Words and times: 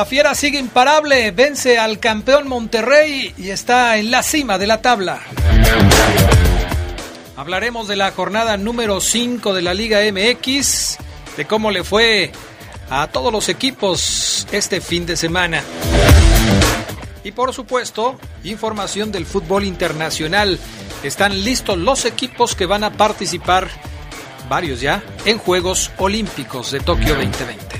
La 0.00 0.06
Fiera 0.06 0.34
sigue 0.34 0.58
imparable, 0.58 1.30
vence 1.30 1.78
al 1.78 1.98
campeón 1.98 2.48
Monterrey 2.48 3.34
y 3.36 3.50
está 3.50 3.98
en 3.98 4.10
la 4.10 4.22
cima 4.22 4.56
de 4.56 4.66
la 4.66 4.80
tabla. 4.80 5.20
Hablaremos 7.36 7.86
de 7.86 7.96
la 7.96 8.10
jornada 8.10 8.56
número 8.56 9.02
5 9.02 9.52
de 9.52 9.60
la 9.60 9.74
Liga 9.74 9.98
MX, 10.10 10.96
de 11.36 11.44
cómo 11.44 11.70
le 11.70 11.84
fue 11.84 12.32
a 12.88 13.08
todos 13.08 13.30
los 13.30 13.50
equipos 13.50 14.46
este 14.52 14.80
fin 14.80 15.04
de 15.04 15.18
semana. 15.18 15.62
Y 17.22 17.32
por 17.32 17.52
supuesto, 17.52 18.18
información 18.42 19.12
del 19.12 19.26
fútbol 19.26 19.64
internacional. 19.64 20.58
Están 21.02 21.44
listos 21.44 21.76
los 21.76 22.06
equipos 22.06 22.54
que 22.54 22.64
van 22.64 22.84
a 22.84 22.92
participar, 22.94 23.68
varios 24.48 24.80
ya, 24.80 25.02
en 25.26 25.36
Juegos 25.36 25.90
Olímpicos 25.98 26.70
de 26.70 26.80
Tokio 26.80 27.16
2020. 27.16 27.79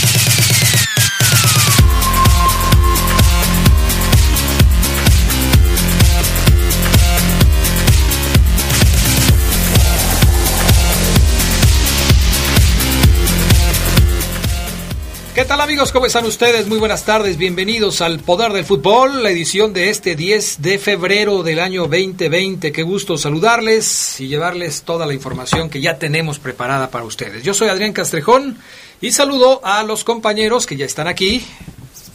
¿Qué 15.33 15.45
tal 15.45 15.61
amigos? 15.61 15.93
¿Cómo 15.93 16.07
están 16.07 16.25
ustedes? 16.25 16.67
Muy 16.67 16.77
buenas 16.77 17.05
tardes, 17.05 17.37
bienvenidos 17.37 18.01
al 18.01 18.19
Poder 18.19 18.51
del 18.51 18.65
Fútbol, 18.65 19.23
la 19.23 19.29
edición 19.29 19.71
de 19.71 19.89
este 19.89 20.17
10 20.17 20.61
de 20.61 20.77
febrero 20.77 21.41
del 21.41 21.59
año 21.59 21.83
2020. 21.83 22.73
Qué 22.73 22.83
gusto 22.83 23.17
saludarles 23.17 24.19
y 24.19 24.27
llevarles 24.27 24.83
toda 24.83 25.05
la 25.05 25.13
información 25.13 25.69
que 25.69 25.79
ya 25.79 25.97
tenemos 25.97 26.37
preparada 26.37 26.91
para 26.91 27.05
ustedes. 27.05 27.43
Yo 27.43 27.53
soy 27.53 27.69
Adrián 27.69 27.93
Castrejón 27.93 28.57
y 28.99 29.13
saludo 29.13 29.61
a 29.63 29.83
los 29.83 30.03
compañeros 30.03 30.65
que 30.65 30.75
ya 30.75 30.85
están 30.85 31.07
aquí, 31.07 31.45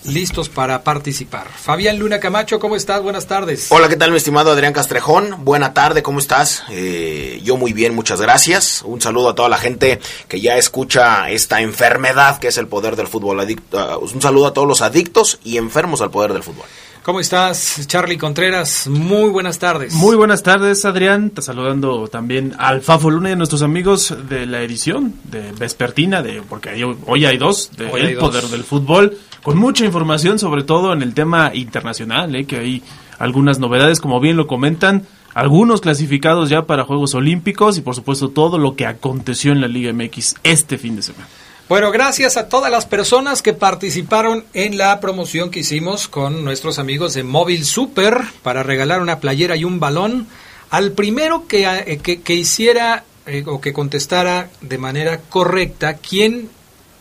listos 0.06 0.48
para 0.48 0.82
participar. 0.82 1.48
Fabián 1.48 1.98
Luna 1.98 2.20
Camacho, 2.20 2.58
¿cómo 2.58 2.76
estás? 2.76 3.02
Buenas 3.02 3.26
tardes. 3.26 3.66
Hola, 3.70 3.88
¿qué 3.88 3.96
tal 3.96 4.10
mi 4.10 4.16
estimado 4.16 4.50
Adrián 4.50 4.72
Castrejón? 4.72 5.44
Buena 5.44 5.74
tarde, 5.74 6.02
¿cómo 6.02 6.18
estás? 6.18 6.64
Eh, 6.70 7.40
yo 7.44 7.56
muy 7.56 7.72
bien, 7.72 7.94
muchas 7.94 8.20
gracias. 8.20 8.82
Un 8.84 9.00
saludo 9.00 9.30
a 9.30 9.34
toda 9.34 9.48
la 9.48 9.58
gente 9.58 10.00
que 10.28 10.40
ya 10.40 10.56
escucha 10.56 11.30
esta 11.30 11.60
enfermedad 11.60 12.38
que 12.38 12.48
es 12.48 12.58
el 12.58 12.68
poder 12.68 12.96
del 12.96 13.06
fútbol. 13.06 13.40
Adicto, 13.40 13.98
uh, 13.98 14.04
un 14.04 14.22
saludo 14.22 14.46
a 14.46 14.52
todos 14.52 14.68
los 14.68 14.82
adictos 14.82 15.38
y 15.44 15.56
enfermos 15.56 16.00
al 16.00 16.10
poder 16.10 16.32
del 16.32 16.42
fútbol. 16.42 16.66
¿Cómo 17.06 17.20
estás, 17.20 17.86
Charlie 17.86 18.18
Contreras? 18.18 18.88
Muy 18.88 19.30
buenas 19.30 19.60
tardes. 19.60 19.92
Muy 19.92 20.16
buenas 20.16 20.42
tardes, 20.42 20.84
Adrián. 20.84 21.30
Te 21.30 21.40
saludando 21.40 22.08
también 22.08 22.56
al 22.58 22.82
Fafo 22.82 23.10
Luna 23.10 23.28
y 23.28 23.32
a 23.34 23.36
nuestros 23.36 23.62
amigos 23.62 24.12
de 24.28 24.44
la 24.44 24.60
edición 24.62 25.14
de 25.22 25.52
Vespertina, 25.52 26.20
de, 26.20 26.42
porque 26.42 26.70
hoy 27.06 27.24
hay 27.24 27.36
dos, 27.38 27.70
de 27.76 27.86
Hoy 27.86 28.00
El 28.00 28.06
hay 28.08 28.14
dos. 28.14 28.24
Poder 28.24 28.48
del 28.48 28.64
Fútbol, 28.64 29.16
con 29.46 29.58
mucha 29.58 29.84
información, 29.84 30.40
sobre 30.40 30.64
todo 30.64 30.92
en 30.92 31.02
el 31.02 31.14
tema 31.14 31.52
internacional, 31.54 32.34
eh, 32.34 32.46
que 32.46 32.56
hay 32.56 32.82
algunas 33.16 33.60
novedades, 33.60 34.00
como 34.00 34.18
bien 34.18 34.36
lo 34.36 34.48
comentan, 34.48 35.06
algunos 35.34 35.80
clasificados 35.80 36.48
ya 36.48 36.62
para 36.62 36.82
Juegos 36.82 37.14
Olímpicos 37.14 37.78
y 37.78 37.80
por 37.80 37.94
supuesto 37.94 38.30
todo 38.30 38.58
lo 38.58 38.74
que 38.74 38.86
aconteció 38.86 39.52
en 39.52 39.60
la 39.60 39.68
Liga 39.68 39.92
MX 39.92 40.34
este 40.42 40.78
fin 40.78 40.96
de 40.96 41.02
semana. 41.02 41.28
Bueno, 41.68 41.92
gracias 41.92 42.36
a 42.36 42.48
todas 42.48 42.72
las 42.72 42.86
personas 42.86 43.40
que 43.40 43.52
participaron 43.52 44.44
en 44.52 44.78
la 44.78 44.98
promoción 44.98 45.52
que 45.52 45.60
hicimos 45.60 46.08
con 46.08 46.44
nuestros 46.44 46.80
amigos 46.80 47.14
de 47.14 47.22
Móvil 47.22 47.64
Super 47.64 48.22
para 48.42 48.64
regalar 48.64 49.00
una 49.00 49.20
playera 49.20 49.54
y 49.54 49.62
un 49.62 49.78
balón 49.78 50.26
al 50.70 50.90
primero 50.90 51.46
que, 51.46 51.68
eh, 51.68 51.98
que, 51.98 52.34
hiciera 52.34 53.04
eh, 53.26 53.44
o 53.46 53.60
que 53.60 53.72
contestara 53.72 54.50
de 54.60 54.78
manera 54.78 55.20
correcta 55.20 55.94
quién 55.98 56.50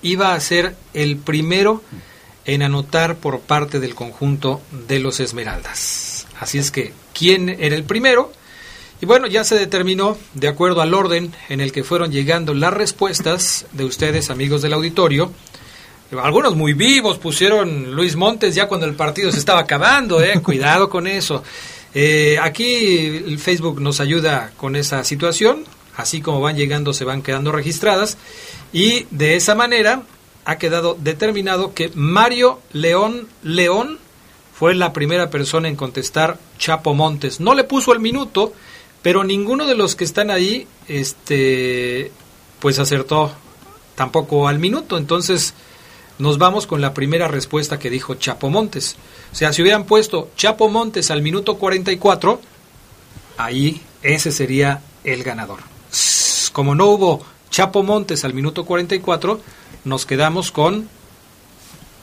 iba 0.04 0.36
a 0.36 0.40
ser 0.40 0.76
el 0.94 1.18
primero 1.18 1.82
en 2.46 2.62
anotar 2.62 3.16
por 3.18 3.40
parte 3.40 3.80
del 3.80 3.96
conjunto 3.96 4.62
de 4.88 5.00
los 5.00 5.20
Esmeraldas. 5.20 6.28
Así 6.40 6.58
es 6.58 6.72
que, 6.72 6.94
¿quién 7.14 7.50
era 7.50 7.76
el 7.76 7.84
primero? 7.84 8.32
Y 9.02 9.06
bueno, 9.06 9.28
ya 9.28 9.44
se 9.44 9.56
determinó, 9.56 10.18
de 10.34 10.48
acuerdo 10.48 10.82
al 10.82 10.94
orden 10.94 11.34
en 11.50 11.60
el 11.60 11.72
que 11.72 11.84
fueron 11.84 12.12
llegando 12.12 12.54
las 12.54 12.74
respuestas 12.74 13.66
de 13.74 13.86
ustedes, 13.86 14.30
amigos 14.30 14.62
del 14.62 14.74
auditorio. 14.74 15.32
Algunos 16.22 16.56
muy 16.56 16.74
vivos 16.74 17.18
pusieron 17.18 17.94
Luis 17.94 18.16
Montes 18.16 18.56
ya 18.56 18.68
cuando 18.68 18.86
el 18.86 18.96
partido 18.96 19.32
se 19.32 19.40
estaba 19.40 19.62
acabando, 19.62 20.22
eh, 20.22 20.40
cuidado 20.44 20.90
con 20.90 21.08
eso. 21.08 21.44
Eh, 21.94 22.38
aquí 22.42 23.24
el 23.26 23.40
Facebook 23.40 23.82
nos 23.82 24.00
ayuda 24.00 24.52
con 24.56 24.76
esa 24.76 25.04
situación, 25.04 25.66
así 25.98 26.22
como 26.22 26.42
van 26.42 26.56
llegando 26.56 26.94
se 26.94 27.06
van 27.06 27.22
quedando 27.22 27.52
registradas 27.52 28.18
y 28.72 29.08
de 29.12 29.36
esa 29.36 29.56
manera 29.56 30.04
ha 30.46 30.58
quedado 30.58 30.96
determinado 31.00 31.74
que 31.74 31.92
Mario 31.96 32.60
León 32.72 33.28
León 33.44 34.00
fue 34.58 34.74
la 34.74 34.94
primera 34.94 35.30
persona 35.30 35.68
en 35.68 35.76
contestar 35.76 36.40
Chapo 36.58 36.94
Montes. 36.94 37.42
No 37.42 37.56
le 37.56 37.66
puso 37.66 37.92
el 37.92 38.00
minuto, 38.00 38.54
pero 39.02 39.26
ninguno 39.26 39.68
de 39.68 39.76
los 39.76 39.96
que 39.96 40.06
están 40.06 40.32
ahí, 40.32 40.66
este, 40.88 42.12
pues 42.60 42.80
acertó 42.80 43.34
tampoco 43.96 44.48
al 44.48 44.60
minuto. 44.60 44.98
Entonces 44.98 45.54
nos 46.20 46.38
vamos 46.38 46.68
con 46.68 46.80
la 46.80 46.94
primera 46.94 47.28
respuesta 47.28 47.80
que 47.80 47.90
dijo 47.90 48.16
Chapo 48.16 48.50
Montes. 48.50 48.96
O 49.34 49.36
sea, 49.36 49.52
si 49.52 49.62
hubieran 49.62 49.84
puesto 49.84 50.30
Chapo 50.38 50.70
Montes 50.70 51.12
al 51.12 51.22
minuto 51.22 51.58
44, 51.58 52.40
ahí 53.38 53.82
ese 54.04 54.32
sería 54.32 54.82
el 55.04 55.24
ganador. 55.24 55.60
Como 56.54 56.76
no 56.76 56.86
hubo 56.86 57.26
Chapo 57.50 57.84
Montes 57.84 58.26
al 58.26 58.34
minuto 58.34 58.66
44, 58.66 59.40
nos 59.86 60.06
quedamos 60.06 60.52
con 60.52 60.90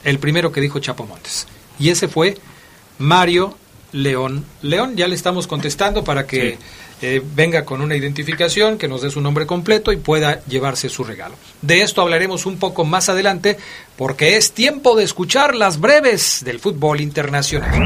el 0.05 0.19
primero 0.19 0.53
que 0.53 0.61
dijo 0.61 0.81
Chapo 0.81 1.07
Montes. 1.07 1.47
Y 1.79 1.91
ese 1.91 2.09
fue 2.09 2.39
Mario 2.99 3.57
León. 3.93 4.45
León, 4.63 4.97
ya 4.97 5.09
le 5.09 5.15
estamos 5.15 5.47
contestando 5.47 6.05
para 6.05 6.27
que 6.27 6.59
eh, 7.03 7.21
venga 7.35 7.65
con 7.65 7.81
una 7.81 7.97
identificación, 7.97 8.79
que 8.79 8.89
nos 8.89 9.03
dé 9.03 9.11
su 9.11 9.21
nombre 9.21 9.47
completo 9.47 9.93
y 9.93 9.97
pueda 9.97 10.45
llevarse 10.47 10.89
su 10.89 11.05
regalo. 11.05 11.35
De 11.61 11.83
esto 11.83 12.01
hablaremos 12.01 12.47
un 12.47 12.59
poco 12.59 12.85
más 12.85 13.09
adelante 13.09 13.59
porque 13.97 14.37
es 14.37 14.53
tiempo 14.53 14.97
de 14.97 15.05
escuchar 15.05 15.55
las 15.55 15.81
breves 15.81 16.43
del 16.45 16.61
fútbol 16.61 17.01
internacional. 17.01 17.85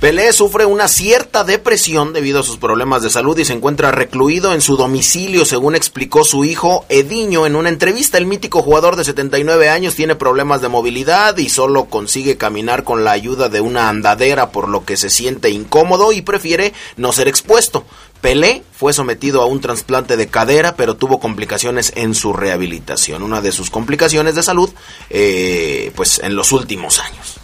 Pelé 0.00 0.32
sufre 0.32 0.64
una 0.64 0.88
cierta 0.88 1.44
depresión 1.44 2.14
debido 2.14 2.40
a 2.40 2.42
sus 2.42 2.56
problemas 2.56 3.02
de 3.02 3.10
salud 3.10 3.38
y 3.38 3.44
se 3.44 3.52
encuentra 3.52 3.90
recluido 3.90 4.54
en 4.54 4.62
su 4.62 4.78
domicilio, 4.78 5.44
según 5.44 5.74
explicó 5.74 6.24
su 6.24 6.46
hijo 6.46 6.86
Ediño 6.88 7.44
en 7.44 7.54
una 7.54 7.68
entrevista. 7.68 8.16
El 8.16 8.24
mítico 8.24 8.62
jugador 8.62 8.96
de 8.96 9.04
79 9.04 9.68
años 9.68 9.96
tiene 9.96 10.14
problemas 10.14 10.62
de 10.62 10.68
movilidad 10.68 11.36
y 11.36 11.50
solo 11.50 11.84
consigue 11.84 12.38
caminar 12.38 12.82
con 12.82 13.04
la 13.04 13.10
ayuda 13.10 13.50
de 13.50 13.60
una 13.60 13.90
andadera, 13.90 14.52
por 14.52 14.70
lo 14.70 14.86
que 14.86 14.96
se 14.96 15.10
siente 15.10 15.50
incómodo 15.50 16.12
y 16.12 16.22
prefiere 16.22 16.72
no 16.96 17.12
ser 17.12 17.28
expuesto. 17.28 17.84
Pelé 18.22 18.62
fue 18.72 18.94
sometido 18.94 19.42
a 19.42 19.46
un 19.46 19.60
trasplante 19.60 20.16
de 20.16 20.28
cadera, 20.28 20.76
pero 20.76 20.96
tuvo 20.96 21.20
complicaciones 21.20 21.92
en 21.94 22.14
su 22.14 22.32
rehabilitación. 22.32 23.22
Una 23.22 23.42
de 23.42 23.52
sus 23.52 23.68
complicaciones 23.68 24.34
de 24.34 24.42
salud, 24.42 24.70
eh, 25.10 25.92
pues 25.94 26.20
en 26.24 26.36
los 26.36 26.52
últimos 26.52 27.00
años. 27.00 27.40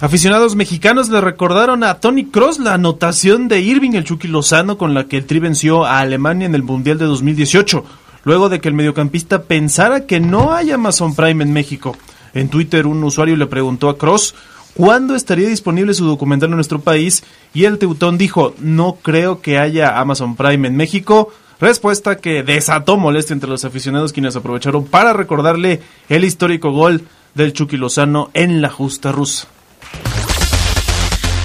Aficionados 0.00 0.56
mexicanos 0.56 1.10
le 1.10 1.20
recordaron 1.20 1.84
a 1.84 2.00
Tony 2.00 2.24
Cross 2.24 2.58
la 2.58 2.72
anotación 2.72 3.48
de 3.48 3.60
Irving 3.60 3.92
el 3.92 4.04
Chucky 4.04 4.28
Lozano 4.28 4.78
con 4.78 4.94
la 4.94 5.04
que 5.04 5.18
el 5.18 5.26
Tri 5.26 5.40
venció 5.40 5.84
a 5.84 6.00
Alemania 6.00 6.46
en 6.46 6.54
el 6.54 6.62
Mundial 6.62 6.96
de 6.96 7.04
2018, 7.04 7.84
luego 8.24 8.48
de 8.48 8.60
que 8.60 8.68
el 8.68 8.74
mediocampista 8.74 9.42
pensara 9.42 10.06
que 10.06 10.18
no 10.18 10.54
hay 10.54 10.70
Amazon 10.70 11.14
Prime 11.14 11.44
en 11.44 11.52
México. 11.52 11.98
En 12.32 12.48
Twitter 12.48 12.86
un 12.86 13.04
usuario 13.04 13.36
le 13.36 13.46
preguntó 13.46 13.90
a 13.90 13.98
Cross 13.98 14.34
cuándo 14.72 15.14
estaría 15.14 15.48
disponible 15.48 15.92
su 15.92 16.06
documental 16.06 16.48
en 16.48 16.56
nuestro 16.56 16.80
país 16.80 17.22
y 17.52 17.64
el 17.64 17.76
Teutón 17.76 18.16
dijo, 18.16 18.54
no 18.58 18.96
creo 19.02 19.42
que 19.42 19.58
haya 19.58 20.00
Amazon 20.00 20.34
Prime 20.34 20.66
en 20.66 20.76
México. 20.76 21.30
Respuesta 21.60 22.16
que 22.16 22.42
desató 22.42 22.96
molestia 22.96 23.34
entre 23.34 23.50
los 23.50 23.66
aficionados 23.66 24.14
quienes 24.14 24.34
aprovecharon 24.34 24.86
para 24.86 25.12
recordarle 25.12 25.82
el 26.08 26.24
histórico 26.24 26.70
gol 26.70 27.02
del 27.34 27.52
Chucky 27.52 27.76
Lozano 27.76 28.30
en 28.32 28.62
la 28.62 28.70
justa 28.70 29.12
rusa. 29.12 29.46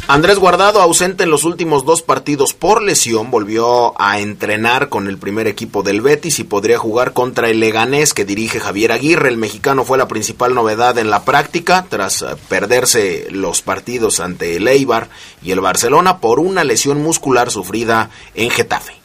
Andrés 0.07 0.37
Guardado, 0.37 0.81
ausente 0.81 1.23
en 1.23 1.31
los 1.31 1.45
últimos 1.45 1.83
dos 1.83 2.03
partidos 2.03 2.53
por 2.53 2.83
lesión, 2.83 3.31
volvió 3.31 3.99
a 3.99 4.19
entrenar 4.19 4.87
con 4.87 5.07
el 5.07 5.17
primer 5.17 5.47
equipo 5.47 5.81
del 5.81 6.01
Betis 6.01 6.37
y 6.37 6.43
podría 6.43 6.77
jugar 6.77 7.13
contra 7.13 7.49
el 7.49 7.59
Leganés 7.59 8.13
que 8.13 8.23
dirige 8.23 8.59
Javier 8.59 8.91
Aguirre. 8.91 9.29
El 9.29 9.37
mexicano 9.37 9.83
fue 9.83 9.97
la 9.97 10.07
principal 10.07 10.53
novedad 10.53 10.99
en 10.99 11.09
la 11.09 11.25
práctica 11.25 11.87
tras 11.89 12.21
eh, 12.21 12.27
perderse 12.47 13.29
los 13.31 13.63
partidos 13.63 14.19
ante 14.19 14.57
el 14.57 14.67
Eibar 14.67 15.09
y 15.41 15.49
el 15.49 15.59
Barcelona 15.59 16.19
por 16.19 16.39
una 16.39 16.63
lesión 16.63 17.01
muscular 17.01 17.49
sufrida 17.49 18.11
en 18.35 18.51
Getafe. 18.51 19.04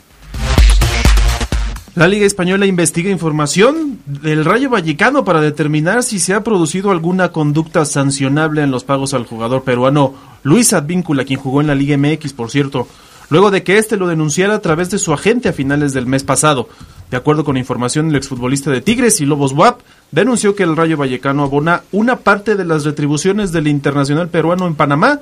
La 2.01 2.09
Liga 2.09 2.25
Española 2.25 2.65
investiga 2.65 3.11
información 3.11 3.99
del 4.07 4.47
Rayo 4.47 4.71
Vallecano 4.71 5.23
para 5.23 5.43
determinar 5.43 6.03
si 6.03 6.19
se 6.19 6.33
ha 6.33 6.43
producido 6.43 6.93
alguna 6.93 7.31
conducta 7.31 7.85
sancionable 7.85 8.63
en 8.63 8.71
los 8.71 8.85
pagos 8.85 9.13
al 9.13 9.27
jugador 9.27 9.65
peruano 9.65 10.15
Luis 10.43 10.73
Advíncula, 10.73 11.27
quien 11.27 11.39
jugó 11.39 11.61
en 11.61 11.67
la 11.67 11.75
Liga 11.75 11.99
MX, 11.99 12.33
por 12.33 12.51
cierto, 12.51 12.89
luego 13.29 13.51
de 13.51 13.63
que 13.63 13.77
éste 13.77 13.99
lo 13.99 14.09
denunciara 14.09 14.55
a 14.55 14.63
través 14.63 14.89
de 14.89 14.99
su 14.99 15.13
agente 15.13 15.51
a 15.51 15.53
finales 15.53 15.93
del 15.93 16.07
mes 16.07 16.25
pasado. 16.25 16.71
De 17.11 17.19
acuerdo 17.19 17.45
con 17.45 17.59
información, 17.59 18.09
el 18.09 18.17
exfutbolista 18.17 18.71
de 18.71 18.81
Tigres 18.81 19.21
y 19.21 19.27
Lobos 19.27 19.53
WAP 19.53 19.81
denunció 20.11 20.57
que 20.57 20.63
el 20.63 20.77
Rayo 20.77 20.97
Vallecano 20.97 21.43
abona 21.43 21.83
una 21.93 22.17
parte 22.17 22.57
de 22.57 22.65
las 22.65 22.87
retribuciones 22.87 23.53
del 23.53 23.69
internacional 23.69 24.31
peruano 24.31 24.67
en 24.67 24.75
Panamá 24.75 25.21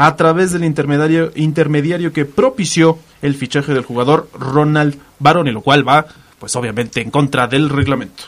a 0.00 0.16
través 0.16 0.52
del 0.52 0.64
intermediario, 0.64 1.30
intermediario 1.34 2.10
que 2.10 2.24
propició 2.24 2.98
el 3.20 3.34
fichaje 3.34 3.74
del 3.74 3.84
jugador 3.84 4.30
Ronald 4.32 4.96
Baroni, 5.18 5.52
lo 5.52 5.60
cual 5.60 5.86
va, 5.86 6.06
pues 6.38 6.56
obviamente, 6.56 7.02
en 7.02 7.10
contra 7.10 7.46
del 7.48 7.68
reglamento. 7.68 8.24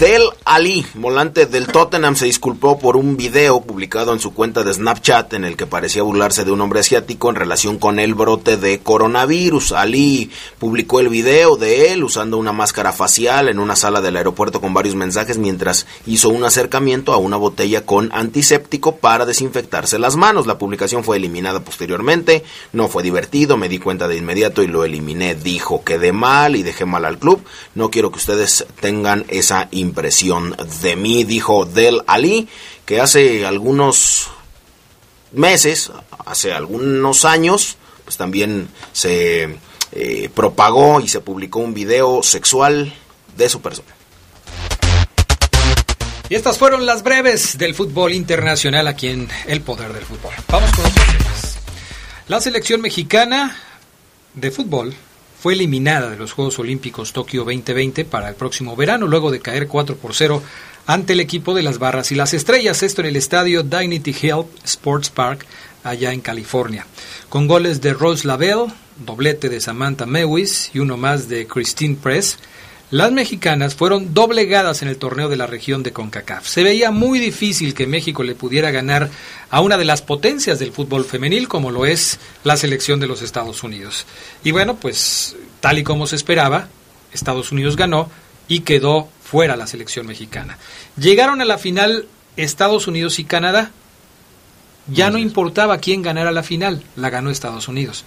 Del 0.00 0.24
Ali, 0.44 0.84
volante 0.92 1.46
del 1.46 1.68
Tottenham, 1.68 2.16
se 2.16 2.26
disculpó 2.26 2.78
por 2.78 2.98
un 2.98 3.16
video 3.16 3.62
publicado 3.62 4.12
en 4.12 4.20
su 4.20 4.34
cuenta 4.34 4.62
de 4.62 4.74
Snapchat 4.74 5.32
en 5.32 5.46
el 5.46 5.56
que 5.56 5.64
parecía 5.64 6.02
burlarse 6.02 6.44
de 6.44 6.50
un 6.50 6.60
hombre 6.60 6.80
asiático 6.80 7.30
en 7.30 7.36
relación 7.36 7.78
con 7.78 7.98
el 7.98 8.12
brote 8.14 8.58
de 8.58 8.80
coronavirus. 8.80 9.72
Ali 9.72 10.30
publicó 10.58 11.00
el 11.00 11.08
video 11.08 11.56
de 11.56 11.94
él 11.94 12.04
usando 12.04 12.36
una 12.36 12.52
máscara 12.52 12.92
facial 12.92 13.48
en 13.48 13.58
una 13.58 13.74
sala 13.74 14.02
del 14.02 14.18
aeropuerto 14.18 14.60
con 14.60 14.74
varios 14.74 14.94
mensajes 14.94 15.38
mientras 15.38 15.86
hizo 16.04 16.28
un 16.28 16.44
acercamiento 16.44 17.14
a 17.14 17.16
una 17.16 17.38
botella 17.38 17.86
con 17.86 18.10
antiséptico 18.12 18.96
para 18.96 19.24
desinfectarse 19.24 19.98
las 19.98 20.16
manos. 20.16 20.46
La 20.46 20.58
publicación 20.58 21.04
fue 21.04 21.16
eliminada 21.16 21.64
posteriormente, 21.64 22.44
no 22.74 22.88
fue 22.88 23.02
divertido, 23.02 23.56
me 23.56 23.70
di 23.70 23.78
cuenta 23.78 24.08
de 24.08 24.18
inmediato 24.18 24.62
y 24.62 24.66
lo 24.66 24.84
eliminé. 24.84 25.34
Dijo, 25.34 25.82
quedé 25.84 26.12
mal 26.12 26.54
y 26.54 26.62
dejé 26.62 26.84
mal 26.84 27.06
al 27.06 27.18
club. 27.18 27.42
No 27.74 27.90
quiero 27.90 28.10
que 28.10 28.18
ustedes 28.18 28.66
tengan 28.80 29.24
esa 29.28 29.68
impresión 29.86 30.56
de 30.82 30.96
mí, 30.96 31.24
dijo 31.24 31.64
Del 31.64 32.02
Ali, 32.06 32.48
que 32.84 33.00
hace 33.00 33.46
algunos 33.46 34.28
meses, 35.32 35.90
hace 36.24 36.52
algunos 36.52 37.24
años, 37.24 37.76
pues 38.04 38.16
también 38.16 38.68
se 38.92 39.58
eh, 39.92 40.30
propagó 40.34 41.00
y 41.00 41.08
se 41.08 41.20
publicó 41.20 41.60
un 41.60 41.74
video 41.74 42.22
sexual 42.22 42.92
de 43.36 43.48
su 43.48 43.60
persona. 43.60 43.88
Y 46.28 46.34
estas 46.34 46.58
fueron 46.58 46.86
las 46.86 47.04
breves 47.04 47.56
del 47.56 47.74
fútbol 47.74 48.12
internacional 48.12 48.88
aquí 48.88 49.08
en 49.08 49.28
El 49.46 49.60
Poder 49.60 49.92
del 49.92 50.04
Fútbol. 50.04 50.32
Vamos 50.48 50.70
con 50.72 50.86
otros 50.86 51.06
temas. 51.06 51.58
La 52.26 52.40
selección 52.40 52.80
mexicana 52.80 53.56
de 54.34 54.50
fútbol 54.50 54.94
fue 55.38 55.54
eliminada 55.54 56.10
de 56.10 56.16
los 56.16 56.32
Juegos 56.32 56.58
Olímpicos 56.58 57.12
Tokio 57.12 57.44
2020 57.44 58.04
para 58.04 58.28
el 58.28 58.34
próximo 58.34 58.76
verano, 58.76 59.06
luego 59.06 59.30
de 59.30 59.40
caer 59.40 59.68
4 59.68 59.96
por 59.96 60.14
0 60.14 60.42
ante 60.86 61.14
el 61.14 61.20
equipo 61.20 61.54
de 61.54 61.62
las 61.62 61.78
Barras 61.78 62.12
y 62.12 62.14
las 62.14 62.32
Estrellas, 62.32 62.82
esto 62.82 63.00
en 63.00 63.08
el 63.08 63.16
estadio 63.16 63.62
Dignity 63.62 64.14
Health 64.22 64.46
Sports 64.64 65.10
Park, 65.10 65.44
allá 65.82 66.12
en 66.12 66.20
California, 66.20 66.86
con 67.28 67.46
goles 67.46 67.80
de 67.80 67.92
Rose 67.92 68.26
Lavelle, 68.26 68.72
doblete 69.04 69.48
de 69.48 69.60
Samantha 69.60 70.06
Mewis 70.06 70.70
y 70.72 70.78
uno 70.78 70.96
más 70.96 71.28
de 71.28 71.46
Christine 71.46 71.96
Press. 71.96 72.38
Las 72.92 73.10
mexicanas 73.10 73.74
fueron 73.74 74.14
doblegadas 74.14 74.80
en 74.80 74.86
el 74.88 74.96
torneo 74.96 75.28
de 75.28 75.36
la 75.36 75.48
región 75.48 75.82
de 75.82 75.92
CONCACAF. 75.92 76.46
Se 76.46 76.62
veía 76.62 76.92
muy 76.92 77.18
difícil 77.18 77.74
que 77.74 77.88
México 77.88 78.22
le 78.22 78.36
pudiera 78.36 78.70
ganar 78.70 79.10
a 79.50 79.60
una 79.60 79.76
de 79.76 79.84
las 79.84 80.02
potencias 80.02 80.60
del 80.60 80.70
fútbol 80.70 81.04
femenil 81.04 81.48
como 81.48 81.72
lo 81.72 81.84
es 81.84 82.20
la 82.44 82.56
selección 82.56 83.00
de 83.00 83.08
los 83.08 83.22
Estados 83.22 83.64
Unidos. 83.64 84.06
Y 84.44 84.52
bueno, 84.52 84.76
pues 84.76 85.34
tal 85.58 85.78
y 85.78 85.82
como 85.82 86.06
se 86.06 86.14
esperaba, 86.14 86.68
Estados 87.12 87.50
Unidos 87.50 87.74
ganó 87.74 88.08
y 88.46 88.60
quedó 88.60 89.08
fuera 89.20 89.56
la 89.56 89.66
selección 89.66 90.06
mexicana. 90.06 90.56
Llegaron 90.96 91.40
a 91.40 91.44
la 91.44 91.58
final 91.58 92.06
Estados 92.36 92.86
Unidos 92.86 93.18
y 93.18 93.24
Canadá. 93.24 93.72
Ya 94.86 95.10
no 95.10 95.18
importaba 95.18 95.78
quién 95.78 96.02
ganara 96.02 96.30
la 96.30 96.44
final, 96.44 96.84
la 96.94 97.10
ganó 97.10 97.30
Estados 97.30 97.66
Unidos. 97.66 98.04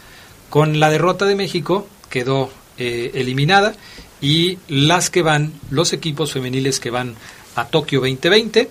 Con 0.49 0.79
la 0.79 0.89
derrota 0.89 1.25
de 1.25 1.35
México 1.35 1.85
quedó 2.09 2.49
eh, 2.77 3.11
eliminada 3.15 3.75
y 4.21 4.57
las 4.67 5.09
que 5.09 5.21
van, 5.21 5.53
los 5.69 5.93
equipos 5.93 6.33
femeniles 6.33 6.79
que 6.79 6.89
van 6.89 7.15
a 7.55 7.65
Tokio 7.65 7.99
2020 8.01 8.69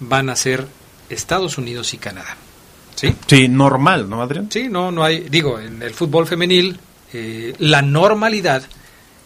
van 0.00 0.28
a 0.28 0.36
ser 0.36 0.66
Estados 1.08 1.58
Unidos 1.58 1.94
y 1.94 1.98
Canadá. 1.98 2.36
¿Sí? 2.94 3.14
Sí, 3.26 3.48
normal, 3.48 4.08
¿no, 4.08 4.22
Adrián? 4.22 4.48
Sí, 4.50 4.68
no, 4.68 4.92
no 4.92 5.02
hay, 5.02 5.20
digo, 5.28 5.58
en 5.58 5.82
el 5.82 5.94
fútbol 5.94 6.26
femenil 6.26 6.78
eh, 7.12 7.54
la 7.58 7.82
normalidad 7.82 8.62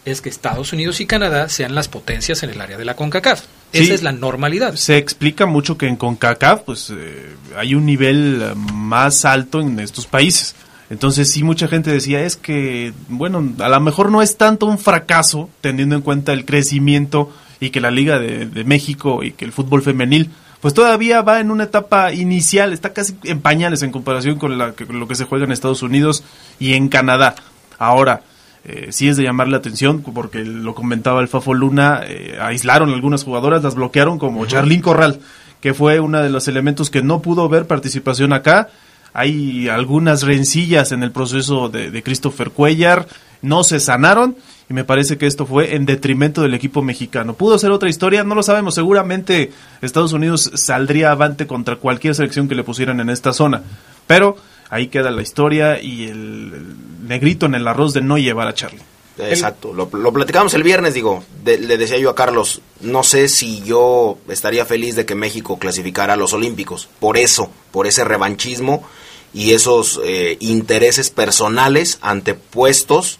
es 0.05 0.21
que 0.21 0.29
Estados 0.29 0.71
Unidos 0.73 1.01
y 1.01 1.05
Canadá 1.05 1.49
sean 1.49 1.75
las 1.75 1.87
potencias 1.89 2.41
en 2.43 2.49
el 2.49 2.61
área 2.61 2.77
de 2.77 2.85
la 2.85 2.95
CONCACAF. 2.95 3.43
Esa 3.73 3.93
es 3.93 4.03
la 4.03 4.13
normalidad. 4.13 4.75
Se 4.75 4.97
explica 4.97 5.45
mucho 5.45 5.77
que 5.77 5.87
en 5.87 5.97
CONCACAF 5.97 6.61
pues 6.61 6.91
eh, 6.95 7.35
hay 7.57 7.75
un 7.75 7.85
nivel 7.85 8.53
más 8.55 9.25
alto 9.25 9.59
en 9.59 9.79
estos 9.79 10.07
países. 10.07 10.55
Entonces 10.89 11.29
sí, 11.29 11.43
mucha 11.43 11.67
gente 11.67 11.91
decía, 11.91 12.21
es 12.21 12.37
que, 12.37 12.93
bueno, 13.09 13.43
a 13.59 13.69
lo 13.69 13.79
mejor 13.81 14.09
no 14.11 14.21
es 14.21 14.37
tanto 14.37 14.65
un 14.65 14.77
fracaso, 14.77 15.49
teniendo 15.59 15.95
en 15.95 16.01
cuenta 16.01 16.31
el 16.31 16.45
crecimiento 16.45 17.31
y 17.59 17.71
que 17.71 17.81
la 17.81 17.91
Liga 17.91 18.19
de, 18.19 18.63
México 18.63 19.23
y 19.23 19.31
que 19.31 19.43
el 19.43 19.51
fútbol 19.51 19.81
femenil, 19.81 20.31
pues 20.61 20.73
todavía 20.73 21.21
va 21.21 21.39
en 21.39 21.51
una 21.51 21.65
etapa 21.65 22.13
inicial, 22.13 22.71
está 22.71 22.93
casi 22.93 23.15
en 23.23 23.41
pañales 23.41 23.83
en 23.83 23.91
comparación 23.91 24.39
con 24.39 24.57
la, 24.57 24.73
lo 24.89 25.07
que 25.07 25.15
se 25.15 25.25
juega 25.25 25.45
en 25.45 25.51
Estados 25.51 25.83
Unidos 25.83 26.23
y 26.57 26.73
en 26.73 26.87
Canadá. 26.87 27.35
Ahora, 27.77 28.21
eh, 28.63 28.87
sí 28.91 29.09
es 29.09 29.17
de 29.17 29.23
llamar 29.23 29.49
la 29.49 29.57
atención, 29.57 30.01
porque 30.01 30.43
lo 30.45 30.73
comentaba 30.73 31.21
el 31.21 31.27
Fafo 31.27 31.53
Luna, 31.53 32.01
eh, 32.05 32.37
aislaron 32.41 32.93
algunas 32.93 33.23
jugadoras, 33.23 33.61
las 33.61 33.75
bloquearon, 33.75 34.19
como 34.19 34.45
Charlín 34.45 34.81
Corral, 34.81 35.19
que 35.61 35.73
fue 35.73 35.99
uno 35.99 36.21
de 36.21 36.29
los 36.29 36.47
elementos 36.47 36.89
que 36.89 37.01
no 37.01 37.21
pudo 37.21 37.49
ver 37.49 37.67
participación 37.67 38.31
acá 38.31 38.69
hay 39.17 39.67
algunas 39.67 40.21
rencillas 40.21 40.91
en 40.91 41.01
el 41.01 41.11
proceso 41.11 41.69
de, 41.69 42.03
Christopher 42.03 42.51
Cuellar, 42.51 43.07
no 43.41 43.63
se 43.63 43.79
sanaron 43.79 44.37
y 44.69 44.75
me 44.75 44.83
parece 44.83 45.17
que 45.17 45.25
esto 45.25 45.47
fue 45.47 45.73
en 45.73 45.87
detrimento 45.87 46.43
del 46.43 46.53
equipo 46.53 46.83
mexicano. 46.83 47.33
¿Pudo 47.33 47.57
ser 47.57 47.71
otra 47.71 47.89
historia? 47.89 48.23
No 48.23 48.35
lo 48.35 48.43
sabemos. 48.43 48.75
Seguramente 48.75 49.51
Estados 49.81 50.13
Unidos 50.13 50.51
saldría 50.53 51.09
avante 51.09 51.47
contra 51.47 51.77
cualquier 51.77 52.13
selección 52.13 52.47
que 52.47 52.53
le 52.53 52.63
pusieran 52.63 52.99
en 52.99 53.09
esta 53.09 53.33
zona. 53.33 53.63
Pero 54.05 54.37
ahí 54.69 54.85
queda 54.85 55.09
la 55.09 55.23
historia 55.23 55.81
y 55.81 56.09
el, 56.09 56.75
negrito 57.07 57.47
en 57.47 57.55
el 57.55 57.67
arroz 57.67 57.95
de 57.95 58.01
no 58.01 58.19
llevar 58.19 58.47
a 58.47 58.53
Charlie. 58.53 58.83
Exacto, 59.17 59.73
lo, 59.73 59.89
platicamos 59.89 60.53
el 60.53 60.61
viernes, 60.61 60.93
digo, 60.93 61.23
le 61.43 61.77
decía 61.77 61.97
yo 61.97 62.11
a 62.11 62.15
Carlos, 62.15 62.61
no 62.81 63.01
sé 63.01 63.29
si 63.29 63.63
yo 63.63 64.19
estaría 64.29 64.63
feliz 64.63 64.95
de 64.95 65.07
que 65.07 65.15
México 65.15 65.57
clasificara 65.57 66.13
a 66.13 66.17
los 66.17 66.33
Olímpicos, 66.33 66.87
por 66.99 67.17
eso, 67.17 67.49
por 67.71 67.87
ese 67.87 68.03
revanchismo 68.03 68.85
y 69.33 69.53
esos 69.53 69.99
eh, 70.03 70.37
intereses 70.39 71.09
personales 71.09 71.99
antepuestos 72.01 73.19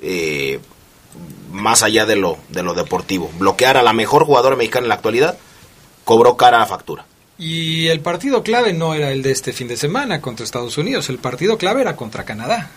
eh, 0.00 0.60
más 1.52 1.82
allá 1.82 2.06
de 2.06 2.16
lo, 2.16 2.38
de 2.48 2.62
lo 2.62 2.74
deportivo. 2.74 3.30
Bloquear 3.38 3.76
a 3.76 3.82
la 3.82 3.92
mejor 3.92 4.24
jugadora 4.24 4.56
mexicana 4.56 4.84
en 4.84 4.88
la 4.88 4.94
actualidad 4.94 5.38
cobró 6.04 6.36
cara 6.36 6.62
a 6.62 6.66
factura. 6.66 7.04
Y 7.38 7.86
el 7.88 8.00
partido 8.00 8.42
clave 8.42 8.72
no 8.72 8.94
era 8.94 9.12
el 9.12 9.22
de 9.22 9.30
este 9.30 9.52
fin 9.52 9.68
de 9.68 9.76
semana 9.76 10.20
contra 10.20 10.44
Estados 10.44 10.76
Unidos, 10.76 11.08
el 11.08 11.18
partido 11.18 11.56
clave 11.56 11.82
era 11.82 11.94
contra 11.94 12.24
Canadá, 12.24 12.70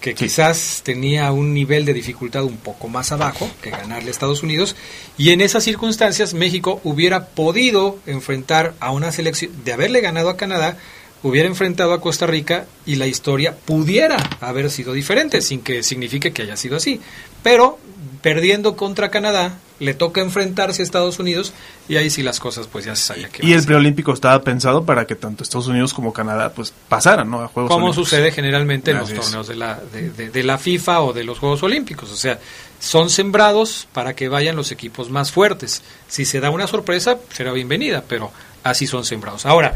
que 0.00 0.14
quizás 0.14 0.80
tenía 0.82 1.30
un 1.30 1.52
nivel 1.52 1.84
de 1.84 1.92
dificultad 1.92 2.44
un 2.44 2.56
poco 2.56 2.88
más 2.88 3.12
abajo 3.12 3.50
que 3.60 3.70
ganarle 3.70 4.08
a 4.08 4.10
Estados 4.10 4.42
Unidos, 4.42 4.76
y 5.18 5.30
en 5.30 5.42
esas 5.42 5.64
circunstancias 5.64 6.32
México 6.32 6.80
hubiera 6.84 7.26
podido 7.26 7.98
enfrentar 8.06 8.74
a 8.80 8.92
una 8.92 9.12
selección, 9.12 9.52
de 9.62 9.74
haberle 9.74 10.00
ganado 10.00 10.30
a 10.30 10.38
Canadá, 10.38 10.78
hubiera 11.22 11.48
enfrentado 11.48 11.92
a 11.92 12.00
Costa 12.00 12.26
Rica 12.26 12.66
y 12.84 12.96
la 12.96 13.06
historia 13.06 13.56
pudiera 13.56 14.16
haber 14.40 14.70
sido 14.70 14.92
diferente, 14.92 15.40
sin 15.40 15.60
que 15.60 15.82
signifique 15.82 16.32
que 16.32 16.42
haya 16.42 16.56
sido 16.56 16.76
así. 16.76 17.00
Pero 17.42 17.78
perdiendo 18.22 18.76
contra 18.76 19.10
Canadá, 19.10 19.58
le 19.80 19.94
toca 19.94 20.20
enfrentarse 20.20 20.80
a 20.80 20.84
Estados 20.84 21.18
Unidos 21.18 21.52
y 21.88 21.96
ahí 21.96 22.08
sí 22.08 22.22
las 22.22 22.38
cosas 22.38 22.68
pues 22.68 22.84
ya 22.84 22.94
se 22.94 23.02
sabía 23.02 23.28
que 23.28 23.44
Y 23.44 23.52
el 23.52 23.64
preolímpico 23.64 24.12
estaba 24.12 24.40
pensado 24.42 24.84
para 24.84 25.06
que 25.06 25.16
tanto 25.16 25.42
Estados 25.42 25.66
Unidos 25.66 25.92
como 25.92 26.12
Canadá 26.12 26.52
pues 26.52 26.72
pasaran, 26.88 27.28
¿no? 27.28 27.40
A 27.42 27.48
Juegos 27.48 27.70
Como 27.70 27.92
sucede 27.92 28.30
generalmente 28.30 28.92
en 28.92 28.98
los 28.98 29.12
torneos 29.12 29.48
de 29.48 29.56
la, 29.56 29.80
de, 29.92 30.30
de, 30.30 30.42
la 30.44 30.58
FIFA 30.58 31.02
o 31.02 31.12
de 31.12 31.24
los 31.24 31.40
Juegos 31.40 31.64
Olímpicos. 31.64 32.12
O 32.12 32.16
sea, 32.16 32.38
son 32.78 33.10
sembrados 33.10 33.88
para 33.92 34.14
que 34.14 34.28
vayan 34.28 34.54
los 34.54 34.70
equipos 34.70 35.10
más 35.10 35.32
fuertes. 35.32 35.82
Si 36.06 36.24
se 36.24 36.38
da 36.38 36.50
una 36.50 36.68
sorpresa, 36.68 37.18
será 37.32 37.52
bienvenida, 37.52 38.04
pero 38.06 38.30
así 38.62 38.86
son 38.86 39.04
sembrados. 39.04 39.46
Ahora, 39.46 39.74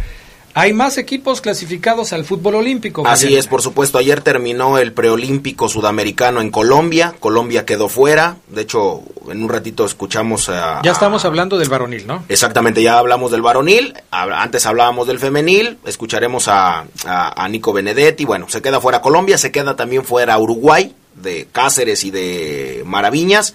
hay 0.57 0.73
más 0.73 0.97
equipos 0.97 1.43
clasificados 1.43 2.15
al 2.15 2.25
fútbol 2.25 2.55
olímpico. 2.55 3.07
Así 3.07 3.37
es, 3.37 3.47
por 3.47 3.61
supuesto. 3.61 3.99
Ayer 3.99 4.23
terminó 4.23 4.79
el 4.79 4.95
preolímpico 4.95 5.69
sudamericano 5.69 6.41
en 6.41 6.51
Colombia. 6.51 7.15
Colombia 7.21 7.67
quedó 7.67 7.91
fuera. 7.91 8.39
De 8.49 8.63
hecho, 8.63 9.03
en 9.31 9.43
un 9.43 9.51
ratito 9.51 9.85
escuchamos 9.85 10.49
a... 10.49 10.81
Ya 10.83 10.93
estamos 10.93 11.27
hablando 11.27 11.59
del 11.59 11.69
varonil, 11.69 12.07
¿no? 12.07 12.25
Exactamente, 12.31 12.83
ya 12.83 12.99
hablamos 12.99 13.31
del 13.31 13.43
varonil. 13.43 13.93
Antes 14.11 14.65
hablábamos 14.65 15.07
del 15.07 15.19
femenil. 15.19 15.77
Escucharemos 15.85 16.49
a, 16.49 16.87
a, 17.05 17.45
a 17.45 17.49
Nico 17.51 17.75
Benedetti. 17.75 18.25
Bueno, 18.25 18.49
se 18.49 18.63
queda 18.63 18.81
fuera 18.81 19.03
Colombia, 19.03 19.37
se 19.37 19.53
queda 19.53 19.77
también 19.77 20.07
fuera 20.07 20.39
Uruguay, 20.39 20.95
de 21.17 21.49
Cáceres 21.53 22.03
y 22.03 22.11
de 22.11 22.83
Maraviñas. 22.87 23.53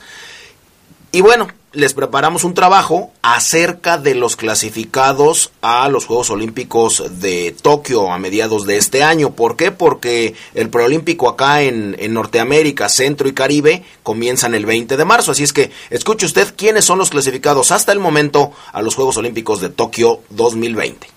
Y 1.11 1.21
bueno, 1.21 1.47
les 1.73 1.93
preparamos 1.93 2.43
un 2.43 2.53
trabajo 2.53 3.11
acerca 3.21 3.97
de 3.97 4.13
los 4.13 4.35
clasificados 4.35 5.51
a 5.61 5.87
los 5.87 6.05
Juegos 6.05 6.29
Olímpicos 6.29 7.21
de 7.21 7.55
Tokio 7.61 8.11
a 8.11 8.17
mediados 8.17 8.65
de 8.65 8.77
este 8.77 9.03
año. 9.03 9.31
¿Por 9.31 9.55
qué? 9.55 9.71
Porque 9.71 10.35
el 10.53 10.69
preolímpico 10.69 11.29
acá 11.29 11.61
en, 11.61 11.95
Norteamérica, 12.13 12.89
Centro 12.89 13.29
y 13.29 13.33
Caribe 13.33 13.83
comienzan 14.03 14.53
el 14.53 14.65
20 14.65 14.97
de 14.97 15.05
marzo. 15.05 15.31
Así 15.31 15.43
es 15.43 15.53
que 15.53 15.71
escuche 15.89 16.25
usted 16.25 16.53
quiénes 16.57 16.83
son 16.83 16.97
los 16.97 17.09
clasificados 17.09 17.71
hasta 17.71 17.93
el 17.93 17.99
momento 17.99 18.51
a 18.73 18.81
los 18.81 18.95
Juegos 18.95 19.15
Olímpicos 19.15 19.61
de 19.61 19.69
Tokio 19.69 20.19
2020. 20.29 21.07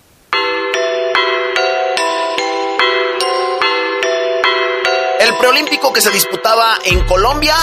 El 5.19 5.35
preolímpico 5.37 5.91
que 5.91 6.01
se 6.01 6.11
disputaba 6.11 6.77
en 6.85 7.05
Colombia 7.07 7.55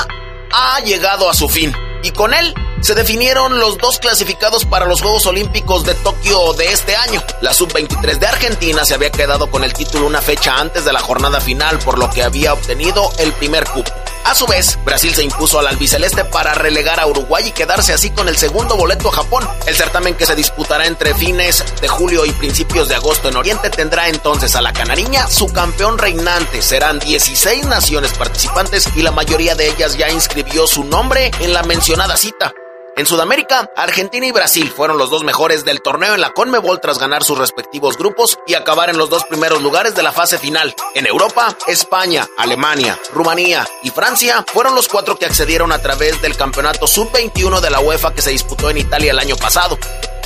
ha 0.52 0.80
llegado 0.80 1.30
a 1.30 1.34
su 1.34 1.48
fin 1.48 1.72
y 2.02 2.10
con 2.10 2.34
él 2.34 2.52
se 2.82 2.94
definieron 2.94 3.60
los 3.60 3.78
dos 3.78 3.98
clasificados 4.00 4.64
para 4.64 4.86
los 4.86 5.00
Juegos 5.02 5.26
Olímpicos 5.26 5.84
de 5.84 5.94
Tokio 5.94 6.52
de 6.54 6.72
este 6.72 6.96
año. 6.96 7.22
La 7.40 7.54
sub-23 7.54 8.18
de 8.18 8.26
Argentina 8.26 8.84
se 8.84 8.94
había 8.94 9.10
quedado 9.10 9.50
con 9.50 9.62
el 9.62 9.72
título 9.72 10.06
una 10.06 10.20
fecha 10.20 10.56
antes 10.58 10.84
de 10.84 10.92
la 10.92 10.98
jornada 10.98 11.40
final, 11.40 11.78
por 11.78 11.96
lo 11.98 12.10
que 12.10 12.24
había 12.24 12.52
obtenido 12.52 13.12
el 13.18 13.32
primer 13.34 13.64
cupo. 13.64 13.92
A 14.24 14.34
su 14.34 14.46
vez, 14.46 14.78
Brasil 14.84 15.14
se 15.14 15.22
impuso 15.22 15.58
al 15.58 15.66
albiceleste 15.66 16.24
para 16.24 16.54
relegar 16.54 16.98
a 16.98 17.06
Uruguay 17.06 17.48
y 17.48 17.52
quedarse 17.52 17.92
así 17.92 18.10
con 18.10 18.28
el 18.28 18.36
segundo 18.36 18.76
boleto 18.76 19.08
a 19.08 19.12
Japón. 19.12 19.46
El 19.66 19.76
certamen 19.76 20.14
que 20.14 20.26
se 20.26 20.34
disputará 20.34 20.86
entre 20.86 21.14
fines 21.14 21.64
de 21.80 21.88
julio 21.88 22.24
y 22.24 22.32
principios 22.32 22.88
de 22.88 22.96
agosto 22.96 23.28
en 23.28 23.36
Oriente 23.36 23.70
tendrá 23.70 24.08
entonces 24.08 24.56
a 24.56 24.60
la 24.60 24.72
canariña 24.72 25.28
su 25.28 25.52
campeón 25.52 25.98
reinante. 25.98 26.62
Serán 26.62 26.98
16 26.98 27.66
naciones 27.66 28.12
participantes 28.12 28.88
y 28.96 29.02
la 29.02 29.12
mayoría 29.12 29.54
de 29.54 29.68
ellas 29.68 29.96
ya 29.96 30.10
inscribió 30.10 30.66
su 30.66 30.84
nombre 30.84 31.30
en 31.40 31.52
la 31.52 31.62
mencionada 31.62 32.16
cita. 32.16 32.52
En 32.94 33.06
Sudamérica, 33.06 33.70
Argentina 33.74 34.26
y 34.26 34.32
Brasil 34.32 34.70
fueron 34.70 34.98
los 34.98 35.08
dos 35.08 35.24
mejores 35.24 35.64
del 35.64 35.80
torneo 35.80 36.14
en 36.14 36.20
la 36.20 36.34
Conmebol 36.34 36.78
tras 36.78 36.98
ganar 36.98 37.24
sus 37.24 37.38
respectivos 37.38 37.96
grupos 37.96 38.38
y 38.46 38.52
acabar 38.52 38.90
en 38.90 38.98
los 38.98 39.08
dos 39.08 39.24
primeros 39.24 39.62
lugares 39.62 39.94
de 39.94 40.02
la 40.02 40.12
fase 40.12 40.36
final. 40.36 40.74
En 40.94 41.06
Europa, 41.06 41.56
España, 41.66 42.28
Alemania, 42.36 42.98
Rumanía 43.14 43.66
y 43.82 43.88
Francia 43.90 44.44
fueron 44.46 44.74
los 44.74 44.88
cuatro 44.88 45.16
que 45.16 45.24
accedieron 45.24 45.72
a 45.72 45.80
través 45.80 46.20
del 46.20 46.36
campeonato 46.36 46.86
sub-21 46.86 47.60
de 47.60 47.70
la 47.70 47.80
UEFA 47.80 48.12
que 48.12 48.20
se 48.20 48.30
disputó 48.30 48.68
en 48.68 48.76
Italia 48.76 49.12
el 49.12 49.18
año 49.18 49.36
pasado. 49.36 49.78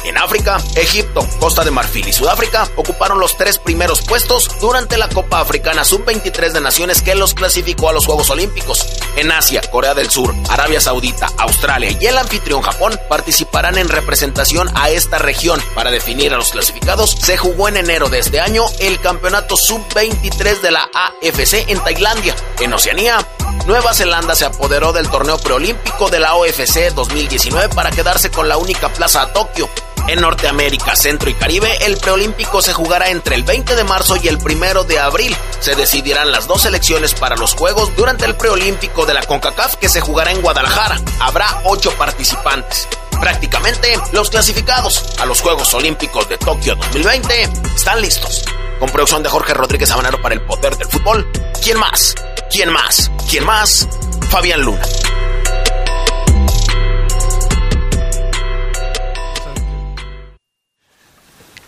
En 0.07 0.17
África, 0.19 0.59
Egipto, 0.77 1.27
Costa 1.41 1.65
de 1.65 1.73
Marfil 1.73 2.07
y 2.07 2.13
Sudáfrica 2.13 2.69
ocuparon 2.77 3.19
los 3.19 3.37
tres 3.37 3.59
primeros 3.59 4.03
puestos 4.03 4.49
durante 4.61 4.97
la 4.97 5.09
Copa 5.09 5.41
Africana 5.41 5.85
Sub-23 5.85 6.53
de 6.53 6.61
Naciones 6.61 7.03
que 7.03 7.17
los 7.17 7.35
clasificó 7.35 7.89
a 7.89 7.93
los 7.93 8.07
Juegos 8.07 8.31
Olímpicos. 8.31 8.87
En 9.17 9.33
Asia, 9.33 9.63
Corea 9.63 9.95
del 9.95 10.09
Sur, 10.09 10.33
Arabia 10.49 10.81
Saudita, 10.81 11.29
Australia 11.39 11.91
y 12.01 12.07
el 12.07 12.19
anfitrión 12.19 12.63
Japón 12.63 12.97
participarán 13.09 13.79
en 13.79 13.89
representación 13.89 14.71
a 14.77 14.91
esta 14.91 15.19
región. 15.19 15.61
Para 15.75 15.91
definir 15.91 16.33
a 16.33 16.37
los 16.37 16.53
clasificados, 16.53 17.11
se 17.11 17.37
jugó 17.37 17.67
en 17.67 17.77
enero 17.77 18.09
de 18.09 18.21
este 18.21 18.39
año 18.39 18.65
el 18.79 19.01
Campeonato 19.01 19.57
Sub-23 19.57 20.61
de 20.61 20.71
la 20.71 20.89
AFC 20.95 21.69
en 21.69 21.81
Tailandia. 21.81 22.37
En 22.61 22.73
Oceanía, 22.73 23.27
Nueva 23.67 23.93
Zelanda 23.93 24.37
se 24.37 24.45
apoderó 24.45 24.93
del 24.93 25.11
torneo 25.11 25.39
preolímpico 25.39 26.09
de 26.11 26.21
la 26.21 26.37
OFC 26.37 26.93
2019 26.95 27.71
para 27.71 27.91
quedarse 27.91 28.31
con 28.31 28.49
la 28.49 28.57
única 28.57 28.89
plaza 28.93 29.23
a 29.23 29.33
Tokio. 29.33 29.69
En 30.09 30.21
Norteamérica, 30.21 30.95
Centro 30.95 31.29
y 31.29 31.35
Caribe, 31.35 31.85
el 31.85 31.97
preolímpico 31.97 32.63
se 32.63 32.73
jugará 32.73 33.11
entre 33.11 33.35
el 33.35 33.43
20 33.43 33.75
de 33.75 33.85
marzo 33.85 34.17
y 34.17 34.29
el 34.29 34.39
1 34.39 34.85
de 34.85 34.99
abril. 34.99 35.37
Se 35.61 35.75
decidirán 35.75 36.31
las 36.31 36.47
dos 36.47 36.63
selecciones 36.63 37.15
para 37.15 37.37
los 37.37 37.55
Juegos 37.55 37.95
durante 37.97 38.25
el 38.25 38.37
preolímpico 38.37 39.05
de 39.05 39.15
la 39.15 39.23
CONCACAF 39.23 39.77
que 39.77 39.89
se 39.89 40.01
jugará 40.01 40.31
en 40.31 40.43
Guadalajara. 40.43 41.01
Habrá 41.21 41.63
ocho 41.65 41.91
participantes. 41.93 42.89
Prácticamente 43.21 43.99
los 44.13 44.31
clasificados 44.31 45.05
a 45.19 45.27
los 45.27 45.41
Juegos 45.41 45.73
Olímpicos 45.75 46.29
de 46.29 46.39
Tokio 46.39 46.77
2020 46.77 47.43
están 47.75 48.01
listos. 48.01 48.45
Con 48.79 48.91
producción 48.91 49.23
de 49.23 49.31
Jorge 49.31 49.55
Rodríguez 49.55 49.91
Habanero 49.91 50.21
para 50.21 50.35
el 50.35 50.43
Poder 50.43 50.77
del 50.77 50.89
Fútbol. 50.89 51.31
¿Quién 51.63 51.79
más? 51.79 52.15
¿Quién 52.51 52.71
más? 52.71 53.11
¿Quién 53.29 53.45
más? 53.45 53.89
Fabián 54.29 54.61
Luna. 54.61 54.83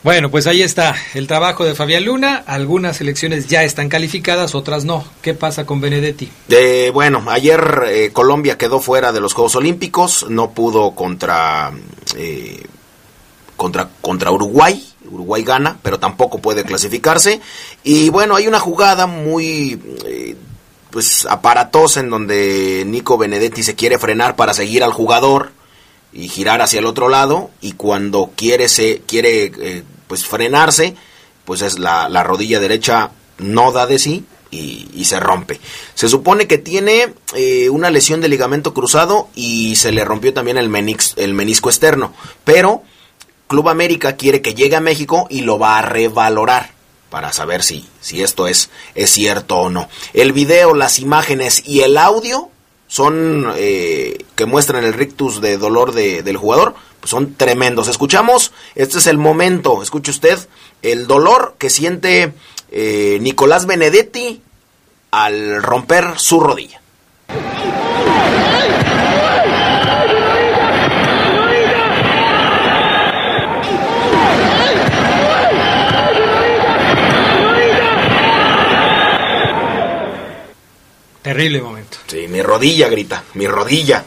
Bueno, 0.09 0.31
pues 0.31 0.47
ahí 0.47 0.63
está 0.63 0.97
el 1.13 1.27
trabajo 1.27 1.67
de 1.67 1.75
Fabián 1.75 2.07
Luna. 2.07 2.43
Algunas 2.47 2.99
elecciones 3.03 3.47
ya 3.47 3.63
están 3.63 3.91
calificadas, 3.91 4.55
otras 4.55 4.87
no. 4.87 5.05
¿Qué 5.21 5.35
pasa 5.35 5.67
con 5.67 5.83
Benedetti? 5.83 6.31
bueno, 6.95 7.23
ayer 7.29 7.83
eh, 7.89 8.11
Colombia 8.11 8.57
quedó 8.57 8.81
fuera 8.81 9.13
de 9.13 9.21
los 9.21 9.35
Juegos 9.35 9.55
Olímpicos, 9.57 10.25
no 10.31 10.53
pudo 10.53 10.93
contra, 10.93 11.73
eh, 12.17 12.63
contra, 13.59 13.91
contra 14.01 14.31
Uruguay. 14.31 14.83
Uruguay 15.11 15.43
gana, 15.43 15.77
pero 15.83 15.99
tampoco 15.99 16.39
puede 16.39 16.65
clasificarse. 16.65 17.43
Y 17.85 18.09
bueno, 18.09 18.35
hay 18.35 18.47
una 18.47 18.61
jugada 18.61 19.07
muy 19.07 19.79
eh, 20.07 20.37
pues 20.89 21.27
aparatosa 21.27 22.01
en 22.01 22.09
donde 22.09 22.83
Nico 22.87 23.19
Benedetti 23.19 23.63
se 23.63 23.75
quiere 23.75 23.99
frenar 23.99 24.37
para 24.37 24.55
seguir 24.55 24.83
al 24.83 24.95
jugador 24.95 25.53
y 26.15 26.29
girar 26.29 26.63
hacia 26.63 26.79
el 26.79 26.87
otro 26.87 27.11
lado 27.11 27.51
y 27.61 27.73
cuando 27.73 28.31
quiere 28.35 28.71
se 28.71 29.03
quiere 29.07 29.53
eh, 29.61 29.83
pues 30.09 30.27
frenarse 30.27 30.97
pues 31.45 31.63
es 31.63 31.79
la, 31.79 32.09
la, 32.09 32.25
rodilla 32.25 32.59
derecha 32.59 33.13
no 33.39 33.73
da 33.73 33.87
de 33.87 33.99
sí 33.99 34.25
y, 34.51 35.05
se 35.05 35.21
rompe 35.21 35.61
se 35.95 36.09
supone 36.09 36.47
que 36.47 36.59
tiene 36.59 37.15
eh, 37.35 37.71
una 37.71 37.91
lesión 37.91 38.21
de 38.21 38.29
ligamento 38.29 38.75
cruzado 38.75 39.29
y 39.35 39.77
se 39.77 39.93
le 39.93 40.05
rompió 40.05 40.35
también 40.35 40.59
el, 40.59 40.69
menix, 40.69 41.15
el 41.17 41.35
menisco 41.35 41.71
externo 41.71 42.13
pero 42.45 42.83
Club 43.47 43.69
América 43.69 44.17
quiere 44.17 44.43
que 44.43 44.55
llegue 44.55 44.77
a 44.77 44.81
México 44.81 45.27
y 45.31 45.41
lo 45.41 45.59
va 45.59 45.79
a 45.79 45.83
revalorar 45.83 46.73
para 47.11 47.33
saber 47.33 47.63
si, 47.63 47.89
si 48.01 48.23
esto 48.23 48.47
es, 48.47 48.71
es 48.95 49.11
cierto 49.11 49.57
o 49.57 49.71
no. 49.71 49.89
El 50.13 50.33
video, 50.33 50.75
las 50.75 50.99
imágenes 50.99 51.63
y 51.67 51.81
el 51.81 51.97
audio 51.97 52.51
son 52.87 53.53
eh, 53.57 54.25
que 54.35 54.47
muestran 54.47 54.85
el 54.85 54.93
rictus 54.93 55.41
de 55.41 55.57
dolor 55.57 55.93
de, 55.93 56.23
del 56.23 56.37
jugador, 56.37 56.75
son 57.09 57.35
tremendos. 57.35 57.89
Escuchamos, 57.89 58.53
este 58.75 58.99
es 58.99 59.07
el 59.07 59.19
momento, 59.19 59.83
escuche 59.83 60.11
usted, 60.11 60.39
el 60.83 61.07
dolor 61.07 61.55
que 61.59 61.71
siente 61.71 62.35
eh, 62.71 63.19
Nicolás 63.21 63.67
Benedetti 63.67 64.43
al 65.11 65.63
romper 65.63 66.19
su 66.19 66.41
rodilla. 66.41 66.81
Terrible 81.23 81.61
momento. 81.61 81.99
Sí, 82.07 82.27
mi 82.29 82.41
rodilla 82.41 82.89
grita, 82.89 83.23
mi 83.35 83.47
rodilla. 83.47 84.03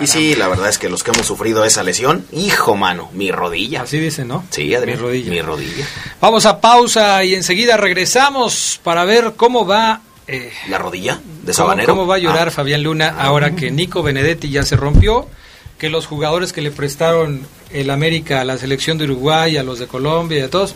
Y 0.00 0.06
sí, 0.06 0.34
la 0.34 0.48
verdad 0.48 0.68
es 0.68 0.78
que 0.78 0.88
los 0.88 1.02
que 1.02 1.10
hemos 1.10 1.26
sufrido 1.26 1.64
esa 1.64 1.82
lesión, 1.82 2.26
hijo 2.32 2.76
mano, 2.76 3.10
mi 3.12 3.30
rodilla. 3.30 3.82
Así 3.82 3.98
dicen, 3.98 4.28
¿no? 4.28 4.44
Sí, 4.50 4.74
Adrián, 4.74 4.98
mi 4.98 5.02
rodilla. 5.02 5.30
Mi 5.30 5.42
rodilla. 5.42 5.86
Vamos 6.20 6.46
a 6.46 6.60
pausa 6.60 7.24
y 7.24 7.34
enseguida 7.34 7.76
regresamos 7.76 8.80
para 8.82 9.04
ver 9.04 9.34
cómo 9.36 9.66
va... 9.66 10.00
Eh, 10.26 10.52
¿La 10.68 10.78
rodilla 10.78 11.20
de 11.42 11.54
Sabanero? 11.54 11.94
¿Cómo, 11.94 12.06
va 12.06 12.16
a 12.16 12.18
llorar 12.18 12.48
ah. 12.48 12.50
Fabián 12.50 12.82
Luna 12.82 13.14
ah. 13.16 13.24
ahora 13.24 13.54
que 13.54 13.70
Nico 13.70 14.02
Benedetti 14.02 14.50
ya 14.50 14.64
se 14.64 14.76
rompió? 14.76 15.28
Que 15.78 15.88
los 15.88 16.06
jugadores 16.06 16.52
que 16.52 16.62
le 16.62 16.70
prestaron 16.70 17.46
el 17.70 17.90
América 17.90 18.40
a 18.40 18.44
la 18.44 18.58
selección 18.58 18.98
de 18.98 19.04
Uruguay, 19.04 19.56
a 19.56 19.62
los 19.62 19.78
de 19.78 19.86
Colombia 19.86 20.38
y 20.38 20.42
a 20.42 20.50
todos, 20.50 20.74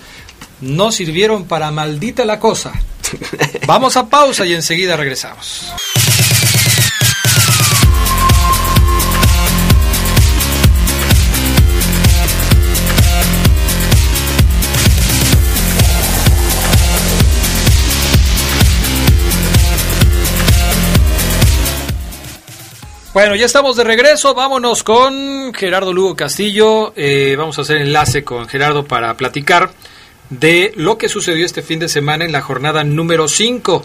no 0.61 0.93
sirvieron 0.93 1.45
para 1.45 1.71
maldita 1.71 2.25
la 2.25 2.39
cosa. 2.39 2.73
Vamos 3.67 3.97
a 3.97 4.09
pausa 4.09 4.47
y 4.47 4.55
enseguida 4.55 4.97
regresamos. 4.97 5.73
Bueno, 23.13 23.35
ya 23.35 23.47
estamos 23.47 23.77
de 23.77 23.83
regreso. 23.83 24.35
Vámonos 24.35 24.85
con 24.85 25.53
Gerardo 25.53 25.93
Lugo 25.93 26.15
Castillo. 26.15 26.93
Eh, 26.95 27.35
vamos 27.37 27.59
a 27.59 27.63
hacer 27.63 27.79
enlace 27.79 28.23
con 28.23 28.47
Gerardo 28.47 28.85
para 28.85 29.15
platicar 29.15 29.71
de 30.29 30.73
lo 30.77 30.97
que 30.97 31.09
sucedió 31.09 31.45
este 31.45 31.63
fin 31.63 31.81
de 31.81 31.89
semana 31.89 32.25
en 32.25 32.31
la 32.31 32.41
jornada 32.41 32.85
número 32.85 33.27
5. 33.27 33.85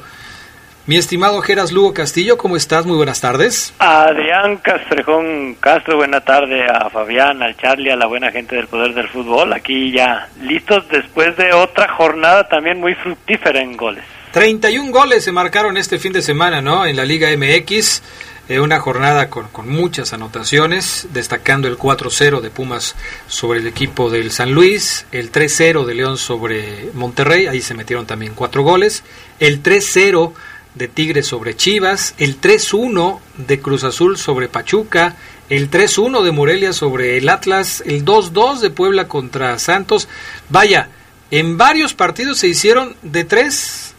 Mi 0.86 0.98
estimado 0.98 1.41
Geras 1.41 1.72
Lugo 1.72 1.96
Castillo, 1.96 2.38
¿cómo 2.38 2.55
estás? 2.55 2.86
Muy 2.86 2.98
buenas 2.98 3.20
tardes. 3.20 3.74
Adrián 3.79 4.58
Castrejón 4.58 5.55
Castro, 5.60 5.98
buena 5.98 6.22
tarde 6.22 6.63
a 6.67 6.91
Fabián, 6.91 7.41
al 7.41 7.58
Charlie, 7.58 7.89
a 7.89 7.96
la 7.96 8.05
buena 8.05 8.32
gente 8.32 8.55
del 8.55 8.67
Poder 8.67 8.94
del 8.94 9.08
Fútbol. 9.10 9.53
Aquí 9.53 9.91
ya 9.91 10.29
listos 10.44 10.88
después 10.89 11.36
de 11.36 11.51
otra 11.51 11.88
jornada 11.88 12.48
también 12.48 12.79
muy 12.79 12.94
fructífera 12.94 13.60
en 13.60 13.75
goles. 13.75 14.03
31 14.34 14.91
goles 14.91 15.24
se 15.24 15.32
marcaron 15.32 15.77
este 15.77 15.98
fin 15.98 16.13
de 16.13 16.22
semana, 16.22 16.62
¿no? 16.62 16.86
En 16.86 16.96
la 16.96 17.05
Liga 17.05 17.29
MX. 17.36 18.03
Eh, 18.47 18.59
una 18.59 18.79
jornada 18.79 19.31
con, 19.31 19.47
con, 19.47 19.67
muchas 19.67 20.13
anotaciones, 20.13 21.07
destacando 21.11 21.67
el 21.67 21.79
4-0 21.79 22.41
de 22.41 22.51
Pumas 22.51 22.95
sobre 23.27 23.59
el 23.59 23.65
equipo 23.65 24.11
del 24.11 24.31
San 24.31 24.51
Luis, 24.51 25.07
el 25.11 25.31
3-0 25.31 25.83
de 25.83 25.95
León 25.95 26.19
sobre 26.19 26.91
Monterrey, 26.93 27.47
ahí 27.47 27.61
se 27.61 27.73
metieron 27.73 28.05
también 28.05 28.33
cuatro 28.35 28.61
goles, 28.61 29.03
el 29.39 29.63
3-0 29.63 30.33
de 30.75 30.87
Tigres 30.87 31.25
sobre 31.25 31.55
Chivas, 31.55 32.13
el 32.19 32.39
3-1 32.39 33.19
de 33.37 33.59
Cruz 33.59 33.83
Azul 33.83 34.17
sobre 34.17 34.47
Pachuca, 34.47 35.15
el 35.49 35.71
3-1 35.71 36.23
de 36.23 36.31
Morelia 36.31 36.73
sobre 36.73 37.17
el 37.17 37.29
Atlas, 37.29 37.81
el 37.85 38.05
2-2 38.05 38.59
de 38.59 38.69
Puebla 38.69 39.07
contra 39.07 39.57
Santos. 39.57 40.07
Vaya, 40.49 40.89
en 41.31 41.57
varios 41.57 41.93
partidos 41.93 42.39
se 42.39 42.47
hicieron 42.47 42.95
de 43.01 43.23
3 43.23 43.93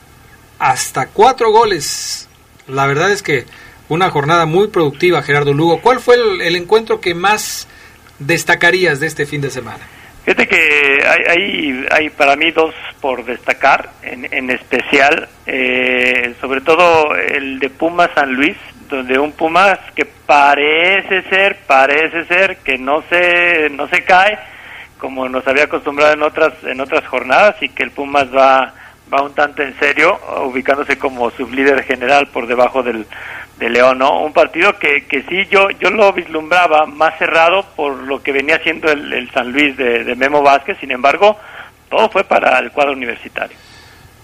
hasta 0.58 1.06
4 1.06 1.50
goles. 1.50 2.28
La 2.68 2.86
verdad 2.86 3.10
es 3.10 3.22
que 3.22 3.46
una 3.88 4.10
jornada 4.10 4.46
muy 4.46 4.68
productiva, 4.68 5.22
Gerardo 5.22 5.52
Lugo. 5.52 5.80
¿Cuál 5.80 6.00
fue 6.00 6.16
el, 6.16 6.40
el 6.40 6.56
encuentro 6.56 7.00
que 7.00 7.14
más 7.14 7.68
destacarías 8.18 9.00
de 9.00 9.06
este 9.06 9.26
fin 9.26 9.40
de 9.40 9.50
semana? 9.50 9.86
Fíjate 10.24 10.48
que 10.48 11.06
hay, 11.06 11.22
hay, 11.28 11.86
hay, 11.92 12.10
para 12.10 12.34
mí 12.34 12.50
dos 12.50 12.74
por 13.00 13.24
destacar, 13.24 13.90
en, 14.02 14.26
en 14.32 14.50
especial, 14.50 15.28
eh, 15.46 16.34
sobre 16.40 16.62
todo 16.62 17.14
el 17.14 17.60
de 17.60 17.70
Pumas 17.70 18.10
San 18.12 18.32
Luis, 18.34 18.56
donde 18.88 19.20
un 19.20 19.30
Pumas 19.30 19.78
que 19.94 20.04
parece 20.04 21.22
ser, 21.28 21.58
parece 21.68 22.24
ser 22.24 22.56
que 22.56 22.76
no 22.76 23.04
se, 23.08 23.70
no 23.70 23.86
se 23.86 24.02
cae, 24.02 24.36
como 24.98 25.28
nos 25.28 25.46
había 25.46 25.64
acostumbrado 25.64 26.14
en 26.14 26.22
otras, 26.24 26.54
en 26.64 26.80
otras 26.80 27.06
jornadas, 27.06 27.62
y 27.62 27.68
que 27.68 27.84
el 27.84 27.92
Pumas 27.92 28.26
va, 28.34 28.74
va 29.12 29.22
un 29.22 29.32
tanto 29.32 29.62
en 29.62 29.78
serio, 29.78 30.18
ubicándose 30.44 30.98
como 30.98 31.30
sublíder 31.30 31.84
general 31.84 32.26
por 32.32 32.48
debajo 32.48 32.82
del, 32.82 33.06
de 33.58 33.70
León, 33.70 33.98
¿no? 33.98 34.22
Un 34.22 34.32
partido 34.32 34.78
que, 34.78 35.04
que 35.06 35.22
sí 35.22 35.46
yo 35.50 35.70
yo 35.70 35.90
lo 35.90 36.12
vislumbraba 36.12 36.86
más 36.86 37.18
cerrado 37.18 37.64
por 37.74 37.96
lo 37.96 38.22
que 38.22 38.32
venía 38.32 38.56
haciendo 38.56 38.90
el, 38.90 39.12
el 39.12 39.30
San 39.30 39.52
Luis 39.52 39.76
de, 39.76 40.04
de, 40.04 40.14
Memo 40.14 40.42
Vázquez, 40.42 40.78
sin 40.78 40.90
embargo, 40.90 41.36
todo 41.88 42.10
fue 42.10 42.24
para 42.24 42.58
el 42.58 42.70
cuadro 42.70 42.92
universitario. 42.92 43.56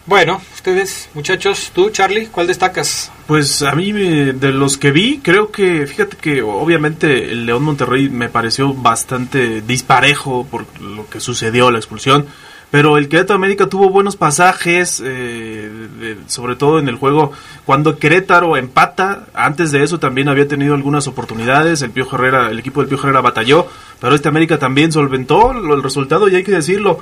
Bueno, 0.04 0.42
ustedes, 0.52 1.08
muchachos, 1.14 1.70
tú, 1.72 1.90
Charlie, 1.90 2.26
¿cuál 2.26 2.48
destacas? 2.48 3.12
Pues 3.28 3.62
a 3.62 3.72
mí, 3.72 3.92
de 3.92 4.52
los 4.52 4.76
que 4.76 4.90
vi, 4.90 5.20
creo 5.22 5.52
que, 5.52 5.86
fíjate 5.86 6.16
que 6.16 6.42
obviamente 6.42 7.30
el 7.30 7.46
León 7.46 7.62
Monterrey 7.62 8.08
me 8.08 8.28
pareció 8.28 8.74
bastante 8.74 9.60
disparejo 9.60 10.44
por 10.50 10.66
lo 10.80 11.08
que 11.08 11.20
sucedió, 11.20 11.70
la 11.70 11.78
expulsión 11.78 12.26
pero 12.72 12.96
el 12.96 13.10
Querétaro 13.10 13.36
América 13.36 13.66
tuvo 13.66 13.90
buenos 13.90 14.16
pasajes, 14.16 15.02
eh, 15.04 15.70
de, 16.00 16.16
sobre 16.26 16.56
todo 16.56 16.78
en 16.78 16.88
el 16.88 16.96
juego 16.96 17.30
cuando 17.66 17.98
Querétaro 17.98 18.56
empata. 18.56 19.26
Antes 19.35 19.72
de 19.72 19.82
eso 19.82 19.98
también 19.98 20.30
había 20.30 20.48
tenido 20.48 20.74
algunas 20.74 21.06
oportunidades. 21.06 21.82
El 21.82 21.90
Pío 21.90 22.08
Herrera, 22.11 22.50
el 22.50 22.58
equipo 22.58 22.80
del 22.80 22.88
Pío 22.88 22.98
Herrera 22.98 23.20
batalló, 23.20 23.66
pero 24.02 24.16
este 24.16 24.26
América 24.26 24.58
también 24.58 24.90
solventó 24.90 25.52
el 25.52 25.80
resultado 25.80 26.28
y 26.28 26.34
hay 26.34 26.42
que 26.42 26.50
decirlo. 26.50 26.98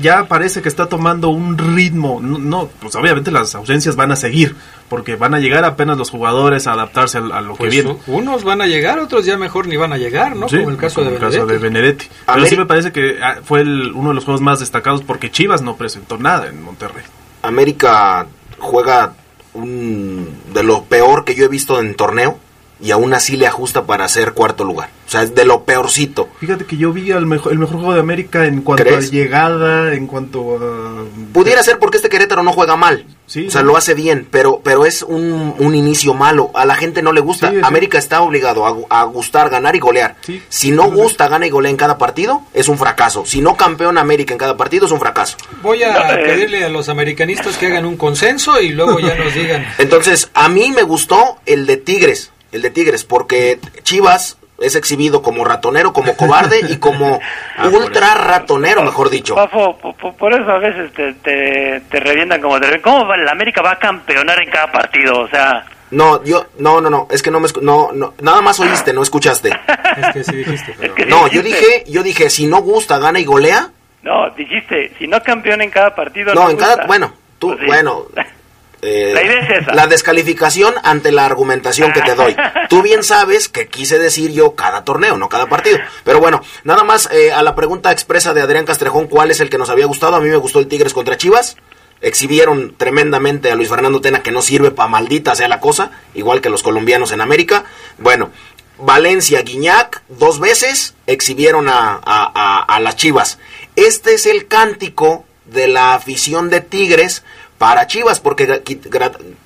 Ya 0.00 0.24
parece 0.24 0.62
que 0.62 0.70
está 0.70 0.86
tomando 0.86 1.28
un 1.28 1.58
ritmo. 1.58 2.20
No, 2.22 2.38
no 2.38 2.70
pues 2.80 2.96
obviamente 2.96 3.30
las 3.30 3.54
ausencias 3.54 3.96
van 3.96 4.12
a 4.12 4.16
seguir 4.16 4.56
porque 4.88 5.14
van 5.14 5.34
a 5.34 5.40
llegar 5.40 5.66
apenas 5.66 5.98
los 5.98 6.08
jugadores 6.08 6.66
a 6.66 6.72
adaptarse 6.72 7.18
a, 7.18 7.20
a 7.20 7.42
lo 7.42 7.54
pues 7.54 7.70
que 7.70 7.82
viene. 7.82 7.98
Unos 8.06 8.44
van 8.44 8.62
a 8.62 8.66
llegar, 8.66 8.98
otros 8.98 9.26
ya 9.26 9.36
mejor 9.36 9.68
ni 9.68 9.76
van 9.76 9.92
a 9.92 9.98
llegar, 9.98 10.36
¿no? 10.36 10.48
Sí, 10.48 10.56
como 10.56 10.70
el 10.70 10.78
caso, 10.78 10.96
como 10.96 11.10
de, 11.10 11.16
el 11.16 11.20
caso 11.20 11.44
de 11.44 11.58
Benedetti. 11.58 12.06
Pero 12.26 12.46
sí 12.46 12.56
me 12.56 12.64
parece 12.64 12.92
que 12.92 13.18
ah, 13.22 13.40
fue 13.44 13.60
el, 13.60 13.92
uno 13.92 14.08
de 14.08 14.14
los 14.14 14.24
juegos 14.24 14.40
más 14.40 14.60
destacados 14.60 15.02
porque 15.02 15.30
Chivas 15.30 15.60
no 15.60 15.76
presentó 15.76 16.16
nada 16.16 16.48
en 16.48 16.62
Monterrey. 16.62 17.04
América 17.42 18.26
juega 18.56 19.12
un, 19.52 20.30
de 20.54 20.62
lo 20.62 20.84
peor 20.84 21.26
que 21.26 21.34
yo 21.34 21.44
he 21.44 21.48
visto 21.48 21.78
en 21.78 21.94
torneo 21.94 22.40
y 22.80 22.90
aún 22.90 23.12
así 23.14 23.36
le 23.36 23.46
ajusta 23.46 23.84
para 23.84 24.08
ser 24.08 24.32
cuarto 24.32 24.64
lugar. 24.64 24.90
O 25.06 25.10
sea, 25.10 25.22
es 25.22 25.34
de 25.34 25.44
lo 25.44 25.64
peorcito. 25.64 26.28
Fíjate 26.38 26.66
que 26.66 26.76
yo 26.76 26.92
vi 26.92 27.10
el 27.10 27.24
mejor, 27.24 27.52
el 27.52 27.58
mejor 27.58 27.76
juego 27.76 27.94
de 27.94 28.00
América 28.00 28.44
en 28.44 28.60
cuanto 28.60 28.84
¿Crees? 28.84 29.08
a 29.08 29.10
llegada, 29.10 29.94
en 29.94 30.06
cuanto 30.06 30.56
a... 30.56 31.04
Pudiera 31.32 31.62
ser 31.62 31.78
porque 31.78 31.96
este 31.96 32.10
Querétaro 32.10 32.42
no 32.42 32.52
juega 32.52 32.76
mal. 32.76 33.06
Sí, 33.24 33.46
o 33.46 33.50
sea, 33.50 33.60
sí. 33.60 33.66
lo 33.66 33.76
hace 33.76 33.92
bien, 33.92 34.26
pero, 34.30 34.60
pero 34.64 34.86
es 34.86 35.02
un, 35.02 35.54
un 35.58 35.74
inicio 35.74 36.14
malo. 36.14 36.50
A 36.54 36.64
la 36.64 36.76
gente 36.76 37.02
no 37.02 37.12
le 37.12 37.20
gusta. 37.20 37.50
Sí. 37.50 37.58
América 37.62 37.98
está 37.98 38.22
obligado 38.22 38.66
a, 38.66 39.00
a, 39.00 39.04
gustar, 39.04 39.50
ganar 39.50 39.76
y 39.76 39.80
golear. 39.80 40.16
Sí. 40.22 40.42
Si 40.48 40.70
no 40.70 40.90
gusta, 40.90 41.28
gana 41.28 41.46
y 41.46 41.50
golea 41.50 41.70
en 41.70 41.76
cada 41.76 41.98
partido, 41.98 42.42
es 42.54 42.68
un 42.68 42.78
fracaso. 42.78 43.24
Si 43.26 43.42
no 43.42 43.56
campeona 43.56 44.00
América 44.00 44.32
en 44.32 44.38
cada 44.38 44.56
partido, 44.56 44.86
es 44.86 44.92
un 44.92 45.00
fracaso. 45.00 45.36
Voy 45.62 45.82
a 45.82 46.14
eh. 46.14 46.24
pedirle 46.24 46.64
a 46.64 46.70
los 46.70 46.88
americanistas 46.88 47.58
que 47.58 47.66
hagan 47.66 47.84
un 47.84 47.96
consenso 47.96 48.60
y 48.60 48.70
luego 48.70 48.98
ya 48.98 49.14
nos 49.14 49.34
digan. 49.34 49.66
Entonces, 49.78 50.30
a 50.32 50.48
mí 50.48 50.72
me 50.74 50.82
gustó 50.82 51.38
el 51.44 51.66
de 51.66 51.76
Tigres, 51.76 52.32
el 52.52 52.62
de 52.62 52.70
Tigres, 52.70 53.04
porque 53.04 53.58
Chivas 53.82 54.38
es 54.60 54.74
exhibido 54.74 55.22
como 55.22 55.44
ratonero, 55.44 55.92
como 55.92 56.16
cobarde 56.16 56.60
y 56.68 56.78
como 56.78 57.20
Ah, 57.56 57.64
por 57.70 57.74
ultra 57.82 58.14
ratonero, 58.14 58.82
mejor 58.82 59.08
dicho. 59.10 59.34
Fafo, 59.36 59.76
po- 59.78 59.92
po- 59.94 60.14
por, 60.16 60.32
eso 60.34 60.50
a 60.50 60.58
veces 60.58 60.92
te, 60.94 61.12
te, 61.14 61.80
te 61.88 62.00
revientan 62.00 62.40
como 62.40 62.58
te 62.60 62.80
¿Cómo 62.80 63.06
va- 63.06 63.16
la 63.16 63.30
América 63.32 63.62
va 63.62 63.72
a 63.72 63.78
campeonar 63.78 64.42
en 64.42 64.50
cada 64.50 64.70
partido? 64.72 65.20
O 65.20 65.28
sea, 65.28 65.64
No, 65.90 66.22
yo, 66.24 66.46
no, 66.58 66.80
no, 66.80 66.90
no, 66.90 67.06
es 67.10 67.22
que 67.22 67.30
no 67.30 67.38
me, 67.40 67.46
escu- 67.48 67.60
no, 67.62 67.90
no, 67.92 68.14
nada 68.20 68.40
más 68.40 68.58
oíste, 68.60 68.92
no 68.92 69.02
escuchaste. 69.02 69.50
Es 69.98 70.12
que 70.14 70.24
sí 70.24 70.36
dijiste, 70.36 70.74
pero... 70.78 70.92
Es 70.92 70.96
que- 70.96 71.06
No, 71.06 71.26
yo 71.28 71.42
dijiste. 71.42 71.66
dije, 71.66 71.84
yo 71.90 72.02
dije, 72.02 72.28
si 72.30 72.46
no 72.46 72.58
gusta, 72.62 72.98
gana 72.98 73.18
y 73.20 73.24
golea. 73.24 73.70
no, 74.02 74.30
dijiste, 74.30 74.92
si 74.98 75.06
no 75.06 75.22
campeona 75.22 75.62
en 75.64 75.70
cada 75.70 75.94
partido. 75.94 76.34
No, 76.34 76.44
no 76.44 76.50
en 76.50 76.56
cada, 76.56 76.72
gusta. 76.74 76.86
bueno, 76.86 77.12
tú, 77.38 77.48
Pues 77.48 77.60
sí. 77.60 77.66
bueno. 77.66 78.06
eh, 78.82 79.10
La 79.14 79.22
idea 79.22 79.40
es 79.40 79.62
esa. 79.62 79.74
La 79.74 79.86
descalificación 79.86 80.74
ante 80.82 81.12
la 81.12 81.26
argumentación 81.26 81.92
que 81.92 82.02
te 82.02 82.14
doy. 82.14 82.36
Tú 82.68 82.82
bien 82.82 83.02
sabes 83.02 83.48
que 83.48 83.66
quise 83.68 83.98
decir 83.98 84.32
yo 84.32 84.54
cada 84.54 84.84
torneo, 84.84 85.16
no 85.18 85.28
cada 85.28 85.48
partido. 85.48 85.78
Pero 86.04 86.20
bueno, 86.20 86.42
nada 86.64 86.84
más 86.84 87.08
eh, 87.12 87.32
a 87.32 87.42
la 87.42 87.54
pregunta 87.54 87.90
expresa 87.92 88.34
de 88.34 88.40
Adrián 88.42 88.64
Castrejón, 88.66 89.06
¿cuál 89.08 89.30
es 89.30 89.40
el 89.40 89.50
que 89.50 89.58
nos 89.58 89.70
había 89.70 89.86
gustado? 89.86 90.16
A 90.16 90.20
mí 90.20 90.28
me 90.28 90.36
gustó 90.36 90.58
el 90.60 90.68
Tigres 90.68 90.92
contra 90.94 91.16
Chivas. 91.16 91.56
Exhibieron 92.00 92.74
tremendamente 92.76 93.50
a 93.50 93.56
Luis 93.56 93.68
Fernando 93.68 94.00
Tena, 94.00 94.22
que 94.22 94.30
no 94.30 94.40
sirve 94.42 94.70
para 94.70 94.88
maldita 94.88 95.34
sea 95.34 95.48
la 95.48 95.58
cosa, 95.58 95.90
igual 96.14 96.40
que 96.40 96.48
los 96.48 96.62
colombianos 96.62 97.10
en 97.10 97.20
América. 97.20 97.64
Bueno, 97.98 98.30
Valencia, 98.78 99.42
Guiñac, 99.42 100.02
dos 100.08 100.38
veces 100.38 100.94
exhibieron 101.08 101.68
a, 101.68 101.94
a- 102.04 102.32
a- 102.32 102.62
a 102.62 102.78
las 102.80 102.94
Chivas. 102.94 103.38
Este 103.74 104.14
es 104.14 104.26
el 104.26 104.46
cántico 104.46 105.24
de 105.46 105.66
la 105.66 105.94
afición 105.94 106.50
de 106.50 106.60
Tigres 106.60 107.24
para 107.58 107.86
Chivas, 107.86 108.20
porque 108.20 108.62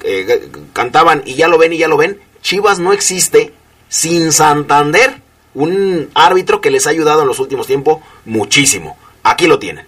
eh, 0.05 0.51
cantaban 0.73 1.23
y 1.25 1.35
ya 1.35 1.49
lo 1.49 1.59
ven 1.59 1.73
y 1.73 1.79
ya 1.79 1.89
lo 1.89 1.97
ven. 1.97 2.21
Chivas 2.43 2.79
no 2.79 2.93
existe 2.93 3.53
sin 3.89 4.33
Santander, 4.33 5.21
un 5.55 6.11
árbitro 6.15 6.61
que 6.61 6.71
les 6.71 6.87
ha 6.87 6.91
ayudado 6.91 7.23
en 7.23 7.29
los 7.29 7.41
últimos 7.41 7.67
tiempos 7.67 7.99
muchísimo. 8.25 8.97
Aquí 9.23 9.47
lo 9.47 9.59
tienen. 9.59 9.87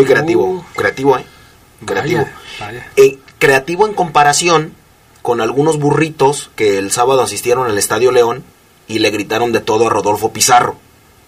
Muy 0.00 0.06
creativo, 0.12 0.44
Uh. 0.44 0.64
creativo, 0.74 1.18
¿eh? 1.18 1.24
Creativo. 1.84 2.22
Vaya, 2.22 2.34
vaya. 2.60 2.90
Eh, 2.96 3.18
creativo 3.38 3.86
en 3.86 3.94
comparación 3.94 4.74
con 5.22 5.40
algunos 5.40 5.78
burritos 5.78 6.50
que 6.56 6.78
el 6.78 6.90
sábado 6.90 7.22
asistieron 7.22 7.66
al 7.70 7.78
Estadio 7.78 8.10
León 8.12 8.44
y 8.88 8.98
le 8.98 9.10
gritaron 9.10 9.52
de 9.52 9.60
todo 9.60 9.86
a 9.86 9.90
Rodolfo 9.90 10.32
Pizarro, 10.32 10.76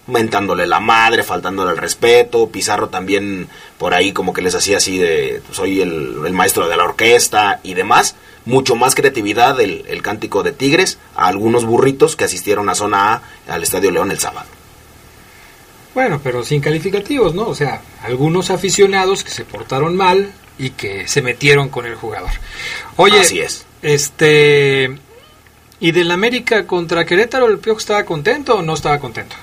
mentándole 0.07 0.67
la 0.67 0.79
madre, 0.79 1.23
faltándole 1.23 1.71
el 1.71 1.77
respeto, 1.77 2.49
Pizarro 2.49 2.89
también 2.89 3.47
por 3.77 3.93
ahí 3.93 4.11
como 4.11 4.33
que 4.33 4.41
les 4.41 4.53
hacía 4.55 4.77
así 4.77 4.97
de 4.97 5.41
soy 5.51 5.81
el, 5.81 6.17
el 6.25 6.33
maestro 6.33 6.67
de 6.67 6.75
la 6.75 6.83
orquesta 6.83 7.59
y 7.63 7.73
demás, 7.73 8.15
mucho 8.45 8.75
más 8.75 8.95
creatividad 8.95 9.59
el, 9.61 9.85
el 9.87 10.01
cántico 10.01 10.43
de 10.43 10.51
Tigres 10.51 10.97
a 11.15 11.27
algunos 11.27 11.63
burritos 11.65 12.15
que 12.15 12.25
asistieron 12.25 12.67
a 12.69 12.75
zona 12.75 13.13
A 13.13 13.21
al 13.53 13.63
Estadio 13.63 13.91
León 13.91 14.11
el 14.11 14.19
sábado. 14.19 14.47
Bueno, 15.93 16.19
pero 16.23 16.43
sin 16.43 16.61
calificativos, 16.61 17.35
¿no? 17.35 17.47
O 17.47 17.55
sea, 17.55 17.81
algunos 18.03 18.49
aficionados 18.49 19.23
que 19.23 19.29
se 19.29 19.45
portaron 19.45 19.95
mal 19.95 20.31
y 20.57 20.71
que 20.71 21.07
se 21.07 21.21
metieron 21.21 21.69
con 21.69 21.85
el 21.85 21.95
jugador. 21.95 22.31
Oye, 22.95 23.19
Así 23.19 23.39
es. 23.39 23.65
este 23.81 24.97
¿y 25.79 25.91
del 25.91 26.11
América 26.11 26.65
contra 26.65 27.05
Querétaro 27.05 27.47
el 27.47 27.59
Piojo 27.59 27.79
estaba 27.79 28.03
contento 28.05 28.57
o 28.57 28.61
no 28.61 28.73
estaba 28.73 28.99
contento? 28.99 29.35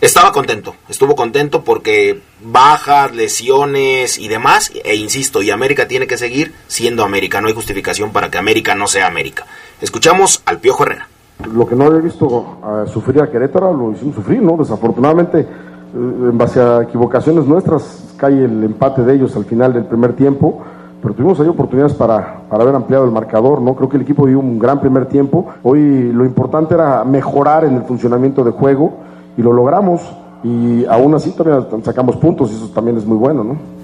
Estaba 0.00 0.32
contento, 0.32 0.76
estuvo 0.88 1.14
contento 1.14 1.62
porque 1.62 2.22
bajas, 2.42 3.14
lesiones 3.14 4.18
y 4.18 4.28
demás, 4.28 4.72
e 4.82 4.94
insisto, 4.94 5.42
y 5.42 5.50
América 5.50 5.88
tiene 5.88 6.06
que 6.06 6.16
seguir 6.16 6.54
siendo 6.68 7.04
América, 7.04 7.42
no 7.42 7.48
hay 7.48 7.54
justificación 7.54 8.10
para 8.10 8.30
que 8.30 8.38
América 8.38 8.74
no 8.74 8.86
sea 8.86 9.06
América. 9.06 9.44
Escuchamos 9.82 10.42
al 10.46 10.58
Piojo 10.58 10.84
Herrera. 10.84 11.08
Lo 11.52 11.66
que 11.66 11.74
no 11.74 11.84
había 11.84 12.00
visto 12.00 12.24
uh, 12.26 12.90
sufrir 12.90 13.20
a 13.20 13.30
Querétaro 13.30 13.74
lo 13.74 13.92
hicimos 13.92 14.14
sufrir, 14.14 14.40
¿no? 14.40 14.56
Desafortunadamente, 14.56 15.46
en 15.94 16.38
base 16.38 16.60
a 16.60 16.82
equivocaciones 16.82 17.46
nuestras, 17.46 18.14
cae 18.16 18.44
el 18.44 18.64
empate 18.64 19.02
de 19.02 19.14
ellos 19.14 19.36
al 19.36 19.44
final 19.44 19.72
del 19.72 19.84
primer 19.84 20.14
tiempo, 20.14 20.60
pero 21.02 21.14
tuvimos 21.14 21.40
ahí 21.40 21.48
oportunidades 21.48 21.94
para, 21.94 22.42
para 22.48 22.62
haber 22.62 22.74
ampliado 22.74 23.04
el 23.04 23.10
marcador, 23.10 23.60
¿no? 23.60 23.74
Creo 23.74 23.88
que 23.88 23.96
el 23.96 24.02
equipo 24.02 24.26
dio 24.26 24.38
un 24.38 24.58
gran 24.58 24.80
primer 24.80 25.06
tiempo. 25.06 25.46
Hoy 25.62 26.12
lo 26.12 26.24
importante 26.24 26.74
era 26.74 27.04
mejorar 27.04 27.64
en 27.64 27.74
el 27.76 27.82
funcionamiento 27.82 28.44
de 28.44 28.50
juego 28.50 28.92
y 29.36 29.42
lo 29.42 29.52
logramos 29.52 30.00
y 30.42 30.84
aún 30.86 31.14
así 31.14 31.32
todavía 31.32 31.66
sacamos 31.82 32.16
puntos 32.16 32.50
y 32.52 32.54
eso 32.54 32.68
también 32.68 32.96
es 32.96 33.06
muy 33.06 33.16
bueno, 33.16 33.44
¿no? 33.44 33.79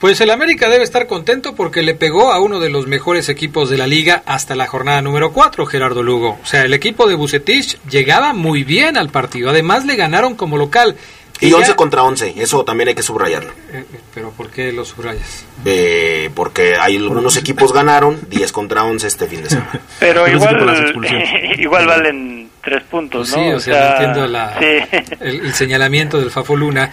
Pues 0.00 0.18
el 0.22 0.30
América 0.30 0.70
debe 0.70 0.82
estar 0.82 1.06
contento 1.06 1.54
porque 1.54 1.82
le 1.82 1.94
pegó 1.94 2.32
a 2.32 2.40
uno 2.40 2.58
de 2.58 2.70
los 2.70 2.86
mejores 2.86 3.28
equipos 3.28 3.68
de 3.68 3.76
la 3.76 3.86
liga 3.86 4.22
hasta 4.24 4.54
la 4.54 4.66
jornada 4.66 5.02
número 5.02 5.30
4, 5.30 5.66
Gerardo 5.66 6.02
Lugo. 6.02 6.38
O 6.42 6.46
sea, 6.46 6.64
el 6.64 6.72
equipo 6.72 7.06
de 7.06 7.16
Bucetich 7.16 7.78
llegaba 7.90 8.32
muy 8.32 8.64
bien 8.64 8.96
al 8.96 9.10
partido. 9.10 9.50
Además 9.50 9.84
le 9.84 9.96
ganaron 9.96 10.36
como 10.36 10.56
local. 10.56 10.96
Y 11.38 11.52
11 11.52 11.74
contra 11.74 12.02
11, 12.02 12.34
eso 12.38 12.64
también 12.64 12.88
hay 12.88 12.94
que 12.94 13.02
subrayarlo. 13.02 13.52
Eh, 13.72 13.84
¿Pero 14.14 14.30
por 14.30 14.50
qué 14.50 14.72
lo 14.72 14.86
subrayas? 14.86 15.44
Eh, 15.66 16.30
porque 16.34 16.76
hay 16.76 16.96
algunos 16.96 17.36
equipos 17.36 17.72
ganaron 17.72 18.18
10 18.30 18.52
contra 18.52 18.84
11 18.84 19.06
este 19.06 19.26
fin 19.26 19.42
de 19.42 19.50
semana. 19.50 19.80
Pero 20.00 20.26
igual, 20.28 20.96
igual 21.58 21.86
valen 21.86 22.39
tres 22.62 22.82
puntos, 22.84 23.30
¿no? 23.30 23.36
Sí, 23.36 23.48
o 23.50 23.60
sea, 23.60 23.92
entiendo 23.92 24.26
la, 24.26 24.58
sí. 24.60 25.06
el, 25.20 25.46
el, 25.46 25.54
señalamiento 25.54 26.18
del 26.18 26.30
Fafo 26.30 26.56
Luna. 26.56 26.92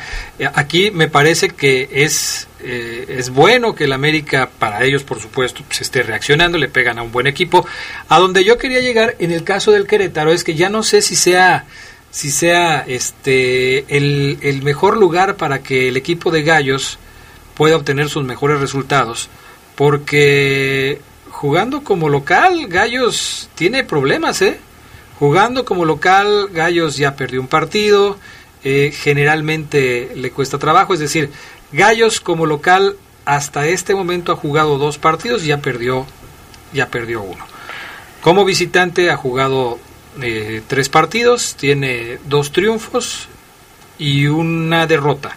Aquí 0.54 0.92
me 0.92 1.08
parece 1.08 1.50
que 1.50 1.90
es, 1.92 2.48
eh, 2.62 3.06
es 3.10 3.30
bueno 3.30 3.76
que 3.76 3.86
el 3.86 3.94
América, 3.94 4.50
para 4.60 4.84
ellos 4.84 5.04
por 5.04 5.20
supuesto, 5.20 5.64
se 5.70 5.84
esté 5.84 6.04
reaccionando, 6.04 6.58
le 6.58 6.70
pegan 6.70 7.00
a 7.00 7.04
un 7.04 7.12
buen 7.12 7.28
equipo. 7.28 7.66
A 8.10 8.20
donde 8.20 8.44
yo 8.44 8.58
quería 8.58 8.80
llegar 8.80 9.16
en 9.20 9.32
el 9.32 9.44
caso 9.44 9.72
del 9.72 9.88
Querétaro 9.88 10.32
es 10.32 10.44
que 10.44 10.56
ya 10.56 10.70
no 10.70 10.84
sé 10.84 11.02
si 11.02 11.16
sea 11.16 11.66
si 12.10 12.32
sea 12.32 12.86
este 12.88 13.96
el, 13.96 14.40
el 14.42 14.64
mejor 14.64 14.98
lugar 14.98 15.36
para 15.36 15.60
que 15.60 15.90
el 15.90 15.98
equipo 15.98 16.32
de 16.32 16.42
Gallos 16.42 16.98
pueda 17.54 17.76
obtener 17.76 18.10
sus 18.10 18.24
mejores 18.24 18.60
resultados, 18.60 19.30
porque 19.76 21.02
jugando 21.30 21.84
como 21.84 22.10
local, 22.10 22.68
Gallos 22.68 23.50
tiene 23.56 23.84
problemas, 23.84 24.42
¿eh? 24.42 24.60
Jugando 25.20 25.66
como 25.66 25.86
local, 25.86 26.50
Gallos 26.52 26.98
ya 26.98 27.16
perdió 27.16 27.42
un 27.42 27.48
partido, 27.48 28.18
eh, 28.64 28.92
generalmente 28.94 30.12
le 30.16 30.32
cuesta 30.32 30.60
trabajo, 30.60 30.94
es 30.94 31.00
decir, 31.00 31.32
Gallos 31.72 32.20
como 32.20 32.46
local 32.46 32.96
hasta 33.26 33.68
este 33.68 33.94
momento 33.96 34.32
ha 34.32 34.36
jugado 34.36 34.78
dos 34.78 34.98
partidos 34.98 35.44
y 35.44 35.48
ya 35.48 35.58
perdió, 35.58 36.06
ya 36.72 36.88
perdió 36.88 37.22
uno. 37.22 37.46
Como 38.22 38.46
visitante 38.46 39.10
ha 39.10 39.18
jugado 39.18 39.80
eh, 40.22 40.62
tres 40.68 40.88
partidos, 40.90 41.56
tiene 41.56 42.20
dos 42.26 42.52
triunfos 42.52 43.28
y 43.98 44.28
una 44.28 44.88
derrota. 44.88 45.36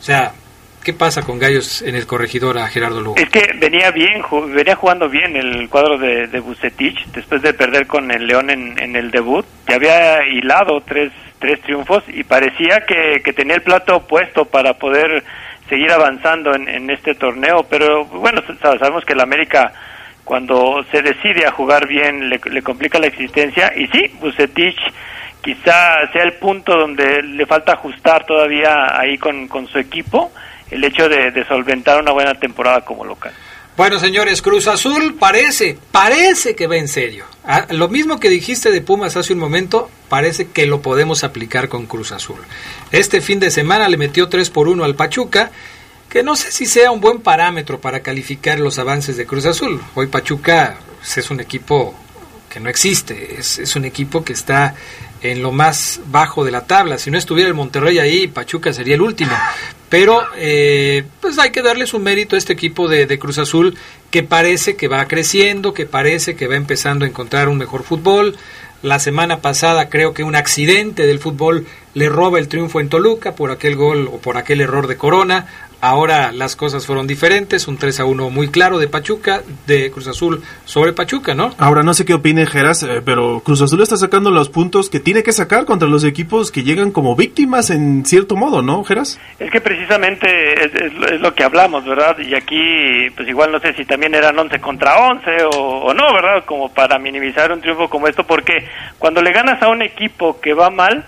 O 0.00 0.02
sea, 0.02 0.34
¿qué 0.82 0.92
pasa 0.92 1.22
con 1.22 1.38
Gallos 1.38 1.82
en 1.82 1.94
el 1.94 2.06
corregidor 2.06 2.58
a 2.58 2.68
Gerardo 2.68 3.00
Lugo? 3.00 3.16
Es 3.16 3.28
que 3.28 3.52
venía 3.58 3.90
bien, 3.90 4.22
venía 4.54 4.76
jugando 4.76 5.08
bien 5.08 5.36
el 5.36 5.68
cuadro 5.68 5.98
de, 5.98 6.26
de 6.26 6.40
Bucetich 6.40 7.06
después 7.06 7.42
de 7.42 7.54
perder 7.54 7.86
con 7.86 8.10
el 8.10 8.26
León 8.26 8.50
en, 8.50 8.96
el 8.96 9.10
debut. 9.10 9.44
Ya 9.68 9.76
había 9.76 10.26
hilado 10.26 10.80
tres, 10.80 11.12
tres 11.38 11.60
triunfos 11.62 12.04
y 12.08 12.24
parecía 12.24 12.84
que, 12.86 13.20
que 13.24 13.32
tenía 13.32 13.56
el 13.56 13.62
plato 13.62 14.06
puesto 14.06 14.44
para 14.44 14.74
poder 14.74 15.24
seguir 15.68 15.90
avanzando 15.92 16.54
en, 16.54 16.68
en 16.68 16.90
este 16.90 17.14
torneo. 17.14 17.64
Pero 17.68 18.04
bueno, 18.06 18.42
sabemos 18.60 19.04
que 19.04 19.12
el 19.12 19.20
América 19.20 19.72
cuando 20.24 20.84
se 20.92 21.02
decide 21.02 21.46
a 21.46 21.50
jugar 21.50 21.88
bien 21.88 22.28
le, 22.28 22.40
le 22.50 22.62
complica 22.62 22.98
la 22.98 23.08
existencia 23.08 23.72
y 23.74 23.86
sí, 23.88 24.12
Bucetich 24.20 24.78
quizá 25.42 26.06
sea 26.12 26.22
el 26.22 26.34
punto 26.34 26.76
donde 26.76 27.22
le 27.22 27.46
falta 27.46 27.72
ajustar 27.72 28.24
todavía 28.26 28.98
ahí 28.98 29.18
con, 29.18 29.48
con 29.48 29.66
su 29.66 29.78
equipo 29.78 30.30
el 30.70 30.84
hecho 30.84 31.08
de, 31.08 31.44
solventar 31.48 32.00
una 32.00 32.12
buena 32.12 32.34
temporada 32.34 32.84
como 32.84 33.04
local. 33.04 33.32
Bueno, 33.76 33.98
señores, 33.98 34.42
Cruz 34.42 34.66
Azul 34.66 35.16
parece, 35.18 35.78
parece 35.90 36.54
que 36.54 36.66
va 36.66 36.76
en 36.76 36.88
serio. 36.88 37.24
Ah, 37.44 37.66
lo 37.70 37.88
mismo 37.88 38.20
que 38.20 38.28
dijiste 38.28 38.70
de 38.70 38.82
Pumas 38.82 39.16
hace 39.16 39.32
un 39.32 39.38
momento, 39.38 39.90
parece 40.08 40.48
que 40.48 40.66
lo 40.66 40.82
podemos 40.82 41.24
aplicar 41.24 41.68
con 41.68 41.86
Cruz 41.86 42.12
Azul. 42.12 42.40
Este 42.92 43.20
fin 43.20 43.40
de 43.40 43.50
semana 43.50 43.88
le 43.88 43.96
metió 43.96 44.28
3 44.28 44.50
por 44.50 44.68
1 44.68 44.84
al 44.84 44.96
Pachuca, 44.96 45.50
que 46.08 46.22
no 46.22 46.36
sé 46.36 46.52
si 46.52 46.66
sea 46.66 46.90
un 46.90 47.00
buen 47.00 47.20
parámetro 47.20 47.80
para 47.80 48.00
calificar 48.00 48.60
los 48.60 48.78
avances 48.78 49.16
de 49.16 49.26
Cruz 49.26 49.46
Azul. 49.46 49.80
Hoy 49.94 50.08
Pachuca 50.08 50.76
pues, 50.98 51.16
es 51.16 51.30
un 51.30 51.40
equipo 51.40 51.94
que 52.50 52.60
no 52.60 52.68
existe, 52.68 53.36
es, 53.38 53.60
es 53.60 53.76
un 53.76 53.84
equipo 53.84 54.24
que 54.24 54.32
está 54.32 54.74
en 55.22 55.42
lo 55.42 55.52
más 55.52 56.00
bajo 56.06 56.44
de 56.44 56.50
la 56.50 56.66
tabla. 56.66 56.98
Si 56.98 57.10
no 57.10 57.16
estuviera 57.16 57.48
el 57.48 57.54
Monterrey 57.54 57.98
ahí, 57.98 58.26
Pachuca 58.26 58.72
sería 58.72 58.94
el 58.94 59.02
último. 59.02 59.32
Pero 59.90 60.22
eh, 60.36 61.04
pues 61.20 61.38
hay 61.38 61.50
que 61.50 61.62
darle 61.62 61.86
su 61.86 61.98
mérito 61.98 62.36
a 62.36 62.38
este 62.38 62.54
equipo 62.54 62.88
de, 62.88 63.06
de, 63.06 63.18
Cruz 63.18 63.38
Azul 63.38 63.76
que 64.10 64.22
parece 64.22 64.76
que 64.76 64.88
va 64.88 65.06
creciendo, 65.06 65.74
que 65.74 65.84
parece 65.84 66.36
que 66.36 66.46
va 66.46 66.56
empezando 66.56 67.04
a 67.04 67.08
encontrar 67.08 67.48
un 67.48 67.58
mejor 67.58 67.82
fútbol. 67.82 68.36
La 68.82 68.98
semana 68.98 69.40
pasada 69.40 69.90
creo 69.90 70.14
que 70.14 70.22
un 70.22 70.36
accidente 70.36 71.06
del 71.06 71.18
fútbol 71.18 71.66
le 71.92 72.08
roba 72.08 72.38
el 72.38 72.48
triunfo 72.48 72.80
en 72.80 72.88
Toluca 72.88 73.34
por 73.34 73.50
aquel 73.50 73.76
gol 73.76 74.08
o 74.10 74.18
por 74.18 74.38
aquel 74.38 74.60
error 74.60 74.86
de 74.86 74.96
Corona. 74.96 75.68
Ahora 75.80 76.30
las 76.32 76.56
cosas 76.56 76.86
fueron 76.86 77.06
diferentes, 77.06 77.66
un 77.66 77.78
3 77.78 78.00
a 78.00 78.04
1 78.04 78.28
muy 78.28 78.48
claro 78.48 78.78
de 78.78 78.86
Pachuca, 78.86 79.42
de 79.66 79.90
Cruz 79.90 80.08
Azul 80.08 80.42
sobre 80.66 80.92
Pachuca, 80.92 81.34
¿no? 81.34 81.54
Ahora 81.56 81.82
no 81.82 81.94
sé 81.94 82.04
qué 82.04 82.12
opine 82.12 82.44
Geras, 82.44 82.82
eh, 82.82 83.00
pero 83.02 83.40
Cruz 83.40 83.62
Azul 83.62 83.80
está 83.80 83.96
sacando 83.96 84.30
los 84.30 84.50
puntos 84.50 84.90
que 84.90 85.00
tiene 85.00 85.22
que 85.22 85.32
sacar 85.32 85.64
contra 85.64 85.88
los 85.88 86.04
equipos 86.04 86.50
que 86.50 86.64
llegan 86.64 86.90
como 86.90 87.16
víctimas 87.16 87.70
en 87.70 88.04
cierto 88.04 88.36
modo, 88.36 88.60
¿no, 88.60 88.84
Geras? 88.84 89.18
Es 89.38 89.50
que 89.50 89.62
precisamente 89.62 90.26
es, 90.52 90.74
es, 90.74 90.92
es, 91.12 91.20
lo 91.20 91.34
que 91.34 91.44
hablamos, 91.44 91.84
¿verdad? 91.86 92.18
Y 92.18 92.34
aquí, 92.34 93.08
pues 93.16 93.26
igual 93.26 93.50
no 93.50 93.58
sé 93.58 93.72
si 93.72 93.86
también 93.86 94.14
eran 94.14 94.38
11 94.38 94.60
contra 94.60 94.98
11 95.08 95.44
o, 95.54 95.58
o 95.58 95.94
no, 95.94 96.12
¿verdad? 96.12 96.44
Como 96.44 96.68
para 96.68 96.98
minimizar 96.98 97.50
un 97.52 97.60
triunfo 97.62 97.88
como 97.88 98.06
esto, 98.06 98.24
porque 98.24 98.68
cuando 98.98 99.22
le 99.22 99.32
ganas 99.32 99.62
a 99.62 99.68
un 99.68 99.80
equipo 99.80 100.40
que 100.40 100.52
va 100.52 100.68
mal, 100.68 101.06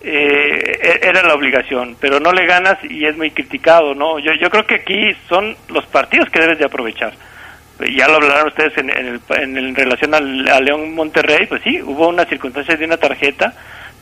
eh, 0.00 1.00
era 1.02 1.22
la 1.22 1.34
obligación, 1.34 1.96
pero 2.00 2.20
no 2.20 2.32
le 2.32 2.46
ganas 2.46 2.78
y 2.88 3.04
es 3.06 3.16
muy 3.16 3.30
criticado, 3.30 3.94
¿no? 3.94 4.18
Yo, 4.18 4.32
yo 4.34 4.50
creo 4.50 4.66
que 4.66 4.76
aquí 4.76 5.16
son 5.28 5.56
los 5.68 5.86
partidos 5.86 6.28
que 6.30 6.40
debes 6.40 6.58
de 6.58 6.66
aprovechar. 6.66 7.12
Ya 7.94 8.08
lo 8.08 8.14
hablarán 8.14 8.46
ustedes 8.46 8.76
en, 8.78 8.90
en, 8.90 9.06
el, 9.06 9.20
en, 9.28 9.74
relación 9.74 10.14
al, 10.14 10.48
a 10.48 10.60
León 10.60 10.94
Monterrey, 10.94 11.46
pues 11.46 11.62
sí, 11.62 11.80
hubo 11.82 12.08
una 12.08 12.24
circunstancia 12.24 12.76
de 12.76 12.86
una 12.86 12.96
tarjeta, 12.96 13.52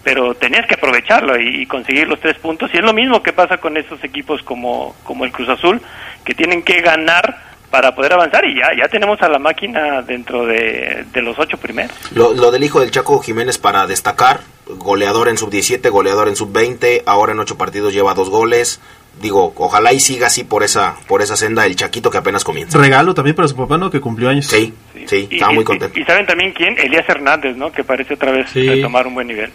pero 0.05 0.35
tenías 0.35 0.67
que 0.67 0.75
aprovecharlo 0.75 1.41
y, 1.41 1.63
y, 1.63 1.67
conseguir 1.67 2.07
los 2.07 2.21
tres 2.21 2.39
puntos. 2.39 2.71
Y 2.73 2.79
es 2.79 2.85
lo 2.85 2.93
mismo 2.93 3.23
que 3.23 3.33
pasa 3.33 3.57
con 3.57 3.77
estos 3.77 4.03
equipos 4.05 4.43
como, 4.43 4.95
como 5.03 5.25
el 5.25 5.33
Cruz 5.33 5.49
Azul, 5.49 5.81
que 6.25 6.35
tienen 6.35 6.63
que 6.63 6.83
ganar 6.83 7.54
para 7.75 7.93
poder 7.93 8.13
avanzar 8.13 8.45
y 8.45 8.55
ya, 8.55 8.69
ya 8.79 8.87
tenemos 8.87 9.21
a 9.21 9.29
la 9.29 9.41
máquina 9.41 10.01
dentro 10.03 10.47
de, 10.47 11.05
de 11.13 11.23
los 11.23 11.37
ocho 11.37 11.57
primeros. 11.57 11.91
Lo, 12.15 12.33
lo, 12.33 12.53
del 12.53 12.63
hijo 12.63 12.79
del 12.79 12.93
Chaco 12.93 13.19
Jiménez 13.19 13.59
para 13.59 13.85
destacar, 13.89 14.43
goleador 14.69 15.29
en 15.29 15.37
sub-17, 15.37 15.91
goleador 15.91 16.29
en 16.29 16.37
sub-20, 16.37 17.03
ahora 17.05 17.33
en 17.33 17.41
ocho 17.41 17.59
partidos 17.59 17.93
lleva 17.93 18.15
dos 18.15 18.31
goles. 18.31 18.81
Digo, 19.21 19.53
ojalá 19.57 19.93
y 19.93 19.99
siga 19.99 20.29
así 20.29 20.45
por 20.45 20.63
esa 20.63 20.95
por 21.09 21.21
esa 21.21 21.37
senda 21.37 21.67
el 21.67 21.75
Chaquito 21.75 22.13
que 22.13 22.19
apenas 22.19 22.45
comienza. 22.45 22.79
Regalo 22.79 23.13
también 23.13 23.35
para 23.35 23.49
su 23.49 23.57
papá, 23.57 23.77
¿no? 23.77 23.91
Que 23.91 24.01
cumplió 24.01 24.29
años. 24.29 24.47
Sí, 24.47 24.73
sí, 24.93 25.07
sí 25.09 25.29
y, 25.29 25.35
estaba 25.35 25.51
y, 25.51 25.57
muy 25.57 25.65
contento. 25.65 25.99
Y, 25.99 26.03
y, 26.03 26.05
saben 26.05 26.27
también 26.27 26.53
quién? 26.53 26.79
Elías 26.79 27.09
Hernández, 27.09 27.57
¿no? 27.57 27.73
Que 27.73 27.83
parece 27.83 28.15
otra 28.15 28.31
vez 28.31 28.51
sí. 28.53 28.69
retomar 28.69 29.09
un 29.09 29.15
buen 29.15 29.27
nivel. 29.27 29.51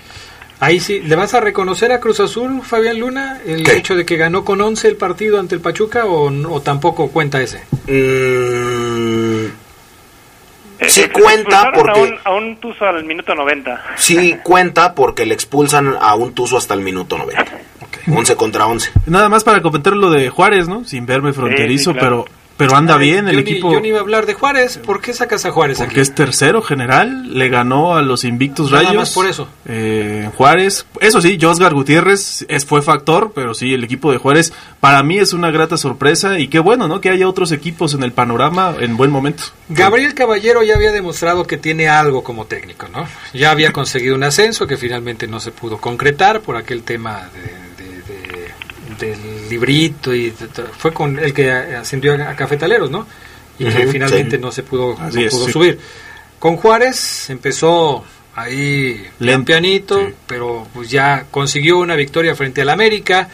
Ahí 0.62 0.80
sí, 0.82 1.00
¿le 1.00 1.16
vas 1.16 1.34
a 1.34 1.40
reconocer 1.40 1.94
a 1.94 2.02
Cruz 2.02 2.20
Azul, 2.20 2.62
Fabián 2.64 3.00
Luna, 3.00 3.40
el 3.46 3.64
¿Qué? 3.64 3.78
hecho 3.78 3.96
de 3.96 4.06
que 4.06 4.18
ganó 4.18 4.44
con 4.44 4.60
11 4.60 4.90
el 4.90 4.98
partido 4.98 5.40
ante 5.40 5.56
el 5.56 5.62
Pachuca 5.62 6.06
o, 6.06 6.30
o 6.30 6.62
tampoco 6.62 7.10
cuenta 7.10 7.42
ese? 7.42 7.60
Mm, 7.88 9.46
sí 10.86 11.02
eh, 11.02 11.10
cuenta 11.14 11.72
porque... 11.74 12.00
A 12.00 12.04
un, 12.04 12.16
a 12.26 12.34
un, 12.34 12.58
Tuzo 12.58 12.86
al 12.86 13.06
minuto 13.06 13.34
90. 13.34 13.84
Sí 13.96 14.36
cuenta 14.44 14.96
porque 14.96 15.26
le 15.26 15.34
expulsan 15.34 15.96
a 15.98 16.16
un 16.16 16.34
Tuzo 16.34 16.58
hasta 16.58 16.74
el 16.74 16.82
minuto 16.82 17.18
90. 17.18 17.42
Okay. 17.42 18.14
11 18.14 18.36
contra 18.36 18.68
11. 18.68 18.92
Nada 19.06 19.30
más 19.30 19.46
para 19.46 19.62
comentar 19.62 19.96
lo 19.96 20.12
de 20.12 20.30
Juárez, 20.30 20.68
¿no? 20.68 20.84
Sin 20.84 21.06
verme 21.06 21.32
fronterizo, 21.32 21.92
sí, 21.92 21.94
sí, 21.94 22.00
claro. 22.00 22.26
pero 22.26 22.39
Pero 22.60 22.76
anda 22.76 22.98
bien 22.98 23.28
el 23.30 23.36
yo 23.36 23.40
equipo. 23.40 23.70
Ni, 23.70 23.74
yo 23.74 23.80
ni 23.82 23.88
iba 23.88 23.98
a 23.98 24.02
hablar 24.02 24.26
de 24.28 24.34
Juárez. 24.36 24.78
¿Por 24.78 25.02
qué 25.02 25.14
sacas 25.14 25.46
a 25.46 25.52
Juárez 25.52 25.78
Porque 25.78 25.94
aquí? 25.94 26.00
es 26.02 26.14
tercero 26.14 26.62
general, 26.62 27.34
le 27.34 27.48
ganó 27.50 27.96
a 27.96 28.02
los 28.02 28.24
Invictus 28.26 28.70
Nada 28.70 28.84
Rayos. 28.84 28.96
más 28.98 29.14
por 29.14 29.26
eso. 29.28 29.48
Eh, 29.66 30.30
Juárez, 30.36 30.86
eso 31.00 31.22
sí, 31.22 31.38
Josgar 31.42 31.74
Gutiérrez 31.74 32.46
es, 32.50 32.66
fue 32.66 32.82
factor, 32.82 33.32
pero 33.34 33.54
sí, 33.54 33.74
el 33.74 33.84
equipo 33.86 34.12
de 34.12 34.18
Juárez 34.18 34.52
para 34.82 35.02
mí 35.04 35.18
es 35.18 35.32
una 35.32 35.52
grata 35.52 35.78
sorpresa 35.78 36.38
y 36.38 36.50
qué 36.50 36.60
bueno, 36.60 36.88
¿no? 36.90 37.00
Que 37.00 37.10
haya 37.10 37.30
otros 37.30 37.52
equipos 37.54 37.94
en 37.94 38.04
el 38.04 38.12
panorama 38.12 38.76
en 38.80 38.98
buen 38.98 39.10
momento. 39.10 39.44
Gabriel 39.70 40.14
Caballero 40.14 40.62
ya 40.62 40.76
había 40.76 40.92
demostrado 40.92 41.46
que 41.48 41.58
tiene 41.58 41.88
algo 41.88 42.24
como 42.26 42.46
técnico, 42.46 42.88
¿no? 42.90 43.08
Ya 43.34 43.52
había 43.52 43.72
conseguido 43.72 44.16
un 44.16 44.24
ascenso 44.24 44.68
que 44.68 44.76
finalmente 44.76 45.28
no 45.28 45.40
se 45.40 45.52
pudo 45.52 45.78
concretar 45.78 46.42
por 46.42 46.58
aquel 46.58 46.84
tema 46.84 47.30
de, 47.34 47.84
de- 47.86 48.02
de- 48.02 48.50
del 49.00 49.20
librito 49.50 50.14
y 50.14 50.34
fue 50.78 50.94
con 50.94 51.20
el 51.20 51.34
que 51.34 51.52
ascendió 51.52 52.14
a 52.14 52.36
Cafetaleros, 52.36 52.90
¿no? 52.90 53.08
Y 53.58 53.66
que 53.66 53.88
finalmente 53.88 54.38
sí. 54.38 54.42
no 54.42 54.52
se 54.52 54.64
pudo, 54.64 54.96
no 54.98 55.06
Así 55.06 55.24
es, 55.24 55.34
pudo 55.34 55.46
sí. 55.48 55.52
subir. 55.52 55.80
Con 56.40 56.56
Juárez 56.56 57.30
empezó 57.30 58.06
ahí 58.36 59.06
Lento, 59.20 59.46
pianito, 59.46 60.00
sí. 60.00 60.14
pero 60.26 60.68
pues 60.74 60.90
ya 60.90 61.26
consiguió 61.30 61.80
una 61.80 61.96
victoria 61.96 62.36
frente 62.36 62.62
al 62.62 62.70
América 62.70 63.28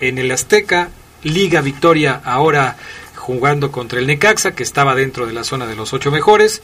en 0.00 0.18
el 0.18 0.30
Azteca, 0.30 0.90
Liga 1.22 1.62
Victoria 1.62 2.20
ahora 2.22 2.76
jugando 3.16 3.72
contra 3.72 3.98
el 3.98 4.06
Necaxa, 4.06 4.54
que 4.54 4.62
estaba 4.62 4.94
dentro 4.94 5.26
de 5.26 5.32
la 5.32 5.44
zona 5.44 5.66
de 5.66 5.74
los 5.74 5.94
ocho 5.94 6.10
mejores. 6.10 6.60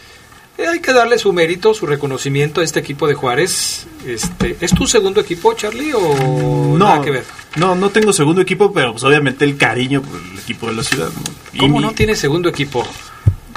Eh, 0.61 0.67
hay 0.69 0.81
que 0.81 0.93
darle 0.93 1.19
su 1.19 1.33
mérito, 1.33 1.73
su 1.73 1.87
reconocimiento 1.87 2.61
a 2.61 2.65
este 2.65 2.81
equipo 2.81 3.07
de 3.09 3.15
Juárez. 3.15 3.87
Este, 4.07 4.57
¿Es 4.61 4.75
tu 4.75 4.87
segundo 4.87 5.21
equipo, 5.21 5.55
Charlie, 5.55 5.93
o 5.95 6.77
nada 6.79 6.97
No, 6.97 7.03
que 7.03 7.11
ver? 7.11 7.25
no, 7.57 7.75
no 7.75 7.91
tengo 7.91 8.13
segundo 8.13 8.43
equipo, 8.43 8.73
pero 8.73 8.93
pues 8.93 9.03
obviamente 9.05 9.45
el 9.45 9.57
cariño 9.57 10.03
por 10.03 10.21
el 10.21 10.39
equipo 10.39 10.67
de 10.69 10.75
la 10.75 10.83
ciudad. 10.83 11.07
¿no? 11.09 11.23
Y 11.53 11.59
¿Cómo 11.59 11.77
mi- 11.79 11.83
no 11.85 11.93
tiene 11.93 12.15
segundo 12.15 12.49
equipo? 12.49 12.87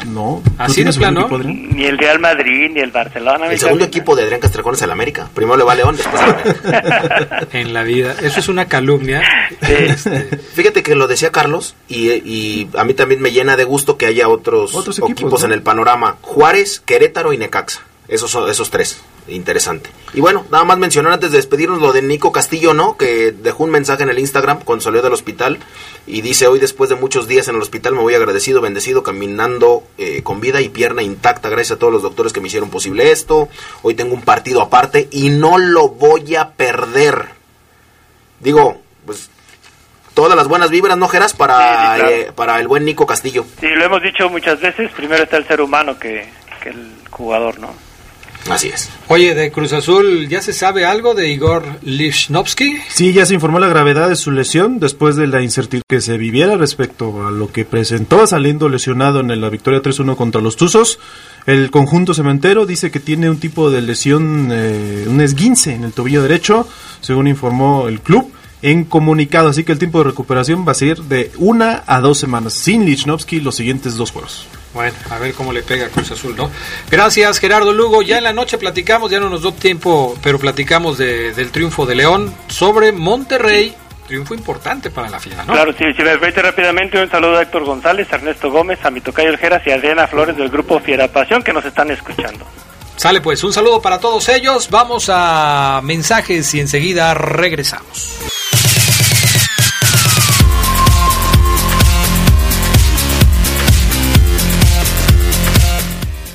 No, 0.05 0.41
¿tú 0.43 0.51
¿Así 0.57 0.83
de 0.83 0.93
plano? 0.93 1.27
Ni 1.39 1.85
el 1.85 1.97
Real 1.97 2.19
Madrid, 2.19 2.71
ni 2.73 2.79
el 2.79 2.91
Barcelona. 2.91 3.47
El 3.47 3.59
segundo 3.59 3.85
equipo 3.85 4.15
de 4.15 4.23
Adrián 4.23 4.41
Castrejón 4.41 4.75
es 4.75 4.81
el 4.81 4.91
América. 4.91 5.29
Primero 5.33 5.57
le 5.57 5.63
va 5.63 5.73
a 5.73 5.75
León, 5.75 5.95
después 5.95 6.21
a 6.21 6.25
América. 6.25 7.47
En 7.53 7.73
la 7.73 7.83
vida. 7.83 8.15
Eso 8.21 8.39
es 8.39 8.47
una 8.49 8.65
calumnia. 8.67 9.21
Este, 9.61 10.37
Fíjate 10.53 10.83
que 10.83 10.95
lo 10.95 11.07
decía 11.07 11.31
Carlos 11.31 11.75
y, 11.87 12.09
y 12.11 12.69
a 12.75 12.83
mí 12.83 12.93
también 12.93 13.21
me 13.21 13.31
llena 13.31 13.55
de 13.55 13.63
gusto 13.63 13.97
que 13.97 14.05
haya 14.05 14.27
otros, 14.27 14.75
Otros 14.75 14.97
equipos, 14.99 15.11
equipos, 15.11 15.41
¿no? 15.41 15.47
en 15.47 15.51
el 15.53 15.61
panorama. 15.61 16.17
Juárez, 16.21 16.81
Querétaro 16.85 17.33
y 17.33 17.37
Necaxa. 17.37 17.81
Esos 18.07 18.31
son 18.31 18.49
esos 18.49 18.69
tres. 18.69 19.01
Interesante. 19.27 19.89
Y 20.13 20.19
bueno, 20.19 20.45
nada 20.51 20.65
más 20.65 20.77
mencionar 20.77 21.13
antes 21.13 21.31
de 21.31 21.38
despedirnos 21.38 21.79
lo 21.79 21.93
de 21.93 22.01
Nico 22.01 22.31
Castillo, 22.33 22.73
¿no? 22.73 22.97
Que 22.97 23.31
dejó 23.31 23.63
un 23.63 23.69
mensaje 23.71 24.03
en 24.03 24.09
el 24.09 24.19
Instagram 24.19 24.59
cuando 24.65 24.83
salió 24.83 25.01
del 25.01 25.13
hospital 25.13 25.59
y 26.05 26.19
dice, 26.21 26.47
hoy 26.47 26.59
después 26.59 26.89
de 26.89 26.97
muchos 26.97 27.27
días 27.27 27.47
en 27.47 27.55
el 27.55 27.62
hospital 27.62 27.93
me 27.93 28.01
voy 28.01 28.13
agradecido, 28.15 28.59
bendecido, 28.59 29.01
caminando 29.01 29.83
eh, 29.97 30.21
con 30.23 30.41
vida 30.41 30.59
y 30.59 30.67
pierna 30.69 31.03
intacta. 31.03 31.47
Gracias 31.49 31.77
a 31.77 31.79
todos 31.79 31.93
los 31.93 32.01
doctores 32.03 32.33
que 32.33 32.41
me 32.41 32.47
hicieron 32.47 32.69
posible 32.69 33.12
esto. 33.12 33.47
Hoy 33.81 33.95
tengo 33.95 34.13
un 34.13 34.23
partido 34.23 34.62
aparte 34.62 35.07
y 35.09 35.29
no 35.29 35.57
lo 35.57 35.88
voy 35.88 36.36
a 36.36 36.49
perder. 36.51 37.29
Digo, 38.41 38.81
pues 39.05 39.29
todas 40.13 40.36
las 40.36 40.47
buenas 40.49 40.69
vibras, 40.69 40.97
¿no, 40.97 41.07
Geras? 41.07 41.33
Para, 41.33 41.55
Sí, 41.57 41.69
sí, 41.71 41.99
claro. 42.01 42.09
eh, 42.09 42.31
para 42.36 42.59
el 42.59 42.67
buen 42.67 42.83
Nico 42.83 43.05
Castillo. 43.07 43.45
Sí, 43.59 43.67
lo 43.69 43.86
hemos 43.86 44.01
dicho 44.03 44.29
muchas 44.29 44.59
veces, 44.59 44.91
primero 44.91 45.23
está 45.23 45.38
el 45.38 45.47
ser 45.47 45.62
humano 45.62 45.97
que, 45.97 46.25
que 46.62 46.69
el 46.69 46.91
jugador, 47.09 47.57
¿no? 47.59 47.73
Así 48.49 48.67
es. 48.67 48.89
oye, 49.08 49.34
de 49.34 49.51
Cruz 49.51 49.73
Azul, 49.73 50.27
¿ya 50.27 50.41
se 50.41 50.53
sabe 50.53 50.86
algo 50.86 51.13
de 51.13 51.29
Igor 51.29 51.63
Lichnowsky? 51.82 52.77
Sí, 52.89 53.13
ya 53.13 53.25
se 53.25 53.34
informó 53.34 53.60
la 53.60 53.67
gravedad 53.67 54.10
de 54.10 54.15
su 54.15 54.32
lesión 54.32 54.79
después 54.79 55.15
de 55.15 55.27
la 55.27 55.41
incertidumbre 55.41 55.84
que 55.88 56.01
se 56.01 56.17
viviera 56.17 56.58
respecto 56.58 57.25
a 57.25 57.32
lo 57.32 57.51
que 57.51 57.65
presentó 57.65 58.25
saliendo 58.27 58.69
lesionado 58.69 59.21
en 59.21 59.41
la 59.41 59.49
victoria 59.49 59.82
3-1 59.82 60.15
contra 60.15 60.41
los 60.41 60.56
Tuzos. 60.56 60.99
El 61.45 61.71
conjunto 61.71 62.13
cementero 62.13 62.65
dice 62.65 62.91
que 62.91 62.99
tiene 62.99 63.29
un 63.29 63.39
tipo 63.39 63.69
de 63.69 63.82
lesión, 63.82 64.49
eh, 64.51 65.06
un 65.08 65.19
esguince 65.21 65.73
en 65.73 65.84
el 65.84 65.93
tobillo 65.93 66.21
derecho, 66.21 66.67
según 67.01 67.27
informó 67.27 67.88
el 67.88 68.01
club 68.01 68.32
en 68.62 68.86
comunicado. 68.86 69.49
Así 69.49 69.63
que 69.63 69.73
el 69.73 69.79
tiempo 69.79 69.99
de 69.99 70.06
recuperación 70.06 70.65
va 70.67 70.71
a 70.71 70.75
ser 70.75 71.01
de 71.01 71.32
una 71.38 71.84
a 71.86 71.99
dos 71.99 72.17
semanas, 72.17 72.53
sin 72.53 72.86
Lichnowsky 72.86 73.41
los 73.41 73.56
siguientes 73.56 73.95
dos 73.95 74.12
juegos. 74.12 74.47
Bueno, 74.73 74.95
a 75.12 75.19
ver 75.19 75.33
cómo 75.33 75.53
le 75.53 75.62
pega 75.62 75.86
a 75.86 75.89
Cruz 75.89 76.09
Azul, 76.12 76.36
¿no? 76.36 76.49
Gracias, 76.89 77.39
Gerardo 77.39 77.71
Lugo. 77.73 78.01
Ya 78.01 78.17
en 78.17 78.23
la 78.23 78.33
noche 78.33 78.57
platicamos, 78.57 79.12
ya 79.12 79.19
no 79.19 79.29
nos 79.29 79.41
dio 79.43 79.53
tiempo, 79.53 80.17
pero 80.23 80.39
platicamos 80.39 80.97
de- 80.97 81.31
del 81.33 81.51
triunfo 81.51 81.86
de 81.86 81.95
León 81.95 82.33
sobre 82.47 82.91
Monterrey. 82.91 83.75
Triunfo 84.07 84.33
importante 84.33 84.89
para 84.89 85.09
la 85.09 85.19
fiera, 85.19 85.45
¿no? 85.45 85.53
Claro, 85.53 85.71
sí, 85.77 85.86
si 85.95 86.03
permite 86.03 86.41
rápidamente 86.41 87.01
un 87.01 87.09
saludo 87.09 87.38
a 87.38 87.43
Héctor 87.43 87.63
González, 87.63 88.07
a 88.12 88.15
Ernesto 88.15 88.51
Gómez, 88.51 88.79
a 88.83 88.89
mi 88.91 88.99
tocayo 88.99 89.29
El 89.29 89.38
Geras 89.38 89.62
y 89.65 89.71
a 89.71 89.75
Adriana 89.75 90.07
Flores 90.07 90.36
del 90.36 90.49
grupo 90.49 90.79
Fiera 90.79 91.07
Pasión 91.07 91.41
que 91.43 91.53
nos 91.53 91.63
están 91.63 91.89
escuchando. 91.91 92.45
Sale 92.95 93.21
pues, 93.21 93.43
un 93.43 93.53
saludo 93.53 93.81
para 93.81 93.99
todos 93.99 94.27
ellos. 94.29 94.69
Vamos 94.69 95.09
a 95.12 95.81
mensajes 95.83 96.53
y 96.53 96.59
enseguida 96.59 97.13
regresamos. 97.13 98.17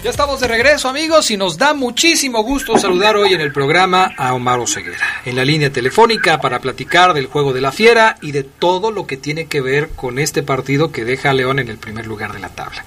Ya 0.09 0.13
estamos 0.13 0.41
de 0.41 0.49
regreso 0.49 0.89
amigos 0.89 1.31
y 1.31 1.37
nos 1.37 1.59
da 1.59 1.75
muchísimo 1.75 2.43
gusto 2.43 2.79
saludar 2.79 3.17
hoy 3.17 3.35
en 3.35 3.43
el 3.43 3.53
programa 3.53 4.11
a 4.17 4.33
Omar 4.33 4.59
Oseguera, 4.59 5.05
en 5.27 5.37
la 5.37 5.45
línea 5.45 5.71
telefónica 5.71 6.41
para 6.41 6.61
platicar 6.61 7.13
del 7.13 7.27
juego 7.27 7.53
de 7.53 7.61
la 7.61 7.73
fiera 7.73 8.17
y 8.23 8.33
de 8.33 8.43
todo 8.43 8.91
lo 8.91 9.07
que 9.07 9.19
tiene 9.19 9.49
que 9.49 9.61
ver 9.61 9.91
con 9.91 10.19
este 10.19 10.43
partido 10.43 10.93
que 10.93 11.05
deja 11.05 11.29
a 11.29 11.35
León 11.35 11.59
en 11.59 11.69
el 11.69 11.77
primer 11.77 12.07
lugar 12.07 12.33
de 12.33 12.39
la 12.39 12.49
tabla. 12.49 12.83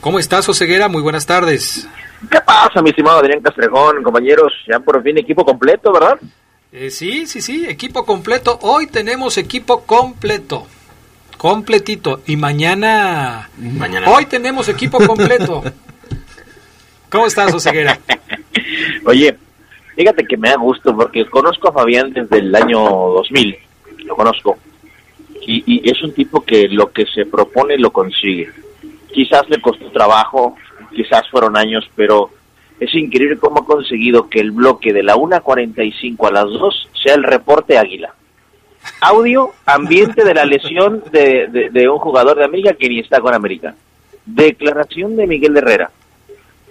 ¿Cómo 0.00 0.18
estás 0.18 0.48
Oseguera? 0.48 0.88
Muy 0.88 1.02
buenas 1.02 1.26
tardes. 1.26 1.86
¿Qué 2.30 2.40
pasa, 2.40 2.80
mi 2.80 2.88
estimado 2.88 3.18
Adrián 3.18 3.42
Castrejón, 3.42 4.02
compañeros? 4.02 4.50
Ya 4.66 4.80
por 4.80 5.02
fin 5.02 5.18
equipo 5.18 5.44
completo, 5.44 5.92
¿verdad? 5.92 6.18
Eh, 6.72 6.88
sí, 6.88 7.26
sí, 7.26 7.42
sí, 7.42 7.66
equipo 7.68 8.06
completo. 8.06 8.58
Hoy 8.62 8.86
tenemos 8.86 9.36
equipo 9.36 9.82
completo. 9.82 10.66
Completito. 11.36 12.22
Y 12.24 12.36
mañana... 12.36 13.50
Mañana. 13.58 14.08
Hoy 14.08 14.24
tenemos 14.24 14.70
equipo 14.70 15.06
completo. 15.06 15.62
¿Cómo 17.12 17.26
estás, 17.26 17.52
Oseguera? 17.54 17.98
Oye, 19.04 19.36
fíjate 19.94 20.24
que 20.24 20.36
me 20.36 20.48
da 20.48 20.56
gusto 20.56 20.96
porque 20.96 21.26
conozco 21.26 21.68
a 21.68 21.72
Fabián 21.72 22.12
desde 22.12 22.38
el 22.38 22.54
año 22.54 22.78
2000, 22.80 23.56
lo 24.06 24.16
conozco. 24.16 24.58
Y, 25.46 25.88
es 25.90 26.00
un 26.02 26.14
tipo 26.14 26.42
que 26.44 26.68
lo 26.68 26.90
que 26.92 27.04
se 27.06 27.26
propone 27.26 27.76
lo 27.76 27.90
consigue. 27.92 28.50
Quizás 29.12 29.48
le 29.50 29.60
costó 29.60 29.90
trabajo, 29.90 30.56
quizás 30.94 31.28
fueron 31.30 31.56
años, 31.56 31.84
pero 31.96 32.30
es 32.80 32.94
increíble 32.94 33.36
cómo 33.38 33.60
ha 33.60 33.66
conseguido 33.66 34.28
que 34.28 34.40
el 34.40 34.52
bloque 34.52 34.92
de 34.92 35.02
la 35.02 35.16
1.45 35.16 36.28
a 36.28 36.32
las 36.32 36.44
2 36.44 36.88
sea 37.02 37.14
el 37.14 37.24
reporte 37.24 37.76
Águila. 37.76 38.14
Audio, 39.00 39.50
ambiente 39.66 40.24
de 40.24 40.34
la 40.34 40.44
lesión 40.44 41.02
de, 41.12 41.48
de- 41.48 41.70
de 41.70 41.88
un 41.88 41.98
jugador 41.98 42.38
de 42.38 42.44
América 42.44 42.74
que 42.74 42.88
ni 42.88 43.00
está 43.00 43.20
con 43.20 43.34
América. 43.34 43.74
Declaración 44.24 45.16
de 45.16 45.26
Miguel 45.26 45.56
Herrera. 45.56 45.90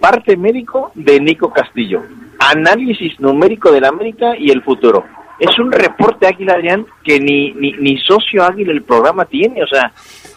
Parte 0.02 0.36
médico 0.36 0.90
de 0.96 1.20
Nico 1.20 1.52
Castillo. 1.52 2.02
Análisis 2.40 3.20
numérico 3.20 3.70
del 3.70 3.84
América 3.84 4.36
y 4.36 4.50
el 4.50 4.60
futuro. 4.62 5.04
Es 5.38 5.56
un 5.60 5.70
reporte 5.70 6.26
Águila, 6.26 6.54
Adrián, 6.54 6.84
que 7.04 7.20
ni, 7.20 7.52
ni, 7.52 7.72
ni 7.74 7.96
socio 7.98 8.42
Águila 8.44 8.72
el 8.72 8.82
programa 8.82 9.24
tiene. 9.26 9.62
O 9.62 9.66
sea, 9.68 9.92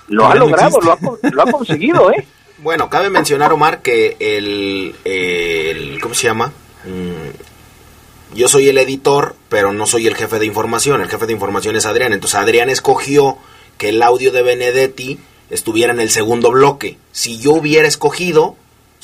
lo 0.09 0.27
ha 0.27 0.35
no 0.35 0.41
logrado, 0.41 0.79
lo 0.81 0.91
ha, 0.93 0.97
lo 1.31 1.41
ha 1.41 1.51
conseguido, 1.51 2.11
¿eh? 2.11 2.25
Bueno, 2.59 2.89
cabe 2.89 3.09
mencionar, 3.09 3.51
Omar, 3.51 3.81
que 3.81 4.15
el, 4.19 4.95
el- 5.03 5.99
¿cómo 5.99 6.13
se 6.13 6.27
llama? 6.27 6.53
Mm, 6.85 8.35
yo 8.37 8.47
soy 8.47 8.69
el 8.69 8.77
editor, 8.77 9.35
pero 9.49 9.73
no 9.73 9.85
soy 9.87 10.05
el 10.07 10.15
jefe 10.15 10.37
de 10.39 10.45
información. 10.45 11.01
El 11.01 11.09
jefe 11.09 11.25
de 11.25 11.33
información 11.33 11.75
es 11.75 11.85
Adrián. 11.87 12.13
Entonces 12.13 12.39
Adrián 12.39 12.69
escogió 12.69 13.37
que 13.77 13.89
el 13.89 14.01
audio 14.03 14.31
de 14.31 14.41
Benedetti 14.43 15.19
estuviera 15.49 15.91
en 15.91 15.99
el 15.99 16.09
segundo 16.09 16.51
bloque. 16.51 16.97
Si 17.11 17.39
yo 17.39 17.51
hubiera 17.53 17.87
escogido, 17.87 18.55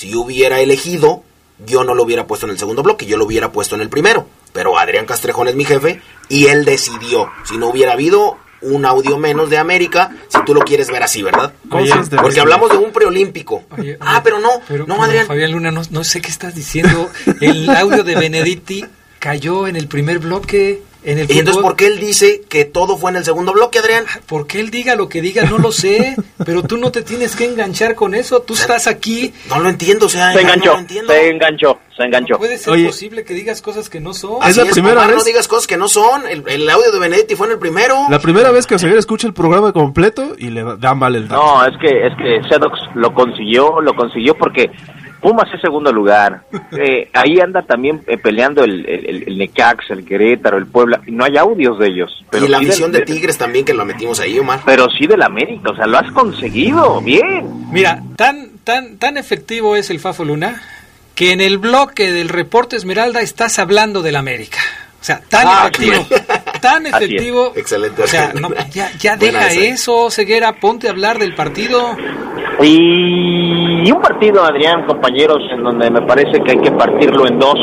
si 0.01 0.09
yo 0.09 0.21
hubiera 0.21 0.59
elegido, 0.61 1.23
yo 1.65 1.83
no 1.83 1.93
lo 1.93 2.01
hubiera 2.03 2.25
puesto 2.25 2.47
en 2.47 2.51
el 2.53 2.57
segundo 2.57 2.81
bloque, 2.81 3.05
yo 3.05 3.17
lo 3.17 3.25
hubiera 3.25 3.51
puesto 3.51 3.75
en 3.75 3.81
el 3.81 3.89
primero. 3.89 4.25
Pero 4.51 4.79
Adrián 4.79 5.05
Castrejón 5.05 5.47
es 5.47 5.55
mi 5.55 5.63
jefe 5.63 6.01
y 6.27 6.47
él 6.47 6.65
decidió. 6.65 7.29
Si 7.45 7.57
no 7.57 7.67
hubiera 7.69 7.93
habido 7.93 8.37
un 8.61 8.83
audio 8.85 9.17
menos 9.19 9.49
de 9.51 9.57
América, 9.59 10.11
si 10.27 10.43
tú 10.43 10.53
lo 10.55 10.61
quieres 10.61 10.87
ver 10.89 11.03
así, 11.03 11.21
¿verdad? 11.21 11.53
Porque 12.21 12.35
la- 12.37 12.41
hablamos 12.41 12.71
de 12.71 12.77
un 12.77 12.91
preolímpico. 12.91 13.63
Ah, 13.99 14.21
pero 14.23 14.39
no, 14.39 14.49
pero- 14.67 14.87
no, 14.87 15.03
Adrián. 15.03 15.27
Fabián 15.27 15.51
Luna, 15.51 15.69
no, 15.71 15.81
no 15.89 16.03
sé 16.03 16.19
qué 16.19 16.29
estás 16.29 16.55
diciendo. 16.55 17.09
El 17.39 17.69
audio 17.69 18.03
de 18.03 18.15
Benedetti 18.15 18.83
cayó 19.19 19.67
en 19.67 19.75
el 19.75 19.87
primer 19.87 20.17
bloque. 20.17 20.81
En 21.03 21.17
el 21.17 21.31
¿Y 21.31 21.39
entonces 21.39 21.63
por 21.63 21.75
qué 21.75 21.87
él 21.87 21.99
dice 21.99 22.41
que 22.47 22.63
todo 22.65 22.95
fue 22.97 23.09
en 23.09 23.17
el 23.17 23.25
segundo 23.25 23.53
bloque, 23.53 23.79
Adrián? 23.79 24.05
Porque 24.27 24.59
él 24.59 24.69
diga 24.69 24.95
lo 24.95 25.09
que 25.09 25.21
diga, 25.21 25.43
no 25.45 25.57
lo 25.57 25.71
sé, 25.71 26.15
pero 26.45 26.61
tú 26.61 26.77
no 26.77 26.91
te 26.91 27.01
tienes 27.01 27.35
que 27.35 27.45
enganchar 27.45 27.95
con 27.95 28.13
eso, 28.13 28.41
tú 28.41 28.53
estás 28.53 28.85
aquí. 28.85 29.33
No 29.49 29.59
lo 29.59 29.69
entiendo, 29.69 30.05
o 30.05 30.09
sea, 30.09 30.31
Se 30.33 30.41
enganchó, 30.41 30.65
no 30.67 30.73
lo 30.73 30.79
entiendo. 30.79 31.11
se 31.13 31.29
enganchó, 31.29 31.79
se 31.97 32.03
enganchó. 32.03 32.33
No 32.33 32.39
puede 32.39 32.57
ser 32.59 32.73
Oye. 32.73 32.85
posible 32.85 33.23
que 33.23 33.33
digas 33.33 33.61
cosas 33.63 33.89
que 33.89 33.99
no 33.99 34.13
son. 34.13 34.37
Así 34.43 34.59
¿Es 34.59 34.67
la 34.67 34.71
primera 34.73 34.93
Omar, 34.97 35.07
vez? 35.07 35.17
No 35.17 35.23
digas 35.23 35.47
cosas 35.47 35.65
que 35.65 35.77
no 35.77 35.87
son. 35.87 36.27
El, 36.27 36.43
el 36.47 36.69
audio 36.69 36.91
de 36.91 36.99
Benedetti 36.99 37.35
fue 37.35 37.47
en 37.47 37.53
el 37.53 37.59
primero. 37.59 37.95
La 38.09 38.19
primera 38.19 38.51
vez 38.51 38.67
que 38.67 38.75
Oseguera 38.75 38.99
escucha 38.99 39.25
el 39.27 39.33
programa 39.33 39.73
completo 39.73 40.35
y 40.37 40.49
le 40.51 40.63
da 40.77 40.93
mal 40.93 41.15
el 41.15 41.27
dato. 41.27 41.41
No, 41.41 41.65
es 41.65 41.73
que 41.81 42.05
es 42.07 42.13
que 42.15 42.47
Sedox 42.47 42.77
lo 42.93 43.11
consiguió, 43.13 43.81
lo 43.81 43.95
consiguió 43.95 44.35
porque 44.37 44.69
Pumas 45.21 45.47
es 45.53 45.61
segundo 45.61 45.91
lugar. 45.91 46.41
Eh, 46.77 47.09
ahí 47.13 47.39
anda 47.39 47.61
también 47.63 48.01
eh, 48.07 48.17
peleando 48.17 48.63
el, 48.63 48.85
el, 48.87 49.23
el- 49.27 49.37
Necaxa, 49.37 49.93
el 49.93 50.05
Querétaro, 50.05 50.57
el 50.57 50.67
Puebla. 50.67 51.01
No 51.07 51.25
hay 51.25 51.35
audios 51.37 51.77
de 51.79 51.87
ellos. 51.87 52.23
Pero 52.29 52.45
y 52.45 52.47
la 52.49 52.59
sí 52.59 52.65
visión 52.65 52.91
del- 52.93 53.01
de 53.05 53.13
Tigres 53.13 53.37
también, 53.37 53.65
que 53.65 53.73
lo 53.73 53.83
metimos 53.85 54.19
ahí, 54.21 54.39
Omar. 54.39 54.61
Pero 54.65 54.87
sí 54.89 55.05
del 55.05 55.21
América, 55.21 55.71
o 55.71 55.75
sea, 55.75 55.85
lo 55.85 55.97
has 55.97 56.09
conseguido, 56.13 57.01
bien. 57.01 57.69
Mira, 57.71 58.01
tan, 58.15 58.51
tan, 58.63 58.97
tan 58.97 59.17
efectivo 59.17 59.75
es 59.75 59.89
el 59.89 59.99
Fafo 59.99 60.23
Luna 60.23 60.61
que 61.13 61.33
en 61.33 61.41
el 61.41 61.57
bloque 61.57 62.11
del 62.11 62.29
reporte 62.29 62.77
Esmeralda 62.77 63.21
estás 63.21 63.59
hablando 63.59 64.01
del 64.01 64.15
América. 64.15 64.59
O 65.01 65.03
sea, 65.03 65.19
tan 65.27 65.47
Ah, 65.47 65.69
efectivo, 65.71 66.07
tan 66.61 66.85
efectivo. 66.85 67.53
Excelente. 67.55 68.01
O 68.03 68.07
sea, 68.07 68.31
no, 68.39 68.49
ya, 68.71 68.91
ya 68.97 69.17
deja 69.17 69.47
esa. 69.51 69.59
eso, 69.61 70.09
Ceguera, 70.09 70.53
ponte 70.59 70.87
a 70.87 70.91
hablar 70.91 71.19
del 71.19 71.35
partido. 71.35 71.97
Y 72.63 73.91
un 73.91 74.01
partido, 74.01 74.43
Adrián, 74.43 74.85
compañeros, 74.85 75.39
en 75.51 75.63
donde 75.63 75.89
me 75.89 76.01
parece 76.01 76.41
que 76.41 76.51
hay 76.51 76.59
que 76.59 76.71
partirlo 76.71 77.27
en 77.27 77.39
dos. 77.39 77.59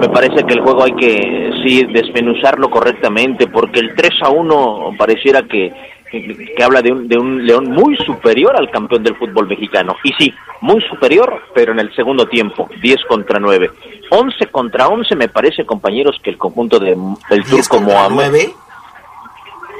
Me 0.00 0.08
parece 0.08 0.44
que 0.44 0.54
el 0.54 0.60
juego 0.60 0.84
hay 0.84 0.92
que, 0.92 1.50
sí, 1.62 1.84
desmenuzarlo 1.84 2.70
correctamente, 2.70 3.46
porque 3.46 3.80
el 3.80 3.94
3 3.94 4.10
a 4.22 4.30
1 4.30 4.94
pareciera 4.98 5.42
que, 5.42 5.72
que, 6.10 6.54
que 6.56 6.64
habla 6.64 6.82
de 6.82 6.90
un, 6.90 7.06
de 7.06 7.18
un 7.18 7.46
León 7.46 7.70
muy 7.70 7.96
superior 7.98 8.56
al 8.56 8.70
campeón 8.70 9.02
del 9.02 9.16
fútbol 9.16 9.46
mexicano. 9.46 9.94
Y 10.02 10.12
sí, 10.18 10.34
muy 10.62 10.82
superior, 10.88 11.42
pero 11.54 11.72
en 11.72 11.80
el 11.80 11.94
segundo 11.94 12.26
tiempo, 12.26 12.68
10 12.82 13.04
contra 13.08 13.38
9. 13.38 13.70
11 14.10 14.46
contra 14.46 14.88
11 14.88 15.14
me 15.14 15.28
parece, 15.28 15.64
compañeros, 15.64 16.18
que 16.22 16.30
el 16.30 16.38
conjunto 16.38 16.78
de, 16.78 16.96
del 17.28 17.42
10 17.44 17.68
turco 17.68 17.80
Mohamed... 17.84 18.30
9. 18.30 18.54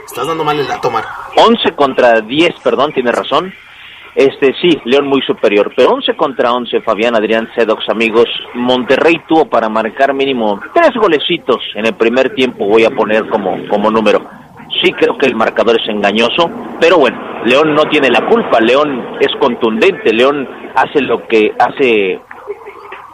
Estás 0.07 0.27
dando 0.27 0.45
mal 0.45 0.59
el 0.59 0.67
dato, 0.67 0.89
Omar. 0.89 1.05
11 1.37 1.73
contra 1.75 2.21
10, 2.21 2.61
perdón, 2.63 2.93
tiene 2.93 3.13
razón. 3.13 3.53
Este 4.15 4.53
sí, 4.61 4.77
León 4.85 5.07
muy 5.07 5.23
superior, 5.23 5.73
pero 5.77 5.91
11 5.91 6.15
contra 6.17 6.53
11, 6.53 6.81
Fabián 6.81 7.15
Adrián 7.15 7.49
Sedox, 7.55 7.89
amigos. 7.89 8.27
Monterrey 8.55 9.15
tuvo 9.29 9.45
para 9.49 9.69
marcar 9.69 10.13
mínimo 10.15 10.61
tres 10.75 10.91
golecitos 10.95 11.59
en 11.77 11.87
el 11.87 11.95
primer 11.95 12.35
tiempo, 12.35 12.67
voy 12.67 12.85
a 12.85 12.91
poner 12.91 13.29
como, 13.29 13.57
como 13.69 13.91
número. 13.91 14.21
Sí 14.83 14.93
creo 14.93 15.17
que 15.17 15.27
el 15.27 15.37
marcador 15.37 15.81
es 15.81 15.89
engañoso, 15.89 16.51
pero 16.81 16.99
bueno, 16.99 17.19
León 17.45 17.75
no 17.75 17.85
tiene 17.85 18.09
la 18.11 18.27
culpa, 18.27 18.61
León 18.61 19.17
es 19.21 19.29
contundente, 19.39 20.13
León 20.13 20.49
hace 20.75 21.01
lo 21.03 21.27
que 21.29 21.53
hace, 21.59 22.21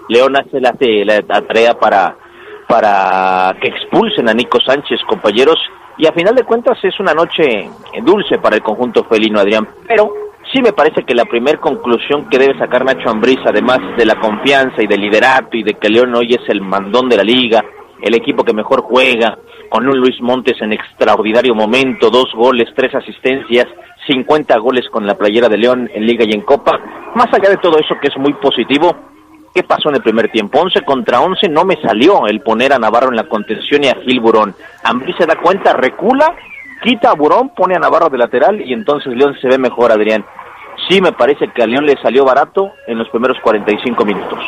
León 0.08 0.34
hace, 0.36 0.60
la- 0.60 0.74
la 1.28 1.42
tarea 1.42 1.74
para, 1.78 2.16
para 2.68 3.54
que 3.60 3.68
expulsen 3.68 4.28
a 4.28 4.34
Nico 4.34 4.58
Sánchez, 4.60 5.00
compañeros, 5.06 5.58
y 5.98 6.06
a 6.06 6.12
final 6.12 6.34
de 6.34 6.44
cuentas 6.44 6.78
es 6.82 6.98
una 7.00 7.14
noche 7.14 7.70
dulce 8.02 8.38
para 8.38 8.56
el 8.56 8.62
conjunto 8.62 9.04
felino, 9.04 9.40
Adrián, 9.40 9.66
pero 9.88 10.10
sí 10.56 10.62
me 10.62 10.72
parece 10.72 11.04
que 11.04 11.14
la 11.14 11.26
primera 11.26 11.60
conclusión 11.60 12.30
que 12.30 12.38
debe 12.38 12.58
sacar 12.58 12.82
Nacho 12.82 13.10
Ambriz, 13.10 13.38
además 13.44 13.78
de 13.98 14.06
la 14.06 14.18
confianza 14.18 14.82
y 14.82 14.86
del 14.86 15.02
liderato 15.02 15.54
y 15.54 15.62
de 15.62 15.74
que 15.74 15.90
León 15.90 16.14
hoy 16.14 16.32
es 16.32 16.48
el 16.48 16.62
mandón 16.62 17.10
de 17.10 17.18
la 17.18 17.22
liga, 17.22 17.62
el 18.00 18.14
equipo 18.14 18.42
que 18.42 18.54
mejor 18.54 18.80
juega, 18.80 19.36
con 19.68 19.86
un 19.86 19.98
Luis 19.98 20.18
Montes 20.22 20.56
en 20.62 20.72
extraordinario 20.72 21.54
momento, 21.54 22.08
dos 22.08 22.32
goles, 22.34 22.70
tres 22.74 22.94
asistencias, 22.94 23.66
50 24.06 24.56
goles 24.56 24.88
con 24.90 25.06
la 25.06 25.18
playera 25.18 25.50
de 25.50 25.58
León 25.58 25.90
en 25.92 26.06
liga 26.06 26.24
y 26.26 26.32
en 26.32 26.40
copa, 26.40 26.80
más 27.14 27.28
allá 27.34 27.50
de 27.50 27.58
todo 27.58 27.78
eso 27.78 27.94
que 28.00 28.08
es 28.08 28.16
muy 28.16 28.32
positivo, 28.34 28.96
¿Qué 29.54 29.62
pasó 29.62 29.88
en 29.88 29.94
el 29.94 30.02
primer 30.02 30.30
tiempo? 30.30 30.60
11 30.60 30.82
contra 30.82 31.22
11 31.22 31.48
no 31.48 31.64
me 31.64 31.80
salió 31.80 32.26
el 32.26 32.42
poner 32.42 32.74
a 32.74 32.78
Navarro 32.78 33.08
en 33.08 33.16
la 33.16 33.26
contención 33.26 33.84
y 33.84 33.88
a 33.88 33.94
Gil 34.04 34.20
Burón. 34.20 34.54
Ambrí 34.84 35.14
se 35.14 35.24
da 35.24 35.40
cuenta, 35.40 35.72
recula, 35.72 36.36
quita 36.82 37.12
a 37.12 37.14
Burón, 37.14 37.54
pone 37.56 37.74
a 37.74 37.78
Navarro 37.78 38.10
de 38.10 38.18
lateral 38.18 38.60
y 38.60 38.74
entonces 38.74 39.16
León 39.16 39.34
se 39.40 39.48
ve 39.48 39.56
mejor, 39.56 39.90
Adrián. 39.90 40.26
Sí 40.88 41.00
me 41.00 41.12
parece 41.12 41.50
que 41.54 41.62
a 41.62 41.66
León 41.66 41.84
le 41.84 42.00
salió 42.00 42.24
barato 42.24 42.72
en 42.86 42.98
los 42.98 43.08
primeros 43.08 43.36
45 43.42 44.04
minutos. 44.04 44.38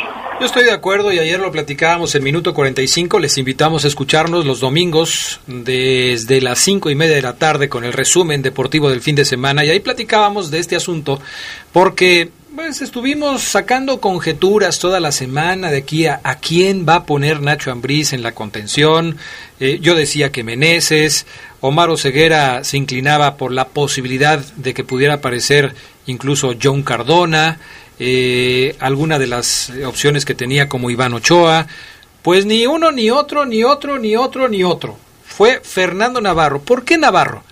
Yo 0.40 0.46
estoy 0.46 0.64
de 0.64 0.72
acuerdo 0.72 1.12
y 1.12 1.18
ayer 1.18 1.40
lo 1.40 1.50
platicábamos 1.50 2.14
en 2.14 2.22
minuto 2.22 2.54
45. 2.54 3.18
Les 3.18 3.38
invitamos 3.38 3.84
a 3.84 3.88
escucharnos 3.88 4.46
los 4.46 4.60
domingos 4.60 5.40
desde 5.48 6.40
las 6.40 6.60
cinco 6.60 6.90
y 6.90 6.94
media 6.94 7.16
de 7.16 7.22
la 7.22 7.36
tarde 7.36 7.68
con 7.68 7.84
el 7.84 7.92
resumen 7.92 8.40
deportivo 8.40 8.88
del 8.88 9.00
fin 9.00 9.16
de 9.16 9.24
semana. 9.24 9.64
Y 9.64 9.70
ahí 9.70 9.80
platicábamos 9.80 10.52
de 10.52 10.60
este 10.60 10.76
asunto 10.76 11.20
porque 11.72 12.30
pues 12.54 12.82
estuvimos 12.82 13.42
sacando 13.42 14.00
conjeturas 14.00 14.80
toda 14.80 14.98
la 14.98 15.12
semana 15.12 15.70
de 15.70 15.78
aquí 15.78 16.06
a, 16.06 16.20
a 16.24 16.40
quién 16.40 16.86
va 16.88 16.96
a 16.96 17.04
poner 17.04 17.40
Nacho 17.40 17.70
Ambriz 17.70 18.12
en 18.12 18.22
la 18.22 18.32
contención. 18.32 19.16
Eh, 19.60 19.78
yo 19.80 19.94
decía 19.94 20.32
que 20.32 20.42
Meneses, 20.42 21.26
Omar 21.60 21.96
Ceguera 21.96 22.64
se 22.64 22.76
inclinaba 22.76 23.36
por 23.36 23.52
la 23.52 23.68
posibilidad 23.68 24.38
de 24.56 24.74
que 24.74 24.84
pudiera 24.84 25.14
aparecer 25.14 25.74
incluso 26.08 26.52
John 26.60 26.82
Cardona, 26.82 27.58
eh, 27.98 28.76
alguna 28.80 29.18
de 29.18 29.26
las 29.28 29.72
opciones 29.86 30.24
que 30.24 30.34
tenía 30.34 30.68
como 30.68 30.90
Iván 30.90 31.14
Ochoa. 31.14 31.66
Pues 32.22 32.44
ni 32.44 32.66
uno, 32.66 32.90
ni 32.90 33.10
otro, 33.10 33.46
ni 33.46 33.62
otro, 33.64 33.98
ni 33.98 34.16
otro, 34.16 34.48
ni 34.48 34.64
otro. 34.64 34.98
Fue 35.24 35.60
Fernando 35.62 36.20
Navarro. 36.20 36.60
¿Por 36.60 36.84
qué 36.84 36.98
Navarro? 36.98 37.44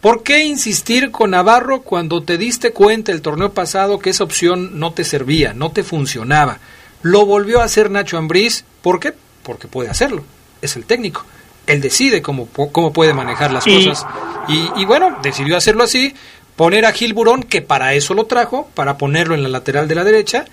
¿Por 0.00 0.22
qué 0.22 0.44
insistir 0.44 1.10
con 1.10 1.30
Navarro 1.30 1.82
cuando 1.82 2.22
te 2.22 2.36
diste 2.38 2.72
cuenta 2.72 3.12
el 3.12 3.22
torneo 3.22 3.52
pasado 3.52 3.98
que 3.98 4.10
esa 4.10 4.24
opción 4.24 4.78
no 4.78 4.92
te 4.92 5.04
servía, 5.04 5.52
no 5.54 5.70
te 5.70 5.82
funcionaba? 5.82 6.58
Lo 7.02 7.26
volvió 7.26 7.60
a 7.60 7.64
hacer 7.64 7.90
Nacho 7.90 8.18
Ambriz. 8.18 8.64
¿Por 8.82 8.98
qué? 9.00 9.12
Porque 9.42 9.68
puede 9.68 9.90
hacerlo. 9.90 10.24
Es 10.62 10.76
el 10.76 10.84
técnico. 10.84 11.24
Él 11.66 11.80
decide 11.80 12.20
cómo, 12.20 12.46
cómo 12.48 12.92
puede 12.92 13.14
manejar 13.14 13.50
las 13.52 13.66
Y- 13.66 13.86
cosas. 13.86 14.06
Y, 14.48 14.68
y 14.76 14.84
bueno, 14.84 15.18
decidió 15.22 15.56
hacerlo 15.56 15.84
así. 15.84 16.14
Poner 16.56 16.84
a 16.84 16.92
Gil 16.92 17.14
Burón, 17.14 17.42
que 17.42 17.62
para 17.62 17.94
eso 17.94 18.14
lo 18.14 18.26
trajo, 18.26 18.68
para 18.74 18.96
ponerlo 18.96 19.34
en 19.34 19.42
la 19.42 19.48
lateral 19.48 19.88
de 19.88 19.94
la 19.96 20.04
derecha. 20.04 20.44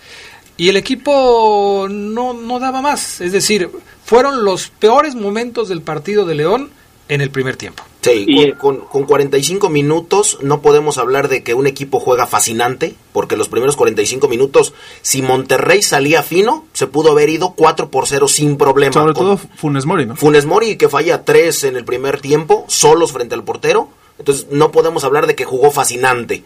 Y 0.58 0.70
el 0.70 0.78
equipo 0.78 1.88
no, 1.90 2.34
no 2.34 2.60
daba 2.60 2.82
más. 2.82 3.22
Es 3.22 3.32
decir, 3.32 3.70
fueron 4.04 4.44
los 4.44 4.70
peores 4.70 5.16
momentos 5.16 5.70
del 5.70 5.82
partido 5.82 6.26
de 6.26 6.36
León 6.36 6.70
en 7.08 7.22
el 7.22 7.30
primer 7.30 7.56
tiempo. 7.56 7.84
Sí, 8.02 8.26
Y- 8.28 8.52
con, 8.54 8.78
con, 8.80 8.88
con 8.88 9.04
45 9.04 9.70
minutos 9.70 10.40
no 10.42 10.62
podemos 10.62 10.98
hablar 10.98 11.28
de 11.30 11.44
que 11.44 11.54
un 11.54 11.68
equipo 11.68 12.00
juega 12.00 12.26
fascinante, 12.26 12.96
porque 13.14 13.38
los 13.38 13.48
primeros 13.48 13.76
45 13.76 14.28
minutos, 14.28 14.74
si 15.04 15.22
Monterrey 15.22 15.82
salía 15.84 16.24
fino, 16.24 16.66
se 16.74 16.88
pudo 16.88 17.12
haber 17.12 17.30
ido 17.30 17.54
4 17.56 17.90
por 17.92 18.08
0 18.08 18.28
sin 18.28 18.58
problema. 18.58 18.94
Sobre 18.94 19.14
Con 19.14 19.26
todo 19.26 19.38
Funes 19.56 19.86
Mori, 19.86 20.06
¿no? 20.08 20.16
Funes 20.16 20.46
Mori 20.46 20.78
que 20.78 20.90
falla 20.90 21.24
3 21.26 21.66
en 21.66 21.76
el 21.76 21.86
primer 21.86 22.22
tiempo, 22.22 22.66
solos 22.68 23.12
frente 23.12 23.36
al 23.36 23.44
portero. 23.44 23.90
Entonces 24.22 24.46
no 24.52 24.72
podemos 24.72 25.04
hablar 25.04 25.26
de 25.26 25.34
que 25.34 25.46
jugó 25.46 25.72
fascinante. 25.72 26.44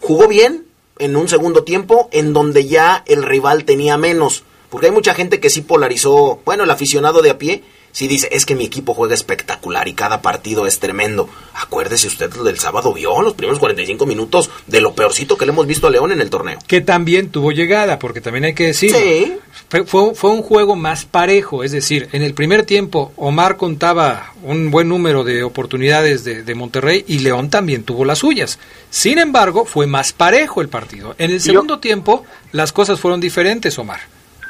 Jugó 0.00 0.28
bien 0.28 0.64
en 0.98 1.14
un 1.14 1.28
segundo 1.28 1.62
tiempo 1.62 2.08
en 2.10 2.32
donde 2.32 2.66
ya 2.66 3.04
el 3.06 3.22
rival 3.22 3.64
tenía 3.64 3.98
menos. 3.98 4.44
Porque 4.70 4.86
hay 4.86 4.92
mucha 4.92 5.12
gente 5.12 5.38
que 5.38 5.50
sí 5.50 5.60
polarizó, 5.60 6.40
bueno, 6.46 6.64
el 6.64 6.70
aficionado 6.70 7.20
de 7.20 7.28
a 7.28 7.36
pie 7.36 7.64
sí 7.98 8.06
dice, 8.06 8.28
es 8.30 8.46
que 8.46 8.54
mi 8.54 8.64
equipo 8.64 8.94
juega 8.94 9.12
espectacular 9.14 9.88
y 9.88 9.94
cada 9.94 10.22
partido 10.22 10.68
es 10.68 10.78
tremendo. 10.78 11.28
Acuérdese 11.54 12.06
usted 12.06 12.30
del 12.30 12.56
sábado, 12.60 12.92
vio 12.94 13.20
los 13.22 13.34
primeros 13.34 13.58
45 13.58 14.06
minutos 14.06 14.50
de 14.68 14.80
lo 14.80 14.92
peorcito 14.94 15.36
que 15.36 15.46
le 15.46 15.50
hemos 15.50 15.66
visto 15.66 15.88
a 15.88 15.90
León 15.90 16.12
en 16.12 16.20
el 16.20 16.30
torneo. 16.30 16.60
Que 16.68 16.80
también 16.80 17.30
tuvo 17.30 17.50
llegada, 17.50 17.98
porque 17.98 18.20
también 18.20 18.44
hay 18.44 18.54
que 18.54 18.66
decirlo. 18.66 18.98
Sí. 19.00 19.36
Fue, 19.68 19.84
fue, 19.84 20.14
fue 20.14 20.30
un 20.30 20.42
juego 20.42 20.76
más 20.76 21.06
parejo, 21.06 21.64
es 21.64 21.72
decir, 21.72 22.08
en 22.12 22.22
el 22.22 22.34
primer 22.34 22.62
tiempo 22.62 23.12
Omar 23.16 23.56
contaba 23.56 24.32
un 24.44 24.70
buen 24.70 24.88
número 24.88 25.24
de 25.24 25.42
oportunidades 25.42 26.22
de, 26.22 26.44
de 26.44 26.54
Monterrey 26.54 27.04
y 27.08 27.18
León 27.18 27.50
también 27.50 27.82
tuvo 27.82 28.04
las 28.04 28.18
suyas. 28.20 28.60
Sin 28.90 29.18
embargo, 29.18 29.64
fue 29.64 29.88
más 29.88 30.12
parejo 30.12 30.60
el 30.60 30.68
partido. 30.68 31.16
En 31.18 31.32
el 31.32 31.38
Yo- 31.40 31.52
segundo 31.52 31.80
tiempo 31.80 32.24
las 32.52 32.72
cosas 32.72 33.00
fueron 33.00 33.20
diferentes, 33.20 33.76
Omar. 33.78 34.00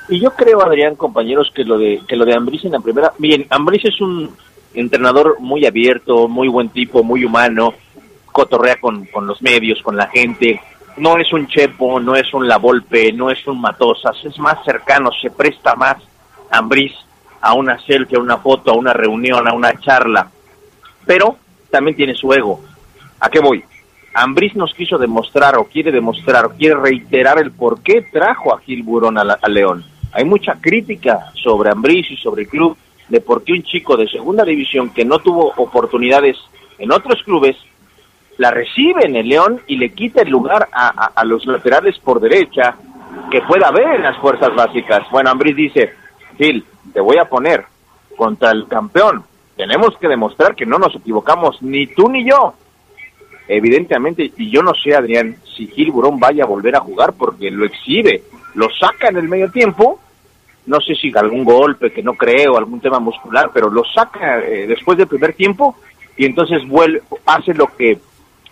Y 0.09 0.21
yo 0.21 0.31
creo, 0.35 0.63
Adrián, 0.63 0.97
compañeros, 0.97 1.51
que 1.55 1.65
lo 1.65 1.77
de 1.79 2.01
que 2.09 2.17
lo 2.17 2.25
de 2.25 2.35
Ambriz 2.35 2.65
en 2.65 2.73
la 2.73 2.81
primera, 2.81 3.13
bien, 3.19 3.47
Ambriz 3.51 3.85
es 3.85 4.01
un 4.01 4.35
entrenador 4.75 5.37
muy 5.41 5.67
abierto, 5.67 6.29
muy 6.29 6.49
buen 6.49 6.71
tipo, 6.71 7.03
muy 7.03 7.25
humano, 7.25 7.75
cotorrea 8.33 8.77
con, 8.81 9.05
con 9.07 9.27
los 9.27 9.43
medios, 9.43 9.83
con 9.83 9.97
la 9.97 10.07
gente. 10.09 10.61
No 10.97 11.19
es 11.19 11.33
un 11.33 11.47
Chepo, 11.47 12.01
no 12.01 12.17
es 12.17 12.33
un 12.35 12.49
La 12.49 12.57
Volpe, 12.59 13.13
no 13.13 13.31
es 13.31 13.47
un 13.47 13.61
Matosas, 13.61 14.17
es 14.25 14.39
más 14.39 14.65
cercano, 14.65 15.11
se 15.21 15.31
presta 15.31 15.75
más 15.77 15.97
Ambriz 16.51 16.93
a 17.41 17.55
una 17.55 17.79
selfie, 17.81 18.17
a 18.19 18.21
una 18.23 18.39
foto, 18.39 18.71
a 18.73 18.77
una 18.77 18.93
reunión, 18.93 19.47
a 19.47 19.53
una 19.53 19.79
charla. 19.79 20.29
Pero 21.07 21.37
también 21.71 21.97
tiene 21.97 22.15
su 22.15 22.33
ego. 22.33 22.61
¿A 23.21 23.29
qué 23.29 23.41
voy? 23.41 23.63
Ambriz 24.15 24.57
nos 24.57 24.73
quiso 24.75 24.97
demostrar 24.99 25.57
o 25.59 25.65
quiere 25.65 25.93
demostrar 25.93 26.47
o 26.47 26.51
quiere 26.51 26.75
reiterar 26.77 27.39
el 27.39 27.53
por 27.53 27.81
qué 27.83 28.03
trajo 28.11 28.55
a 28.55 28.59
Gil 28.61 28.83
Burón 28.83 29.19
a, 29.19 29.25
la- 29.25 29.39
a 29.41 29.49
León. 29.49 29.85
Hay 30.13 30.25
mucha 30.25 30.55
crítica 30.61 31.33
sobre 31.35 31.71
Ambriz 31.71 32.11
y 32.11 32.17
sobre 32.17 32.43
el 32.43 32.49
club 32.49 32.77
de 33.09 33.21
por 33.21 33.43
qué 33.43 33.53
un 33.53 33.63
chico 33.63 33.97
de 33.97 34.09
segunda 34.09 34.45
división 34.45 34.91
que 34.91 35.05
no 35.05 35.19
tuvo 35.19 35.53
oportunidades 35.57 36.37
en 36.79 36.93
otros 36.93 37.23
clubes 37.23 37.57
la 38.39 38.53
recibe 38.53 39.05
en 39.05 39.17
el 39.17 39.29
León 39.29 39.61
y 39.67 39.77
le 39.77 39.91
quita 39.91 40.23
el 40.23 40.31
lugar 40.31 40.69
a, 40.73 41.11
a, 41.15 41.25
los 41.25 41.45
laterales 41.45 41.99
por 41.99 42.21
derecha 42.21 42.77
que 43.31 43.43
pueda 43.43 43.69
haber 43.69 43.97
en 43.97 44.03
las 44.03 44.17
fuerzas 44.19 44.55
básicas. 44.55 45.03
Bueno, 45.11 45.31
Ambris 45.31 45.57
dice, 45.57 45.93
Gil, 46.39 46.65
te 46.93 47.01
voy 47.01 47.17
a 47.19 47.29
poner 47.29 47.65
contra 48.17 48.53
el 48.53 48.69
campeón. 48.69 49.25
Tenemos 49.57 49.99
que 50.01 50.07
demostrar 50.07 50.55
que 50.55 50.65
no 50.65 50.79
nos 50.79 50.95
equivocamos, 50.95 51.61
ni 51.63 51.89
tú 51.89 52.09
ni 52.09 52.25
yo. 52.25 52.55
Evidentemente, 53.49 54.31
y 54.37 54.51
yo 54.51 54.63
no 54.63 54.73
sé, 54.75 54.95
Adrián, 54.95 55.37
si 55.57 55.67
Gil 55.67 55.91
Burón 55.91 56.21
vaya 56.21 56.45
a 56.45 56.47
volver 56.47 56.77
a 56.77 56.81
jugar 56.81 57.15
porque 57.15 57.51
lo 57.51 57.65
exhibe, 57.65 58.23
lo 58.55 58.69
saca 58.71 59.09
en 59.09 59.17
el 59.17 59.29
medio 59.29 59.51
tiempo. 59.51 60.01
No 60.67 60.81
sé 60.81 60.95
si 60.95 61.13
algún 61.17 61.45
golpe 61.45 61.93
que 61.93 62.03
no 62.03 62.15
creo, 62.15 62.59
algún 62.59 62.81
tema 62.81 62.99
muscular, 62.99 63.51
pero 63.55 63.71
lo 63.71 63.85
saca 63.85 64.41
eh, 64.41 64.67
después 64.67 64.99
del 64.99 65.07
primer 65.07 65.33
tiempo 65.33 65.77
y 66.17 66.27
entonces 66.27 66.67
vuelve, 66.67 67.03
hace 67.25 67.55
lo 67.55 67.69
que 67.69 67.99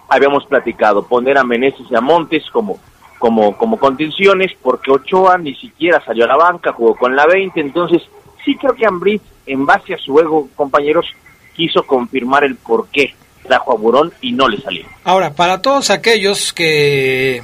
habíamos 0.09 0.47
platicado, 0.47 1.07
poner 1.07 1.36
a 1.36 1.44
Meneses 1.44 1.86
y 1.90 1.94
a 1.94 2.01
Montes 2.01 2.44
como, 2.51 2.78
como, 3.18 3.57
como 3.57 3.76
contenciones, 3.78 4.53
porque 4.62 4.92
Ochoa 4.92 5.36
ni 5.36 5.55
siquiera 5.57 6.03
salió 6.05 6.24
a 6.24 6.28
la 6.28 6.36
banca, 6.36 6.72
jugó 6.72 6.94
con 6.94 7.16
la 7.16 7.26
20, 7.26 7.61
entonces 7.61 8.03
sí 8.44 8.57
creo 8.57 8.74
que 8.74 8.86
Ambrit, 8.86 9.22
en 9.47 9.66
base 9.66 9.94
a 9.94 9.99
su 9.99 10.18
ego, 10.20 10.49
compañeros, 10.55 11.07
quiso 11.55 11.82
confirmar 11.82 12.44
el 12.44 12.55
por 12.55 12.88
qué 12.88 13.14
trajo 13.42 13.72
a 13.72 13.76
Burón 13.76 14.12
y 14.20 14.32
no 14.32 14.49
le 14.49 14.61
salió. 14.61 14.84
Ahora, 15.05 15.34
para 15.34 15.61
todos 15.61 15.90
aquellos 15.90 16.53
que 16.53 17.42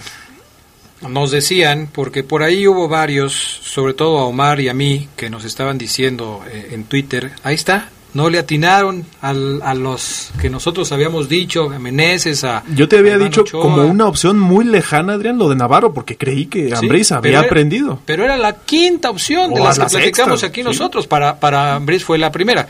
nos 1.09 1.31
decían, 1.31 1.89
porque 1.93 2.25
por 2.25 2.43
ahí 2.43 2.67
hubo 2.67 2.89
varios, 2.89 3.33
sobre 3.33 3.95
todo 3.95 4.19
a 4.19 4.25
Omar 4.25 4.61
y 4.61 4.69
a 4.69 4.75
mí, 4.75 5.09
que 5.17 5.31
nos 5.31 5.45
estaban 5.45 5.79
diciendo 5.79 6.43
eh, 6.51 6.69
en 6.73 6.85
Twitter, 6.85 7.33
ahí 7.43 7.55
está, 7.55 7.91
no 8.15 8.29
le 8.29 8.39
atinaron 8.39 9.07
al, 9.21 9.63
a 9.63 9.75
los 9.75 10.31
que 10.41 10.51
nosotros 10.51 10.93
habíamos 10.93 11.29
dicho, 11.29 11.71
a 11.71 11.79
Meneses, 11.79 12.45
a... 12.45 12.63
Yo 12.75 12.89
te 12.89 12.99
había 12.99 13.17
dicho 13.17 13.45
como 13.51 13.85
una 13.87 14.07
opción 14.07 14.39
muy 14.39 14.65
lejana, 14.65 15.15
Adrián, 15.15 15.39
lo 15.39 15.49
de 15.49 15.57
Navarro, 15.57 15.95
porque 15.95 16.17
creí 16.17 16.47
que 16.47 16.75
Ambriz 16.75 17.13
había 17.13 17.41
aprendido. 17.41 18.01
Pero 18.05 18.25
era 18.25 18.37
la 18.37 18.57
quinta 18.57 19.11
opción 19.11 19.55
de 19.55 19.61
las 19.61 19.79
que 19.79 19.87
platicamos 19.87 20.45
aquí 20.45 20.63
nosotros, 20.63 21.07
para, 21.07 21.41
para 21.41 21.75
Ambriz 21.75 22.05
fue 22.05 22.19
la 22.19 22.31
primera. 22.31 22.69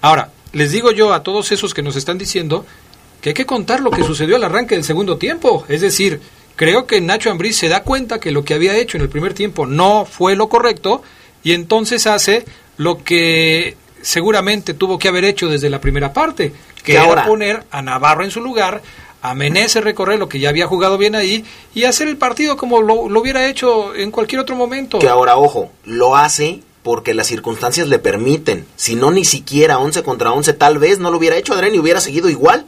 Ahora, 0.00 0.30
les 0.52 0.72
digo 0.72 0.90
yo 0.90 1.12
a 1.12 1.22
todos 1.22 1.52
esos 1.52 1.72
que 1.72 1.82
nos 1.82 1.94
están 1.94 2.18
diciendo 2.18 2.66
que 3.20 3.30
hay 3.30 3.34
que 3.34 3.46
contar 3.46 3.80
lo 3.80 3.90
que 3.90 4.02
sucedió 4.02 4.36
al 4.36 4.44
arranque 4.44 4.74
del 4.74 4.84
segundo 4.84 5.18
tiempo, 5.18 5.64
es 5.68 5.82
decir, 5.82 6.20
creo 6.60 6.86
que 6.86 7.00
Nacho 7.00 7.30
Ambriz 7.30 7.56
se 7.56 7.70
da 7.70 7.84
cuenta 7.84 8.20
que 8.20 8.32
lo 8.32 8.44
que 8.44 8.52
había 8.52 8.76
hecho 8.76 8.98
en 8.98 9.02
el 9.02 9.08
primer 9.08 9.32
tiempo 9.32 9.64
no 9.64 10.04
fue 10.04 10.36
lo 10.36 10.50
correcto 10.50 11.02
y 11.42 11.52
entonces 11.52 12.06
hace 12.06 12.44
lo 12.76 13.02
que 13.02 13.78
seguramente 14.02 14.74
tuvo 14.74 14.98
que 14.98 15.08
haber 15.08 15.24
hecho 15.24 15.48
desde 15.48 15.70
la 15.70 15.80
primera 15.80 16.12
parte, 16.12 16.52
que 16.84 16.96
era 16.96 17.24
poner 17.24 17.64
a 17.70 17.80
Navarro 17.80 18.24
en 18.24 18.30
su 18.30 18.42
lugar, 18.42 18.82
a 19.22 19.34
Menezes 19.34 19.82
recorrer 19.82 20.18
lo 20.18 20.28
que 20.28 20.38
ya 20.38 20.50
había 20.50 20.66
jugado 20.66 20.98
bien 20.98 21.14
ahí 21.14 21.46
y 21.74 21.84
hacer 21.84 22.08
el 22.08 22.18
partido 22.18 22.58
como 22.58 22.82
lo, 22.82 23.04
hubiera 23.04 23.48
hecho 23.48 23.94
en 23.94 24.10
cualquier 24.10 24.42
otro 24.42 24.54
momento. 24.54 24.98
Que 24.98 25.08
ahora, 25.08 25.38
ojo, 25.38 25.72
lo 25.86 26.14
hace 26.14 26.60
porque 26.82 27.14
las 27.14 27.28
circunstancias 27.28 27.88
le 27.88 27.98
permiten. 27.98 28.66
Si 28.76 28.96
no, 28.96 29.10
ni 29.10 29.24
siquiera 29.24 29.78
11 29.78 30.02
contra 30.02 30.32
11, 30.32 30.52
tal 30.52 30.76
vez 30.76 30.98
no 30.98 31.10
lo 31.10 31.16
hubiera 31.16 31.38
hecho 31.38 31.54
Adrián 31.54 31.74
y 31.74 31.78
hubiera 31.78 32.02
seguido 32.02 32.28
igual. 32.28 32.66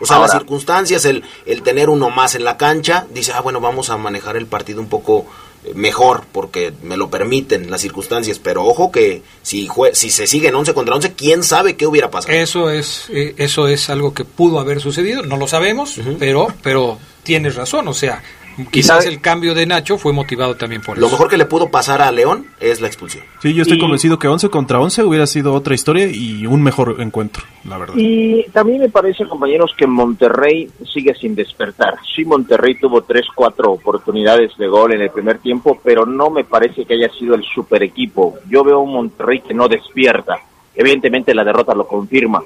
O 0.00 0.06
sea, 0.06 0.18
las 0.18 0.32
circunstancias, 0.32 1.04
el, 1.04 1.24
el 1.46 1.62
tener 1.62 1.88
uno 1.88 2.10
más 2.10 2.34
en 2.34 2.44
la 2.44 2.56
cancha, 2.56 3.06
dice, 3.10 3.32
ah, 3.34 3.40
bueno, 3.40 3.60
vamos 3.60 3.88
a 3.90 3.96
manejar 3.96 4.36
el 4.36 4.46
partido 4.46 4.80
un 4.80 4.88
poco 4.88 5.26
mejor 5.74 6.24
porque 6.32 6.72
me 6.82 6.96
lo 6.96 7.10
permiten 7.10 7.70
las 7.70 7.80
circunstancias, 7.80 8.38
pero 8.38 8.64
ojo 8.64 8.92
que 8.92 9.22
si 9.42 9.68
si 9.92 10.10
se 10.10 10.26
siguen 10.26 10.54
11 10.54 10.74
contra 10.74 10.94
11, 10.94 11.14
quién 11.14 11.42
sabe 11.42 11.76
qué 11.76 11.86
hubiera 11.86 12.10
pasado. 12.10 12.34
Eso 12.34 12.70
es 12.70 13.06
eh, 13.10 13.34
eso 13.36 13.68
es 13.68 13.90
algo 13.90 14.14
que 14.14 14.24
pudo 14.24 14.60
haber 14.60 14.80
sucedido, 14.80 15.22
no 15.22 15.36
lo 15.36 15.48
sabemos, 15.48 15.98
pero 16.18 16.48
pero 16.62 16.98
tienes 17.22 17.56
razón, 17.56 17.88
o 17.88 17.94
sea, 17.94 18.22
Quizás 18.70 19.06
el 19.06 19.20
cambio 19.20 19.54
de 19.54 19.66
Nacho 19.66 19.98
fue 19.98 20.12
motivado 20.12 20.54
también 20.54 20.82
por 20.82 20.98
Lo 20.98 21.08
mejor 21.08 21.28
que 21.28 21.36
le 21.36 21.44
pudo 21.44 21.70
pasar 21.70 22.00
a 22.00 22.10
León 22.10 22.46
es 22.60 22.80
la 22.80 22.86
expulsión. 22.86 23.24
Sí, 23.42 23.52
yo 23.54 23.62
estoy 23.62 23.78
convencido 23.78 24.18
que 24.18 24.28
11 24.28 24.48
contra 24.48 24.80
11 24.80 25.04
hubiera 25.04 25.26
sido 25.26 25.52
otra 25.52 25.74
historia 25.74 26.06
y 26.06 26.46
un 26.46 26.62
mejor 26.62 26.96
encuentro, 27.00 27.44
la 27.64 27.78
verdad. 27.78 27.94
Y 27.96 28.44
también 28.52 28.80
me 28.80 28.88
parece, 28.88 29.26
compañeros, 29.26 29.72
que 29.76 29.86
Monterrey 29.86 30.70
sigue 30.92 31.14
sin 31.14 31.34
despertar. 31.34 31.94
Sí, 32.14 32.24
Monterrey 32.24 32.78
tuvo 32.78 33.02
3, 33.02 33.26
4 33.34 33.70
oportunidades 33.70 34.56
de 34.56 34.68
gol 34.68 34.94
en 34.94 35.02
el 35.02 35.10
primer 35.10 35.38
tiempo, 35.38 35.78
pero 35.82 36.06
no 36.06 36.30
me 36.30 36.44
parece 36.44 36.84
que 36.84 36.94
haya 36.94 37.10
sido 37.10 37.34
el 37.34 37.44
super 37.44 37.82
equipo. 37.82 38.36
Yo 38.48 38.64
veo 38.64 38.80
un 38.80 38.92
Monterrey 38.92 39.40
que 39.40 39.54
no 39.54 39.68
despierta. 39.68 40.38
Evidentemente 40.74 41.34
la 41.34 41.44
derrota 41.44 41.74
lo 41.74 41.86
confirma. 41.86 42.42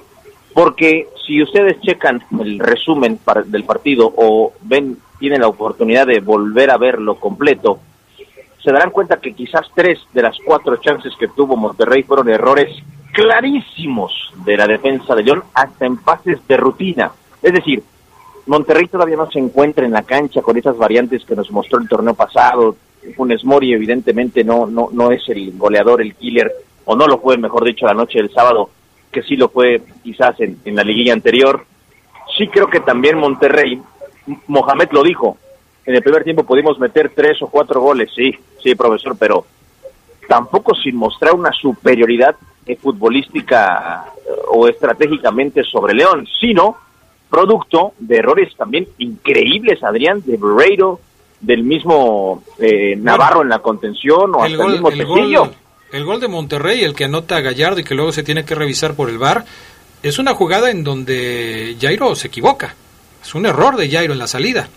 Porque 0.52 1.08
si 1.26 1.42
ustedes 1.42 1.80
checan 1.80 2.22
el 2.40 2.58
resumen 2.58 3.20
del 3.46 3.64
partido 3.64 4.12
o 4.16 4.52
ven 4.62 4.98
tienen 5.21 5.43
la 5.43 5.49
oportunidad 5.49 6.07
de 6.07 6.18
volver 6.18 6.71
a 6.71 6.79
verlo 6.79 7.14
completo, 7.21 7.79
se 8.62 8.73
darán 8.73 8.91
cuenta 8.91 9.21
que 9.21 9.35
quizás 9.35 9.66
tres 9.75 10.01
de 10.12 10.23
las 10.23 10.37
cuatro 10.45 10.77
chances 10.79 11.12
que 11.18 11.29
tuvo 11.29 11.57
Monterrey 11.57 12.03
fueron 12.03 12.29
errores 12.29 12.75
clarísimos 13.12 14.12
de 14.45 14.57
la 14.57 14.66
defensa 14.66 15.14
de 15.14 15.23
León 15.23 15.43
hasta 15.55 15.87
en 15.87 15.99
pases 15.99 16.39
de 16.49 16.57
rutina. 16.57 17.12
Es 17.43 17.53
decir, 17.53 17.83
Monterrey 18.47 18.87
todavía 18.87 19.16
no 19.16 19.31
se 19.31 19.39
encuentra 19.39 19.85
en 19.85 19.93
la 19.93 20.03
cancha 20.03 20.43
con 20.43 20.57
esas 20.57 20.77
variantes 20.77 21.25
que 21.25 21.37
nos 21.37 21.51
mostró 21.51 21.79
el 21.79 21.89
torneo 21.89 22.14
pasado. 22.14 22.77
Funes 23.16 23.45
Mori 23.45 23.73
evidentemente 23.73 24.45
no, 24.45 24.66
no, 24.66 24.89
no 24.93 25.11
es 25.11 25.27
el 25.29 25.57
goleador, 25.57 26.03
el 26.03 26.14
killer, 26.14 26.53
o 26.85 26.95
no 26.97 27.07
lo 27.07 27.18
fue, 27.18 27.39
mejor 27.39 27.64
dicho, 27.64 27.87
la 27.87 27.95
noche 27.95 28.18
del 28.18 28.33
sábado, 28.33 28.71
que 29.11 29.23
sí 29.23 29.37
lo 29.37 29.49
fue 29.49 29.83
quizás 30.03 30.39
en, 30.41 30.59
en 30.64 30.77
la 30.77 30.85
liguilla 30.85 31.12
anterior. 31.12 31.64
Sí 32.37 32.49
creo 32.49 32.68
que 32.68 32.81
también 32.81 33.18
Monterrey 33.18 33.81
Mohamed 34.47 34.89
lo 34.93 35.03
dijo, 35.03 35.39
en 35.87 35.95
el 35.95 36.03
primer 36.03 36.24
tiempo 36.24 36.45
pudimos 36.45 36.78
meter 36.78 37.12
tres 37.14 37.41
o 37.43 37.49
cuatro 37.49 37.81
goles, 37.81 38.11
sí, 38.14 38.35
sí, 38.62 38.74
profesor, 38.74 39.16
pero 39.18 39.47
tampoco 40.28 40.74
sin 40.74 40.97
mostrar 40.97 41.35
una 41.35 41.53
superioridad 41.53 42.37
futbolística 42.76 44.05
eh, 44.16 44.31
o 44.49 44.68
estratégicamente 44.68 45.62
sobre 45.64 45.95
León, 45.95 46.26
sino 46.41 46.76
producto 47.28 47.95
de 47.99 48.16
errores 48.18 48.55
también 48.57 48.89
increíbles, 48.99 49.83
Adrián, 49.83 50.22
de 50.24 50.37
Barreiro, 50.37 51.01
del 51.41 51.62
mismo 51.62 52.43
eh, 52.59 52.97
Navarro 52.97 53.43
en 53.43 53.49
la 53.49 53.61
contención 53.61 54.35
o 54.35 54.43
hasta 54.43 54.64
el 54.64 54.72
mismo 54.72 54.91
el 54.91 55.07
gol, 55.07 55.51
el 55.93 56.05
gol 56.05 56.20
de 56.20 56.28
Monterrey, 56.28 56.83
el 56.83 56.95
que 56.95 57.05
anota 57.05 57.37
a 57.37 57.41
Gallardo 57.41 57.81
y 57.81 57.85
que 57.85 57.95
luego 57.95 58.12
se 58.12 58.22
tiene 58.22 58.45
que 58.45 58.55
revisar 58.55 58.95
por 58.95 59.09
el 59.09 59.18
VAR, 59.18 59.45
es 60.03 60.18
una 60.18 60.35
jugada 60.35 60.70
en 60.70 60.85
donde 60.85 61.76
Jairo 61.81 62.14
se 62.14 62.28
equivoca. 62.28 62.74
Es 63.23 63.35
un 63.35 63.47
error 63.47 63.77
de 63.77 63.91
Jairo 63.91 64.12
en 64.12 64.18
la 64.18 64.27
salida. 64.27 64.68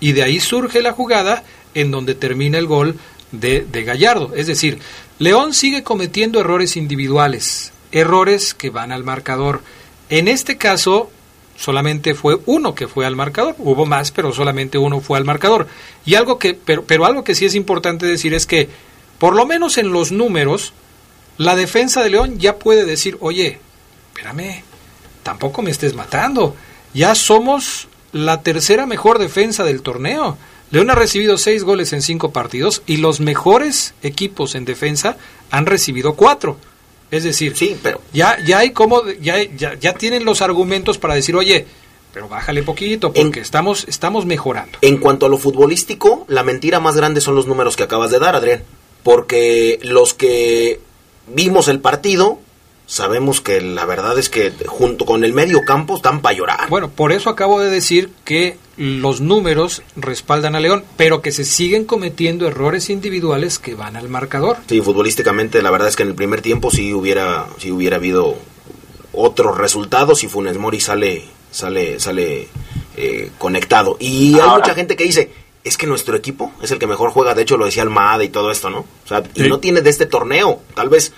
Y 0.00 0.12
de 0.12 0.22
ahí 0.22 0.40
surge 0.40 0.82
la 0.82 0.92
jugada 0.92 1.44
en 1.74 1.90
donde 1.90 2.14
termina 2.14 2.58
el 2.58 2.66
gol 2.66 2.96
de, 3.30 3.60
de 3.60 3.84
Gallardo. 3.84 4.32
Es 4.34 4.46
decir, 4.46 4.78
León 5.18 5.54
sigue 5.54 5.82
cometiendo 5.82 6.40
errores 6.40 6.76
individuales, 6.76 7.72
errores 7.92 8.54
que 8.54 8.70
van 8.70 8.92
al 8.92 9.04
marcador. 9.04 9.62
En 10.08 10.28
este 10.28 10.56
caso, 10.58 11.10
solamente 11.56 12.14
fue 12.14 12.40
uno 12.46 12.74
que 12.74 12.88
fue 12.88 13.06
al 13.06 13.16
marcador. 13.16 13.54
Hubo 13.58 13.86
más, 13.86 14.10
pero 14.10 14.32
solamente 14.32 14.78
uno 14.78 15.00
fue 15.00 15.18
al 15.18 15.24
marcador. 15.24 15.68
Y 16.04 16.16
algo 16.16 16.38
que, 16.38 16.54
pero, 16.54 16.84
pero 16.84 17.06
algo 17.06 17.24
que 17.24 17.34
sí 17.34 17.46
es 17.46 17.54
importante 17.54 18.06
decir 18.06 18.34
es 18.34 18.46
que, 18.46 18.68
por 19.18 19.34
lo 19.36 19.46
menos 19.46 19.78
en 19.78 19.92
los 19.92 20.10
números, 20.10 20.72
la 21.38 21.54
defensa 21.56 22.02
de 22.02 22.10
León 22.10 22.38
ya 22.38 22.58
puede 22.58 22.84
decir, 22.84 23.16
oye, 23.20 23.60
espérame, 24.08 24.62
tampoco 25.22 25.62
me 25.62 25.70
estés 25.70 25.94
matando. 25.94 26.56
Ya 26.94 27.14
somos 27.14 27.88
la 28.12 28.42
tercera 28.42 28.86
mejor 28.86 29.18
defensa 29.18 29.64
del 29.64 29.82
torneo. 29.82 30.38
León 30.70 30.90
ha 30.90 30.94
recibido 30.94 31.36
seis 31.36 31.64
goles 31.64 31.92
en 31.92 32.00
cinco 32.00 32.30
partidos 32.30 32.82
y 32.86 32.98
los 32.98 33.20
mejores 33.20 33.94
equipos 34.02 34.54
en 34.54 34.64
defensa 34.64 35.16
han 35.50 35.66
recibido 35.66 36.14
cuatro. 36.14 36.56
Es 37.10 37.24
decir, 37.24 37.54
sí, 37.56 37.76
pero... 37.82 38.00
ya, 38.14 38.38
ya 38.42 38.58
hay 38.58 38.70
como, 38.70 39.02
ya, 39.20 39.36
ya, 39.42 39.92
tienen 39.94 40.24
los 40.24 40.40
argumentos 40.40 40.96
para 40.96 41.14
decir, 41.14 41.36
oye, 41.36 41.66
pero 42.14 42.26
bájale 42.26 42.62
poquito 42.62 43.12
porque 43.12 43.40
estamos, 43.40 43.84
estamos 43.86 44.24
mejorando. 44.24 44.78
En 44.80 44.96
cuanto 44.96 45.26
a 45.26 45.28
lo 45.28 45.36
futbolístico, 45.36 46.24
la 46.28 46.42
mentira 46.42 46.80
más 46.80 46.96
grande 46.96 47.20
son 47.20 47.34
los 47.34 47.46
números 47.46 47.76
que 47.76 47.82
acabas 47.82 48.10
de 48.10 48.18
dar, 48.18 48.34
Adrián. 48.34 48.62
Porque 49.02 49.78
los 49.82 50.14
que 50.14 50.80
vimos 51.26 51.68
el 51.68 51.80
partido, 51.80 52.38
sabemos 52.92 53.40
que 53.40 53.62
la 53.62 53.86
verdad 53.86 54.18
es 54.18 54.28
que 54.28 54.52
junto 54.66 55.06
con 55.06 55.24
el 55.24 55.32
medio 55.32 55.62
campo 55.64 55.96
están 55.96 56.20
para 56.20 56.36
llorar. 56.36 56.68
Bueno, 56.68 56.90
por 56.90 57.10
eso 57.12 57.30
acabo 57.30 57.58
de 57.58 57.70
decir 57.70 58.10
que 58.22 58.58
los 58.76 59.22
números 59.22 59.82
respaldan 59.96 60.56
a 60.56 60.60
León, 60.60 60.84
pero 60.98 61.22
que 61.22 61.32
se 61.32 61.46
siguen 61.46 61.86
cometiendo 61.86 62.46
errores 62.46 62.90
individuales 62.90 63.58
que 63.58 63.74
van 63.74 63.96
al 63.96 64.10
marcador. 64.10 64.58
Sí, 64.68 64.82
futbolísticamente 64.82 65.62
la 65.62 65.70
verdad 65.70 65.88
es 65.88 65.96
que 65.96 66.02
en 66.02 66.10
el 66.10 66.14
primer 66.14 66.42
tiempo 66.42 66.70
sí 66.70 66.92
hubiera, 66.92 67.46
sí 67.56 67.72
hubiera 67.72 67.96
habido 67.96 68.36
otros 69.14 69.56
resultados 69.56 70.22
y 70.22 70.28
Funes 70.28 70.58
Mori 70.58 70.78
sale, 70.78 71.24
sale, 71.50 71.98
sale 71.98 72.48
eh, 72.98 73.30
conectado. 73.38 73.96
Y 74.00 74.38
hay 74.38 74.50
mucha 74.50 74.74
gente 74.74 74.96
que 74.96 75.04
dice, 75.04 75.30
es 75.64 75.78
que 75.78 75.86
nuestro 75.86 76.14
equipo 76.14 76.52
es 76.60 76.70
el 76.70 76.78
que 76.78 76.86
mejor 76.86 77.08
juega, 77.10 77.34
de 77.34 77.40
hecho 77.40 77.56
lo 77.56 77.64
decía 77.64 77.84
Almada 77.84 78.22
y 78.22 78.28
todo 78.28 78.50
esto, 78.50 78.68
¿no? 78.68 78.80
O 78.80 79.08
sea, 79.08 79.22
y 79.34 79.44
no 79.44 79.60
tiene 79.60 79.80
de 79.80 79.88
este 79.88 80.04
torneo, 80.04 80.60
tal 80.74 80.90
vez 80.90 81.14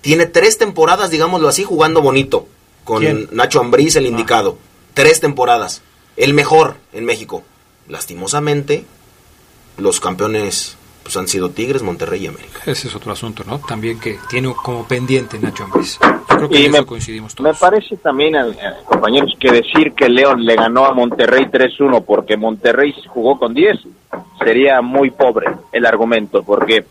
tiene 0.00 0.26
tres 0.26 0.58
temporadas, 0.58 1.10
digámoslo 1.10 1.48
así, 1.48 1.64
jugando 1.64 2.02
bonito. 2.02 2.46
Con 2.84 3.00
¿Quién? 3.00 3.28
Nacho 3.32 3.60
Ambriz, 3.60 3.96
Ah. 3.96 3.98
el 4.00 4.06
indicado. 4.06 4.56
Tres 4.94 5.20
temporadas. 5.20 5.82
El 6.16 6.34
mejor 6.34 6.76
en 6.92 7.04
México. 7.04 7.42
Lastimosamente, 7.88 8.84
los 9.76 10.00
campeones 10.00 10.76
pues, 11.02 11.16
han 11.16 11.28
sido 11.28 11.50
Tigres, 11.50 11.82
Monterrey 11.82 12.24
y 12.24 12.26
América. 12.28 12.60
Ese 12.66 12.88
es 12.88 12.94
otro 12.94 13.12
asunto, 13.12 13.42
¿no? 13.46 13.58
También 13.60 13.98
que 14.00 14.18
tiene 14.28 14.52
como 14.54 14.86
pendiente 14.86 15.38
Nacho 15.38 15.64
Ambriz. 15.64 15.98
Yo 16.00 16.36
creo 16.36 16.48
que 16.48 16.60
Y 16.60 16.64
en 16.66 16.72
me, 16.72 16.78
eso 16.78 16.86
coincidimos 16.86 17.32
me 17.40 17.44
todos. 17.50 17.58
parece 17.58 17.96
también, 17.98 18.34
eh, 18.36 18.54
compañeros, 18.86 19.34
que 19.38 19.50
decir 19.50 19.92
que 19.94 20.08
León 20.08 20.44
le 20.44 20.54
ganó 20.56 20.86
a 20.86 20.94
Monterrey 20.94 21.46
3-1 21.50 22.04
porque 22.04 22.36
Monterrey 22.36 22.94
jugó 23.08 23.38
con 23.38 23.54
10 23.54 23.78
sería 24.42 24.80
muy 24.82 25.10
pobre 25.10 25.46
el 25.72 25.84
argumento, 25.86 26.42
porque 26.42 26.84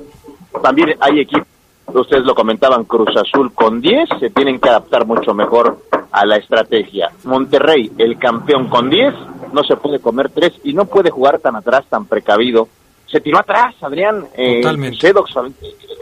también 0.63 0.95
hay 0.99 1.21
equipos, 1.21 1.47
ustedes 1.93 2.23
lo 2.23 2.35
comentaban, 2.35 2.85
Cruz 2.85 3.15
Azul 3.15 3.53
con 3.53 3.81
10 3.81 4.09
se 4.19 4.29
tienen 4.29 4.59
que 4.59 4.69
adaptar 4.69 5.05
mucho 5.05 5.33
mejor 5.33 5.77
a 6.11 6.25
la 6.25 6.37
estrategia. 6.37 7.11
Monterrey, 7.23 7.91
el 7.97 8.17
campeón 8.17 8.67
con 8.67 8.89
10, 8.89 9.13
no 9.53 9.63
se 9.63 9.75
puede 9.77 9.99
comer 9.99 10.29
3 10.29 10.61
y 10.63 10.73
no 10.73 10.85
puede 10.85 11.09
jugar 11.09 11.39
tan 11.39 11.55
atrás, 11.55 11.85
tan 11.89 12.05
precavido. 12.05 12.67
Se 13.07 13.19
tiró 13.21 13.39
atrás, 13.39 13.75
Adrián. 13.81 14.25
Eh, 14.35 14.61
Totalmente. 14.61 14.99
Sedox, 14.99 15.33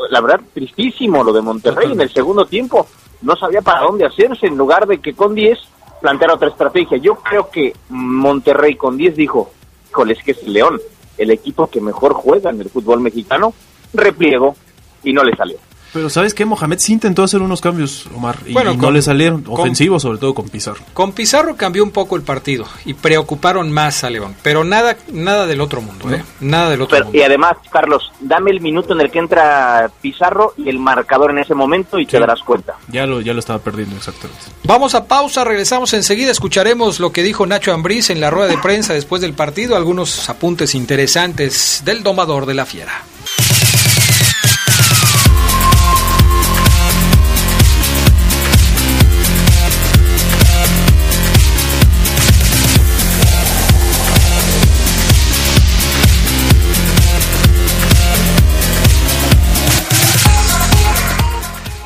la 0.09 0.21
verdad, 0.21 0.41
tristísimo 0.53 1.23
lo 1.23 1.31
de 1.31 1.41
Monterrey 1.41 1.91
en 1.91 2.01
el 2.01 2.09
segundo 2.09 2.45
tiempo. 2.45 2.87
No 3.21 3.35
sabía 3.35 3.61
para 3.61 3.81
dónde 3.81 4.05
hacerse 4.05 4.47
en 4.47 4.57
lugar 4.57 4.85
de 4.87 4.99
que 4.99 5.13
con 5.13 5.33
10 5.33 5.57
planteara 6.01 6.35
otra 6.35 6.49
estrategia. 6.49 6.97
Yo 6.97 7.15
creo 7.15 7.49
que 7.49 7.73
Monterrey 7.89 8.75
con 8.75 8.97
10 8.97 9.15
dijo, 9.15 9.51
híjole, 9.89 10.13
es 10.13 10.23
que 10.23 10.31
es 10.31 10.43
León, 10.47 10.79
el 11.17 11.31
equipo 11.31 11.67
que 11.67 11.81
mejor 11.81 12.13
juega 12.13 12.49
en 12.49 12.61
el 12.61 12.69
fútbol 12.69 13.01
mexicano, 13.01 13.53
repliego 13.93 14.55
y 15.03 15.13
no 15.13 15.23
le 15.23 15.35
salió. 15.35 15.57
Pero 15.93 16.09
¿sabes 16.09 16.33
qué? 16.33 16.45
Mohamed 16.45 16.79
sí 16.79 16.93
intentó 16.93 17.23
hacer 17.23 17.41
unos 17.41 17.61
cambios, 17.61 18.07
Omar, 18.15 18.37
y, 18.45 18.53
Bueno, 18.53 18.71
y 18.73 18.77
no 18.77 18.83
con- 18.83 18.93
le 18.93 19.01
salieron. 19.01 19.41
con- 19.41 19.59
Ofensivos, 19.61 20.01
sobre 20.03 20.17
todo 20.17 20.33
con 20.33 20.49
Pizarro. 20.49 20.81
Con 20.93 21.11
Pizarro 21.13 21.55
cambió 21.55 21.83
un 21.83 21.91
poco 21.91 22.15
el 22.15 22.21
partido 22.23 22.65
y 22.85 22.93
preocuparon 22.93 23.71
más 23.71 24.03
a 24.03 24.09
León, 24.09 24.35
pero 24.43 24.63
nada 24.63 24.97
nada 25.11 25.45
del 25.47 25.61
otro 25.61 25.81
mundo, 25.81 26.11
¿eh? 26.13 26.23
Nada 26.41 26.69
del 26.69 26.81
otro 26.81 26.95
Pero, 26.95 27.05
mundo. 27.05 27.17
y 27.19 27.21
además, 27.23 27.57
Carlos, 27.71 28.11
dame 28.19 28.51
el 28.51 28.61
minuto 28.61 28.93
en 28.93 29.01
el 29.01 29.09
que 29.11 29.19
entra 29.19 29.89
Pizarro 30.01 30.53
y 30.57 30.69
el 30.69 30.77
marcador 30.79 31.31
en 31.31 31.39
ese 31.39 31.53
momento 31.55 31.99
y 31.99 32.05
te 32.05 32.19
darás 32.19 32.41
cuenta. 32.41 32.75
Ya 32.89 33.05
lo, 33.05 33.21
ya 33.21 33.33
lo 33.33 33.39
estaba 33.39 33.59
perdiendo, 33.59 33.95
exactamente. 33.95 34.43
Vamos 34.63 34.93
a 34.93 35.05
pausa, 35.05 35.43
regresamos 35.43 35.93
enseguida, 35.93 36.31
escucharemos 36.31 36.99
lo 36.99 37.11
que 37.11 37.23
dijo 37.23 37.45
Nacho 37.47 37.73
Ambriz 37.73 38.09
en 38.09 38.19
la 38.21 38.29
rueda 38.29 38.47
de 38.49 38.57
prensa 38.57 38.93
después 38.93 39.21
del 39.21 39.33
partido, 39.33 39.75
algunos 39.75 40.29
apuntes 40.29 40.75
interesantes 40.75 41.81
del 41.85 42.03
domador 42.03 42.45
de 42.45 42.53
la 42.53 42.65
fiera. 42.65 42.91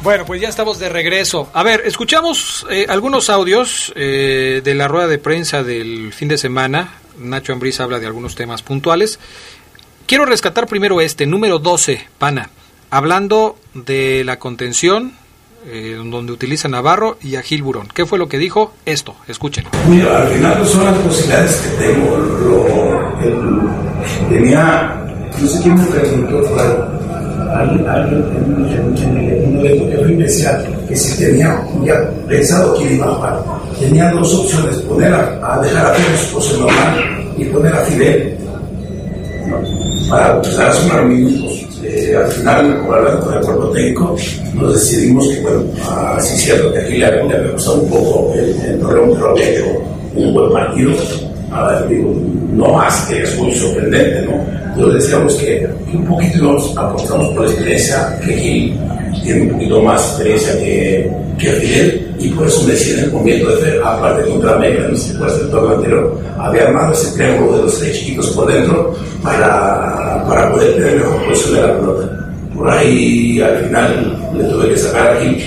Bueno, 0.04 0.26
pues 0.26 0.41
ya 0.41 0.49
estamos 0.49 0.80
de 0.80 0.89
regreso. 0.89 1.49
A 1.54 1.62
ver, 1.62 1.84
escuchamos 1.86 2.66
eh, 2.72 2.88
algunos 2.89 3.30
audios 3.30 3.93
eh, 3.95 4.62
de 4.64 4.74
la 4.74 4.88
rueda 4.88 5.08
de 5.08 5.20
prensa 5.20 5.64
del 5.64 6.12
fin 6.12 6.28
de 6.28 6.39
semana. 6.39 6.95
Nacho 7.20 7.54
Ambriz 7.54 7.80
habla 7.80 7.99
de 7.99 8.08
algunos 8.08 8.34
temas 8.34 8.64
puntuales. 8.64 9.20
Quiero 10.08 10.26
rescatar 10.26 10.66
primero 10.66 11.02
este, 11.02 11.28
número 11.28 11.60
12, 11.60 12.08
Pana, 12.18 12.49
hablando 12.89 13.60
de 13.76 14.24
la 14.24 14.39
contención, 14.39 15.14
eh, 15.68 15.95
donde 16.04 16.32
utiliza 16.34 16.68
Navarro 16.68 17.20
y 17.22 17.36
a 17.36 17.43
Gil 17.43 17.62
Burón. 17.62 17.88
¿Qué 17.93 18.08
fue 18.08 18.18
lo 18.18 18.28
que 18.28 18.39
dijo? 18.39 18.74
Esto, 18.88 19.16
escuchen. 19.28 19.66
Mira, 19.88 20.24
al 20.24 20.28
final 20.30 20.68
son 20.68 20.86
las 20.86 20.97
posibilidades 20.97 21.56
que 21.58 21.70
tengo. 21.86 22.18
Lo, 22.18 23.22
tenía, 24.30 25.30
no 25.39 25.47
sé 25.47 25.62
quién 25.62 25.76
me 25.76 25.86
preguntó, 25.86 27.01
alguien, 27.49 27.87
alguien 27.87 28.23
que 28.23 29.97
fue 29.97 30.17
que 30.87 30.95
tenía 31.17 31.61
pensado 32.27 32.75
quién 32.75 32.95
iba 32.95 33.05
a 33.05 33.15
jugar. 33.15 33.43
Tenía 33.79 34.11
dos 34.11 34.33
opciones, 34.35 34.77
poner 34.79 35.13
a, 35.13 35.39
a 35.55 35.61
dejar 35.61 35.85
a 35.87 35.93
Pérez 35.93 36.31
José 36.33 36.57
normal 36.57 37.33
y 37.37 37.45
poner 37.45 37.73
a 37.73 37.81
Fidel 37.85 38.37
para 40.09 40.35
empezar 40.35 40.69
a 40.69 40.73
sumar 40.73 41.05
minutos. 41.05 41.67
Eh, 41.83 42.15
al 42.15 42.31
final, 42.31 42.85
con 42.85 43.33
el 43.33 43.41
cuerpo 43.41 43.69
técnico, 43.69 44.15
nos 44.53 44.73
decidimos 44.73 45.27
que, 45.29 45.41
bueno, 45.41 45.63
así 46.15 46.35
es 46.35 46.41
cierto 46.43 46.71
que 46.73 46.79
aquí 46.79 46.97
le, 46.97 47.05
había 47.05 47.23
un 47.23 47.89
poco 47.89 48.33
el, 48.35 48.49
el 48.61 48.79
pero 48.79 49.29
había 49.31 49.49
hecho 49.49 49.65
un 50.15 50.33
buen 50.33 50.51
partido. 50.51 50.91
Digo, 51.89 52.16
no 52.54 52.74
más 52.74 53.08
que 53.08 53.24
es 53.24 53.38
muy 53.38 53.54
sorprendente, 53.54 54.22
¿no? 54.22 54.62
Entonces 54.74 55.04
decíamos 55.04 55.36
que, 55.36 55.68
un 55.93 56.06
poquito 56.06 56.43
nos 56.43 56.78
apostamos 56.78 57.28
por 57.30 57.43
la 57.43 57.52
experiencia, 57.52 58.20
que 58.26 58.34
Gil 58.38 58.80
tiene 59.22 59.41
un 59.41 59.49
poquito 59.49 59.82
más 59.82 60.02
experiencia 60.12 60.54
que, 60.60 61.12
que 61.38 61.52
Fidel, 61.52 62.16
y 62.20 62.30
por 62.30 62.47
eso 62.47 62.64
me 62.64 62.72
decía 62.72 62.99
en 62.99 63.04
el 63.04 63.12
momento 63.12 63.56
de 63.58 63.80
aparte 63.84 64.30
contra 64.30 64.56
América, 64.56 64.88
no 64.89 64.95
sé 64.95 65.14
puede 65.16 65.32
ser 65.32 65.41
el 65.41 65.49
torneo 65.49 65.76
anterior, 65.76 66.20
había 66.39 66.68
armado 66.68 66.93
ese 66.93 67.18
triángulo 67.18 67.58
de 67.58 67.64
los 67.64 67.80
tres 67.80 67.99
chiquitos 67.99 68.30
por 68.30 68.54
dentro 68.54 68.95
para, 69.22 70.24
para 70.30 70.54
poder 70.54 70.76
tener 70.76 70.95
mejor 70.97 71.26
posición 71.28 71.56
de 71.56 71.62
la 71.62 71.80
pelota. 71.80 72.18
Por 72.56 72.70
ahí 72.70 73.41
al 73.41 73.58
final 73.58 74.32
le 74.38 74.43
tuve 74.45 74.70
que 74.70 74.78
sacar 74.78 75.18
aquí 75.18 75.43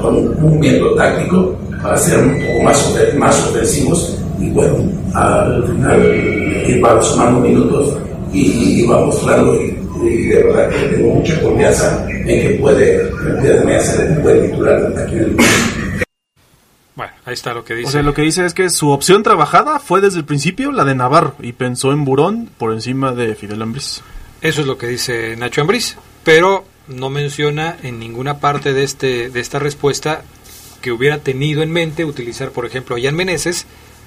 con 0.00 0.16
un 0.16 0.40
movimiento 0.40 0.94
táctico 0.94 1.54
para 1.82 1.98
ser 1.98 2.18
un 2.18 2.40
poco 2.40 2.62
más, 2.62 2.94
más 3.16 3.46
ofensivos 3.48 4.18
y 4.38 4.50
bueno, 4.50 4.76
al 5.14 5.64
final 5.64 6.64
iba 6.68 7.02
sumando 7.02 7.40
minutos 7.40 7.98
y 8.32 8.82
iba 8.82 9.04
mostrando 9.04 9.54
y, 9.62 9.78
y 10.02 10.26
de 10.26 10.42
verdad 10.42 10.70
que 10.70 10.88
tengo 10.88 11.14
mucha 11.14 11.40
confianza 11.40 12.06
en 12.08 12.26
que 12.26 12.58
puede, 12.60 13.06
puede 13.10 13.80
ser 13.80 14.10
un 14.10 14.22
buen 14.22 14.50
titular 14.50 14.92
aquí 14.98 15.14
en 15.14 15.22
el 15.22 15.36
Bueno, 16.94 17.12
ahí 17.24 17.34
está 17.34 17.54
lo 17.54 17.64
que 17.64 17.74
dice. 17.74 17.88
O 17.88 17.92
sea, 17.92 18.02
lo 18.02 18.14
que 18.14 18.22
dice 18.22 18.44
es 18.44 18.54
que 18.54 18.70
su 18.70 18.90
opción 18.90 19.22
trabajada 19.22 19.78
fue 19.78 20.00
desde 20.00 20.18
el 20.18 20.24
principio 20.24 20.72
la 20.72 20.84
de 20.84 20.94
Navarro 20.94 21.34
y 21.40 21.52
pensó 21.52 21.92
en 21.92 22.04
Burón 22.04 22.50
por 22.58 22.72
encima 22.72 23.12
de 23.12 23.34
Fidel 23.34 23.62
Ambriz. 23.62 24.02
Eso 24.40 24.60
es 24.60 24.66
lo 24.66 24.76
que 24.76 24.88
dice 24.88 25.36
Nacho 25.36 25.60
Ambriz, 25.60 25.96
pero 26.24 26.64
no 26.88 27.08
menciona 27.08 27.76
en 27.82 27.98
ninguna 27.98 28.40
parte 28.40 28.74
de 28.74 28.82
este 28.82 29.30
de 29.30 29.40
esta 29.40 29.58
respuesta 29.58 30.22
que 30.82 30.92
hubiera 30.92 31.16
tenido 31.18 31.62
en 31.62 31.72
mente 31.72 32.04
utilizar, 32.04 32.50
por 32.50 32.66
ejemplo, 32.66 32.94
a 32.94 33.00
Jan 33.00 33.16
Meneses, 33.16 33.66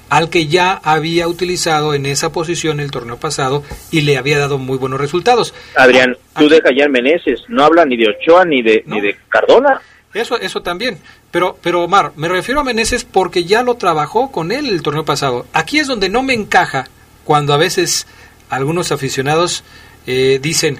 al 0.10 0.30
que 0.30 0.48
ya 0.48 0.74
había 0.84 1.28
utilizado 1.28 1.94
en 1.94 2.06
esa 2.06 2.32
posición 2.32 2.80
el 2.80 2.92
torneo 2.92 3.18
pasado 3.18 3.64
y 3.92 4.02
le 4.02 4.18
había 4.18 4.38
dado 4.40 4.58
muy 4.58 4.78
buenos 4.78 5.00
resultados. 5.00 5.54
Adrián, 5.76 6.14
tú 6.36 6.46
Aquí- 6.46 6.50
deja 6.50 6.70
ya 6.78 6.86
en 6.86 6.92
Meneses, 6.92 7.42
no 7.50 7.64
habla 7.66 7.86
ni 7.86 7.98
de 7.98 8.10
Ochoa 8.10 8.46
ni 8.46 8.62
de, 8.62 8.84
No. 8.86 8.96
ni 8.96 9.02
de 9.02 9.18
Cardona. 9.30 9.82
Eso, 10.14 10.40
eso 10.40 10.62
también. 10.62 10.98
Pero, 11.32 11.58
pero 11.62 11.84
Omar, 11.84 12.14
me 12.16 12.28
refiero 12.30 12.62
a 12.62 12.64
Meneses 12.64 13.04
porque 13.04 13.44
ya 13.44 13.62
lo 13.64 13.76
trabajó 13.76 14.32
con 14.32 14.52
él 14.52 14.68
el 14.68 14.82
torneo 14.82 15.04
pasado. 15.06 15.46
Aquí 15.54 15.80
es 15.80 15.88
donde 15.88 16.10
no 16.10 16.24
me 16.24 16.34
encaja 16.34 16.88
cuando 17.26 17.54
a 17.54 17.58
veces 17.58 18.08
algunos 18.50 18.92
aficionados 18.94 19.64
eh, 20.08 20.40
dicen, 20.42 20.80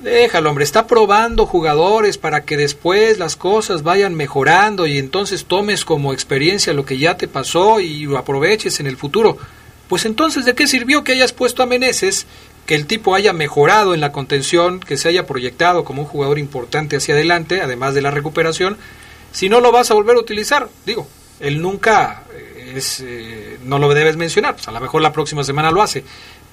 déjalo 0.00 0.50
hombre, 0.50 0.64
está 0.64 0.86
probando 0.86 1.46
jugadores 1.46 2.18
para 2.18 2.44
que 2.44 2.56
después 2.56 3.18
las 3.18 3.36
cosas 3.36 3.82
vayan 3.82 4.14
mejorando 4.14 4.86
y 4.86 4.98
entonces 4.98 5.44
tomes 5.44 5.84
como 5.84 6.12
experiencia 6.12 6.72
lo 6.72 6.84
que 6.84 6.98
ya 6.98 7.16
te 7.16 7.28
pasó 7.28 7.80
y 7.80 8.04
lo 8.04 8.18
aproveches 8.18 8.80
en 8.80 8.86
el 8.86 8.96
futuro. 8.96 9.36
Pues 9.88 10.04
entonces, 10.04 10.44
¿de 10.44 10.54
qué 10.54 10.66
sirvió 10.66 11.04
que 11.04 11.12
hayas 11.12 11.32
puesto 11.32 11.62
a 11.62 11.66
Meneses, 11.66 12.26
que 12.64 12.76
el 12.76 12.86
tipo 12.86 13.14
haya 13.14 13.32
mejorado 13.32 13.92
en 13.92 14.00
la 14.00 14.12
contención, 14.12 14.80
que 14.80 14.96
se 14.96 15.08
haya 15.08 15.26
proyectado 15.26 15.84
como 15.84 16.02
un 16.02 16.08
jugador 16.08 16.38
importante 16.38 16.96
hacia 16.96 17.14
adelante, 17.14 17.60
además 17.60 17.94
de 17.94 18.02
la 18.02 18.10
recuperación, 18.10 18.76
si 19.32 19.48
no 19.48 19.60
lo 19.60 19.72
vas 19.72 19.90
a 19.90 19.94
volver 19.94 20.16
a 20.16 20.20
utilizar? 20.20 20.68
Digo, 20.86 21.08
él 21.40 21.60
nunca 21.60 22.22
eh, 22.32 22.74
es, 22.76 23.00
eh, 23.00 23.58
no 23.64 23.78
lo 23.78 23.92
debes 23.92 24.16
mencionar, 24.16 24.54
pues 24.54 24.68
a 24.68 24.72
lo 24.72 24.80
mejor 24.80 25.02
la 25.02 25.12
próxima 25.12 25.42
semana 25.42 25.70
lo 25.70 25.82
hace. 25.82 26.04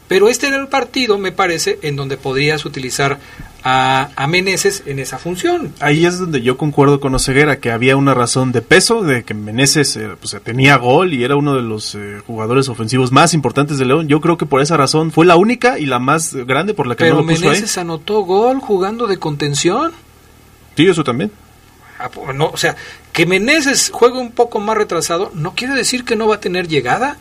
Pero 0.08 0.30
este 0.30 0.48
era 0.48 0.58
el 0.58 0.68
partido, 0.68 1.18
me 1.18 1.32
parece, 1.32 1.80
en 1.82 1.96
donde 1.96 2.18
podrías 2.18 2.66
utilizar 2.66 3.20
a, 3.64 4.10
a 4.16 4.28
Meneses 4.28 4.84
en 4.86 5.00
esa 5.00 5.18
función. 5.18 5.74
Ahí 5.80 6.06
es 6.06 6.20
donde 6.20 6.42
yo 6.42 6.58
concuerdo 6.58 7.00
con 7.00 7.14
Oseguera, 7.14 7.60
que 7.60 7.72
había 7.72 7.98
una 7.98 8.14
razón 8.14 8.52
de 8.52 8.62
peso, 8.62 9.02
de 9.02 9.24
que 9.24 9.34
Meneses 9.34 9.98
eh, 9.98 10.10
pues, 10.20 10.36
tenía 10.44 10.78
gol 10.78 11.14
y 11.14 11.24
era 11.24 11.36
uno 11.36 11.56
de 11.56 11.62
los 11.62 11.96
eh, 11.96 12.22
jugadores 12.26 12.70
ofensivos 12.70 13.12
más 13.12 13.34
importantes 13.34 13.78
de 13.78 13.86
León. 13.86 14.08
Yo 14.08 14.22
creo 14.22 14.38
que 14.38 14.46
por 14.46 14.62
esa 14.62 14.78
razón 14.78 15.12
fue 15.12 15.26
la 15.26 15.36
única 15.36 15.80
y 15.80 15.86
la 15.86 16.00
más 16.00 16.34
grande 16.34 16.74
por 16.74 16.88
la 16.88 16.96
que 16.96 17.04
Pero 17.04 17.16
no 17.16 17.22
lo 17.22 17.28
puso 17.28 17.44
ahí. 17.44 17.56
Meneses 17.56 17.78
anotó 17.78 18.22
gol 18.22 18.60
jugando 18.60 19.08
de 19.08 19.18
contención. 19.18 19.92
Sí, 20.76 20.88
eso 20.88 21.04
también. 21.04 21.32
Ah, 22.00 22.10
No, 22.34 22.48
o 22.48 22.58
sea, 22.58 22.76
que 23.12 23.26
Meneses 23.26 23.90
juegue 23.92 24.18
un 24.18 24.32
poco 24.32 24.60
más 24.60 24.78
retrasado 24.78 25.32
no 25.34 25.56
quiere 25.56 25.74
decir 25.74 26.06
que 26.06 26.16
no 26.16 26.28
va 26.28 26.36
a 26.36 26.40
tener 26.40 26.68
llegada. 26.68 27.18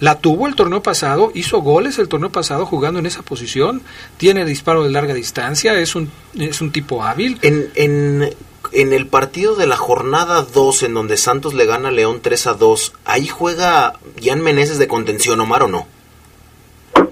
La 0.00 0.18
tuvo 0.18 0.46
el 0.46 0.54
torneo 0.54 0.82
pasado, 0.82 1.32
hizo 1.34 1.60
goles 1.62 1.98
el 1.98 2.08
torneo 2.08 2.30
pasado 2.30 2.66
jugando 2.66 2.98
en 3.00 3.06
esa 3.06 3.22
posición, 3.22 3.82
tiene 4.18 4.44
disparo 4.44 4.82
de 4.84 4.90
larga 4.90 5.14
distancia, 5.14 5.72
es 5.80 5.94
un, 5.94 6.10
es 6.38 6.60
un 6.60 6.70
tipo 6.70 7.02
hábil. 7.02 7.38
En, 7.40 7.70
en, 7.76 8.34
en 8.72 8.92
el 8.92 9.06
partido 9.06 9.54
de 9.54 9.66
la 9.66 9.76
jornada 9.78 10.42
2, 10.42 10.82
en 10.82 10.92
donde 10.94 11.16
Santos 11.16 11.54
le 11.54 11.64
gana 11.64 11.88
a 11.88 11.92
León 11.92 12.20
3 12.22 12.46
a 12.48 12.54
2, 12.54 12.92
¿ahí 13.06 13.26
juega 13.26 13.94
Jan 14.22 14.42
Meneses 14.42 14.78
de 14.78 14.86
contención, 14.86 15.40
Omar, 15.40 15.62
o 15.62 15.68
no? 15.68 15.86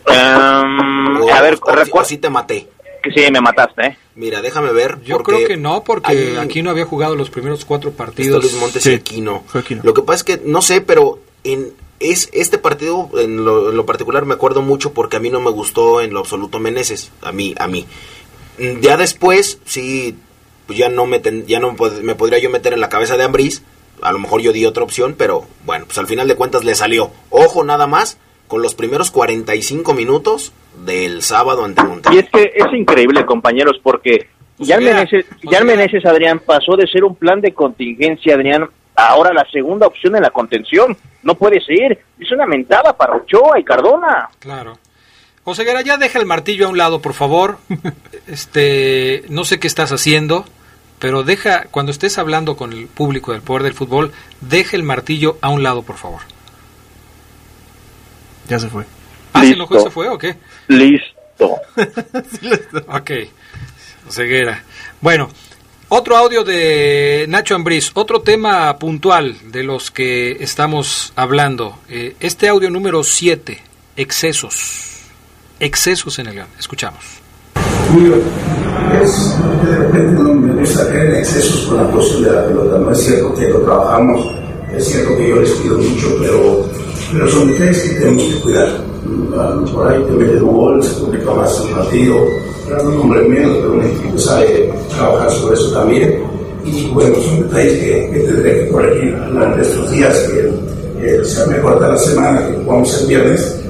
Um, 0.06 1.22
O- 1.22 1.32
a 1.34 1.40
ver, 1.40 1.54
o- 1.62 1.70
o 1.70 1.74
recuerda 1.74 2.08
sí 2.08 2.18
te 2.18 2.28
maté. 2.30 2.68
que 3.02 3.10
sí, 3.12 3.30
me 3.30 3.40
mataste, 3.40 3.86
¿eh? 3.86 3.98
Mira, 4.14 4.40
déjame 4.40 4.72
ver. 4.72 5.00
Yo 5.02 5.18
creo 5.18 5.46
que 5.46 5.56
no, 5.56 5.84
porque 5.84 6.10
hay- 6.10 6.36
aquí 6.36 6.62
no 6.62 6.70
había 6.70 6.86
jugado 6.86 7.16
los 7.16 7.28
primeros 7.30 7.64
cuatro 7.64 7.90
Está 7.90 8.04
partidos. 8.04 8.42
Luis 8.42 8.56
Montes 8.58 8.82
Sí, 8.82 8.92
y 8.92 8.94
Aquino. 8.94 9.44
Aquino. 9.52 9.82
Lo 9.84 9.92
que 9.92 10.02
pasa 10.02 10.16
es 10.16 10.24
que, 10.24 10.42
no 10.44 10.62
sé, 10.62 10.80
pero 10.80 11.18
en 11.44 11.72
es 12.10 12.28
este 12.32 12.58
partido 12.58 13.10
en 13.18 13.44
lo, 13.44 13.70
en 13.70 13.76
lo 13.76 13.86
particular 13.86 14.24
me 14.26 14.34
acuerdo 14.34 14.62
mucho 14.62 14.92
porque 14.92 15.16
a 15.16 15.20
mí 15.20 15.30
no 15.30 15.40
me 15.40 15.50
gustó 15.50 16.00
en 16.00 16.12
lo 16.12 16.20
absoluto 16.20 16.58
Meneses, 16.60 17.12
a 17.22 17.32
mí, 17.32 17.54
a 17.58 17.66
mí. 17.68 17.86
Ya 18.80 18.96
después, 18.96 19.58
sí, 19.64 20.16
pues 20.66 20.78
ya 20.78 20.88
no 20.88 21.06
me, 21.06 21.18
ten- 21.18 21.46
ya 21.46 21.58
no 21.60 21.74
me 22.02 22.14
podría 22.14 22.38
yo 22.38 22.50
meter 22.50 22.72
en 22.72 22.80
la 22.80 22.88
cabeza 22.88 23.16
de 23.16 23.24
Ambriz, 23.24 23.62
a 24.02 24.12
lo 24.12 24.18
mejor 24.18 24.40
yo 24.42 24.52
di 24.52 24.64
otra 24.64 24.84
opción, 24.84 25.14
pero 25.18 25.44
bueno, 25.64 25.86
pues 25.86 25.98
al 25.98 26.06
final 26.06 26.28
de 26.28 26.36
cuentas 26.36 26.64
le 26.64 26.74
salió. 26.74 27.10
Ojo 27.30 27.64
nada 27.64 27.86
más 27.86 28.18
con 28.46 28.62
los 28.62 28.74
primeros 28.74 29.10
45 29.10 29.94
minutos 29.94 30.52
del 30.84 31.22
sábado 31.22 31.64
ante 31.64 31.82
Y 31.82 31.84
Monterrey. 31.84 32.18
es 32.20 32.30
que 32.30 32.52
es 32.54 32.72
increíble, 32.72 33.24
compañeros, 33.26 33.80
porque 33.82 34.28
Meneses, 34.58 35.26
Jan 35.42 35.48
Oseguera. 35.48 35.64
Meneses, 35.64 36.04
Adrián, 36.06 36.38
pasó 36.40 36.76
de 36.76 36.86
ser 36.86 37.02
un 37.04 37.16
plan 37.16 37.40
de 37.40 37.52
contingencia, 37.54 38.34
Adrián, 38.34 38.68
ahora 38.94 39.32
la 39.32 39.46
segunda 39.50 39.86
opción 39.86 40.16
en 40.16 40.22
la 40.22 40.30
contención. 40.30 40.96
No 41.22 41.34
puede 41.34 41.60
ser. 41.60 42.02
Es 42.18 42.30
una 42.32 42.46
mentada 42.46 42.96
para 42.96 43.16
Ochoa 43.16 43.58
y 43.58 43.64
Cardona. 43.64 44.28
Claro. 44.38 44.78
Oseguera, 45.44 45.82
ya 45.82 45.96
deja 45.98 46.18
el 46.18 46.26
martillo 46.26 46.66
a 46.66 46.70
un 46.70 46.78
lado, 46.78 47.00
por 47.02 47.12
favor. 47.12 47.58
este, 48.26 49.24
no 49.28 49.44
sé 49.44 49.58
qué 49.58 49.66
estás 49.66 49.92
haciendo, 49.92 50.44
pero 50.98 51.22
deja, 51.22 51.64
cuando 51.70 51.92
estés 51.92 52.16
hablando 52.18 52.56
con 52.56 52.72
el 52.72 52.86
público 52.86 53.32
del 53.32 53.42
poder 53.42 53.62
del 53.62 53.74
fútbol, 53.74 54.12
deja 54.40 54.76
el 54.76 54.82
martillo 54.82 55.36
a 55.42 55.50
un 55.50 55.62
lado, 55.62 55.82
por 55.82 55.96
favor. 55.96 56.22
Ya 58.48 58.58
se 58.58 58.68
fue. 58.68 58.84
¿Ah, 59.32 59.40
se 59.40 59.46
Listo. 59.46 59.56
enojó 59.56 59.76
y 59.76 59.82
se 59.82 59.90
fue 59.90 60.08
o 60.08 60.18
qué? 60.18 60.36
Listo. 60.68 61.14
Ok, 62.88 63.10
ceguera. 64.08 64.62
Bueno, 65.00 65.28
otro 65.88 66.16
audio 66.16 66.44
de 66.44 67.26
Nacho 67.28 67.54
Ambriz, 67.54 67.90
otro 67.94 68.20
tema 68.20 68.78
puntual 68.78 69.36
de 69.50 69.62
los 69.62 69.90
que 69.90 70.32
estamos 70.40 71.12
hablando. 71.16 71.78
Eh, 71.88 72.16
este 72.20 72.48
audio 72.48 72.70
número 72.70 73.02
7, 73.02 73.60
excesos. 73.96 75.02
Excesos 75.60 76.18
en 76.18 76.26
el 76.26 76.34
León. 76.36 76.48
Escuchamos. 76.58 77.04
Julio, 77.92 78.16
es 79.02 79.34
de 79.64 79.76
repente 79.76 80.22
no 80.22 80.34
me 80.34 80.60
gusta 80.60 80.88
caer 80.88 81.10
en 81.10 81.16
excesos 81.16 81.66
con 81.66 81.76
la 81.76 81.90
posición 81.90 82.22
de 82.24 82.32
la 82.32 82.46
pelota. 82.46 82.78
No 82.78 82.90
es 82.90 83.04
cierto 83.04 83.34
que 83.34 83.48
lo 83.48 83.60
trabajamos, 83.60 84.34
es 84.76 84.84
cierto 84.86 85.16
que 85.16 85.28
yo 85.28 85.36
les 85.36 85.50
pido 85.50 85.78
mucho, 85.78 86.16
pero, 86.20 86.68
pero 87.14 87.28
son 87.28 87.48
detalles 87.52 87.82
que 87.82 88.00
tenemos 88.00 88.22
que 88.24 88.40
cuidar. 88.40 88.68
Ah, 89.36 89.64
Por 89.72 89.92
ahí 89.92 90.02
te 90.04 90.10
meten 90.12 90.42
un 90.42 90.56
gol, 90.56 90.82
se 90.82 91.00
complica 91.00 91.32
más 91.32 91.60
el 91.64 91.74
partido, 91.74 92.16
un 92.84 93.00
hombre 93.00 93.28
menos, 93.28 93.56
pero 93.58 93.72
un 93.72 93.84
equipo 93.84 94.18
sabe 94.18 94.72
trabajar 94.90 95.30
sobre 95.30 95.54
eso 95.54 95.72
también. 95.72 96.22
Y 96.64 96.86
bueno, 96.88 97.14
son 97.16 97.42
detalles 97.48 97.72
que, 97.74 98.10
que 98.12 98.20
tendré 98.20 98.64
que 98.64 98.68
corregir 98.68 99.16
durante 99.30 99.62
estos 99.62 99.90
días, 99.92 100.18
que, 100.30 101.00
que 101.00 101.24
se 101.24 101.46
me 101.46 101.58
corta 101.60 101.88
la 101.88 101.98
semana, 101.98 102.46
que 102.46 102.54
jugamos 102.54 103.02
el 103.02 103.08
viernes. 103.08 103.60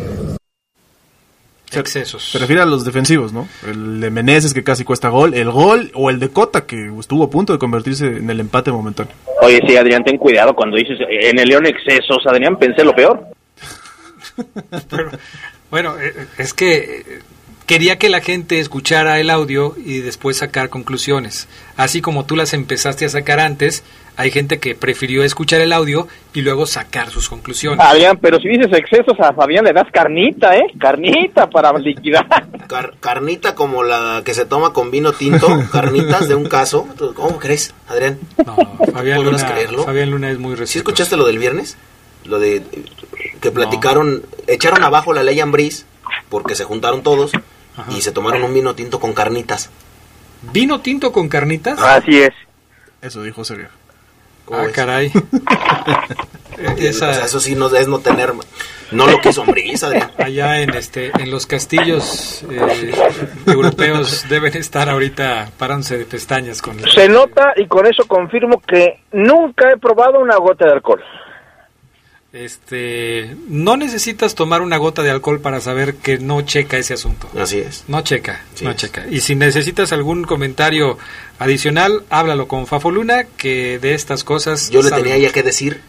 Excesos. 1.76 2.30
Se 2.30 2.38
refiere 2.38 2.62
a 2.62 2.66
los 2.66 2.84
defensivos, 2.84 3.32
¿no? 3.32 3.48
El 3.66 4.00
de 4.00 4.10
Meneses 4.10 4.54
que 4.54 4.62
casi 4.62 4.84
cuesta 4.84 5.08
gol, 5.08 5.34
el 5.34 5.50
gol 5.50 5.90
o 5.94 6.08
el 6.08 6.20
de 6.20 6.28
Cota 6.28 6.66
que 6.66 6.90
estuvo 7.00 7.24
a 7.24 7.30
punto 7.30 7.52
de 7.52 7.58
convertirse 7.58 8.06
en 8.06 8.30
el 8.30 8.38
empate 8.38 8.70
momentáneo. 8.70 9.12
Oye, 9.42 9.60
sí, 9.66 9.76
Adrián, 9.76 10.04
ten 10.04 10.16
cuidado 10.16 10.54
cuando 10.54 10.76
dices 10.76 10.98
eh, 11.00 11.30
en 11.30 11.38
el 11.40 11.48
León 11.48 11.66
excesos, 11.66 12.18
Adrián, 12.26 12.56
pensé 12.58 12.84
lo 12.84 12.92
peor. 12.94 13.33
Pero, 14.90 15.10
bueno, 15.70 15.94
eh, 16.00 16.26
es 16.38 16.54
que 16.54 16.76
eh, 16.76 17.04
quería 17.66 17.98
que 17.98 18.08
la 18.08 18.20
gente 18.20 18.60
escuchara 18.60 19.18
el 19.20 19.30
audio 19.30 19.74
y 19.84 19.98
después 20.00 20.36
sacar 20.38 20.68
conclusiones. 20.68 21.48
Así 21.76 22.00
como 22.00 22.24
tú 22.26 22.36
las 22.36 22.52
empezaste 22.54 23.04
a 23.04 23.08
sacar 23.08 23.40
antes, 23.40 23.82
hay 24.16 24.30
gente 24.30 24.60
que 24.60 24.76
prefirió 24.76 25.24
escuchar 25.24 25.60
el 25.60 25.72
audio 25.72 26.06
y 26.34 26.42
luego 26.42 26.66
sacar 26.66 27.10
sus 27.10 27.28
conclusiones. 27.28 27.80
Adrián, 27.84 28.16
pero 28.22 28.38
si 28.38 28.48
dices 28.48 28.68
excesos 28.72 29.18
a 29.18 29.32
Fabián 29.32 29.64
le 29.64 29.72
das 29.72 29.88
carnita, 29.92 30.56
¿eh? 30.56 30.66
Carnita 30.78 31.48
para 31.50 31.76
liquidar. 31.78 32.26
Car- 32.68 32.94
carnita 33.00 33.56
como 33.56 33.82
la 33.82 34.22
que 34.24 34.32
se 34.34 34.44
toma 34.44 34.72
con 34.72 34.92
vino 34.92 35.12
tinto, 35.12 35.48
carnitas 35.72 36.28
de 36.28 36.36
un 36.36 36.44
caso. 36.48 36.86
¿Cómo 37.14 37.38
crees, 37.40 37.74
Adrián? 37.88 38.20
No, 38.46 38.54
Fabián 38.92 39.16
¿Podrás 39.24 39.42
Luna, 39.42 39.52
creerlo? 39.52 39.84
Fabián 39.84 40.10
Luna 40.10 40.30
es 40.30 40.38
muy 40.38 40.52
¿Sí 40.54 40.60
respetuoso. 40.60 40.78
escuchaste 40.78 41.16
lo 41.16 41.24
del 41.26 41.38
viernes? 41.40 41.76
Lo 42.24 42.38
de 42.38 42.62
que 43.44 43.50
platicaron, 43.50 44.22
echaron 44.46 44.82
abajo 44.82 45.12
la 45.12 45.22
ley 45.22 45.38
Ambriz 45.38 45.84
porque 46.30 46.54
se 46.54 46.64
juntaron 46.64 47.02
todos 47.02 47.30
y 47.90 48.00
se 48.00 48.10
tomaron 48.10 48.42
un 48.42 48.54
vino 48.54 48.74
tinto 48.74 49.00
con 49.00 49.12
carnitas. 49.12 49.68
¿Vino 50.50 50.80
tinto 50.80 51.12
con 51.12 51.28
carnitas? 51.28 51.78
Así 51.78 52.22
es. 52.22 52.32
Eso 53.02 53.22
dijo 53.22 53.44
Sergio. 53.44 53.68
¿Cómo 54.46 54.60
ah, 54.60 54.68
caray. 54.72 55.12
Esa- 56.78 57.10
O 57.10 57.14
sea, 57.14 57.24
eso 57.26 57.38
sí 57.38 57.54
no 57.54 57.66
es 57.74 57.86
no 57.86 57.98
tener, 57.98 58.32
no 58.92 59.06
lo 59.06 59.20
quiso 59.20 59.42
Ambriz, 59.42 59.82
Adrián. 59.82 60.10
allá 60.16 60.62
en 60.62 60.70
este 60.70 61.10
en 61.18 61.30
los 61.30 61.46
castillos 61.46 62.46
eh, 62.50 62.92
europeos 63.46 64.24
deben 64.30 64.56
estar 64.56 64.88
ahorita 64.88 65.50
parándose 65.58 65.98
de 65.98 66.06
pestañas 66.06 66.62
con 66.62 66.78
Se 66.78 67.08
nota 67.10 67.52
y 67.56 67.66
con 67.66 67.84
eso 67.86 68.06
confirmo 68.06 68.62
que 68.66 69.00
nunca 69.12 69.70
he 69.70 69.76
probado 69.76 70.20
una 70.20 70.36
gota 70.36 70.64
de 70.64 70.72
alcohol. 70.72 71.02
Este 72.34 73.36
no 73.48 73.76
necesitas 73.76 74.34
tomar 74.34 74.60
una 74.60 74.76
gota 74.76 75.02
de 75.02 75.10
alcohol 75.10 75.40
para 75.40 75.60
saber 75.60 75.94
que 75.96 76.18
no 76.18 76.42
checa 76.42 76.76
ese 76.76 76.94
asunto 76.94 77.28
Así 77.38 77.58
es. 77.60 77.84
no 77.88 78.00
checa 78.02 78.42
no 78.62 78.70
es. 78.70 78.76
checa 78.76 79.06
y 79.08 79.20
si 79.20 79.36
necesitas 79.36 79.92
algún 79.92 80.24
comentario 80.24 80.98
adicional 81.38 82.02
háblalo 82.10 82.48
con 82.48 82.66
Fafo 82.66 82.90
Luna 82.90 83.24
que 83.36 83.78
de 83.78 83.94
estas 83.94 84.24
cosas 84.24 84.68
Yo 84.70 84.82
le 84.82 84.90
tenía 84.90 85.14
mucho. 85.14 85.26
ya 85.28 85.32
que 85.32 85.42
decir. 85.44 85.80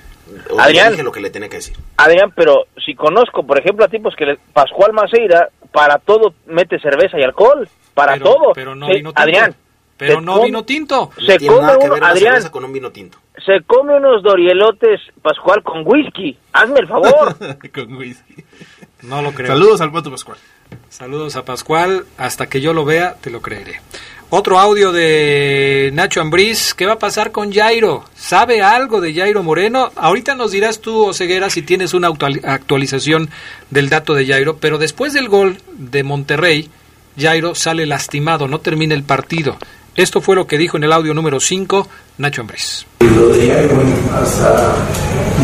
o 0.52 0.60
Adrián. 0.60 0.92
dije 0.92 1.04
lo 1.04 1.12
que 1.12 1.20
le 1.22 1.30
tenía 1.32 1.50
que 1.50 1.58
decir. 1.58 1.76
Adrián, 1.98 2.32
pero 2.36 2.66
si 2.86 2.94
conozco, 2.96 3.46
por 3.46 3.60
ejemplo, 3.60 3.86
a 3.86 3.88
tipos 3.88 4.16
que 4.16 4.26
le- 4.26 4.40
Pascual 4.54 4.92
Maceira 4.94 5.50
para 5.72 5.98
todo 6.00 6.34
mete 6.48 6.80
cerveza 6.80 7.20
y 7.20 7.24
alcohol, 7.24 7.68
para 7.94 8.14
Pero- 8.14 8.26
todo. 8.26 8.52
pero 8.54 8.76
no 8.76 8.88
vino 8.88 9.10
tinto. 9.10 9.22
Adrián, 9.22 9.56
pero 9.98 10.22
no 10.22 10.44
vino 10.44 10.64
tinto 10.64 11.12
No 11.18 11.26
Se 11.26 11.38
tiene 11.38 11.54
come 11.56 11.68
nada 11.68 11.78
que 11.80 11.86
uno, 11.86 11.94
ver 11.94 12.04
la 12.04 12.10
Adrián, 12.10 12.34
cerveza 12.34 12.52
con 12.52 12.66
un 12.66 12.74
vino 12.74 12.92
tinto. 12.92 13.18
Se 13.46 13.64
come 13.66 13.96
unos 13.98 14.22
dorielotes 14.24 15.02
Pascual 15.22 15.64
con 15.64 15.84
whisky. 15.86 16.38
Hazme 16.54 16.80
el 16.82 16.88
favor. 16.88 17.36
Con 17.74 17.94
whisky. 17.96 18.36
no 19.04 19.22
lo 19.22 19.32
creo 19.32 19.48
Saludos 19.48 19.82
al 19.82 19.92
Pato 19.92 20.12
Pascual. 20.12 20.38
Saludos 20.90 21.36
a 21.36 21.44
Pascual. 21.46 22.06
Hasta 22.18 22.48
que 22.48 22.62
yo 22.62 22.74
lo 22.74 22.86
vea, 22.86 23.16
te 23.22 23.30
lo 23.30 23.42
creeré. 23.42 23.82
Otro 24.30 24.58
audio 24.60 24.92
de 24.92 25.92
Nacho 25.94 26.22
Ambriz. 26.22 26.74
¿Qué 26.74 26.86
va 26.86 26.94
a 26.94 27.00
pasar 27.00 27.32
con 27.32 27.52
Jairo? 27.54 28.04
¿Sabe 28.16 28.62
algo 28.62 29.00
de 29.02 29.14
Jairo 29.14 29.44
Moreno? 29.44 29.92
Ahorita 29.96 30.36
nos 30.36 30.52
dirás 30.52 30.80
tú, 30.82 31.06
Oseguera, 31.06 31.50
si 31.50 31.62
tienes 31.62 31.94
una 31.94 32.10
actuali- 32.10 32.42
actualización 32.44 33.30
del 33.70 33.90
dato 33.90 34.14
de 34.16 34.26
Jairo. 34.26 34.58
Pero 34.58 34.78
después 34.78 35.14
del 35.14 35.30
gol 35.30 35.58
de 35.74 36.04
Monterrey, 36.04 36.70
Jairo 37.18 37.54
sale 37.56 37.86
lastimado, 37.86 38.48
no 38.48 38.60
termina 38.60 38.96
el 38.96 39.04
partido. 39.04 39.58
Esto 39.96 40.20
fue 40.20 40.36
lo 40.36 40.46
que 40.46 40.58
dijo 40.58 40.76
en 40.76 40.84
el 40.84 40.92
audio 40.92 41.14
número 41.14 41.40
5 41.40 41.88
Nacho 42.18 42.42
Ambriz. 42.42 42.86
Y 43.00 43.06
lo 43.06 43.30
de 43.30 43.68
bueno, 43.68 43.96
hasta 44.14 44.76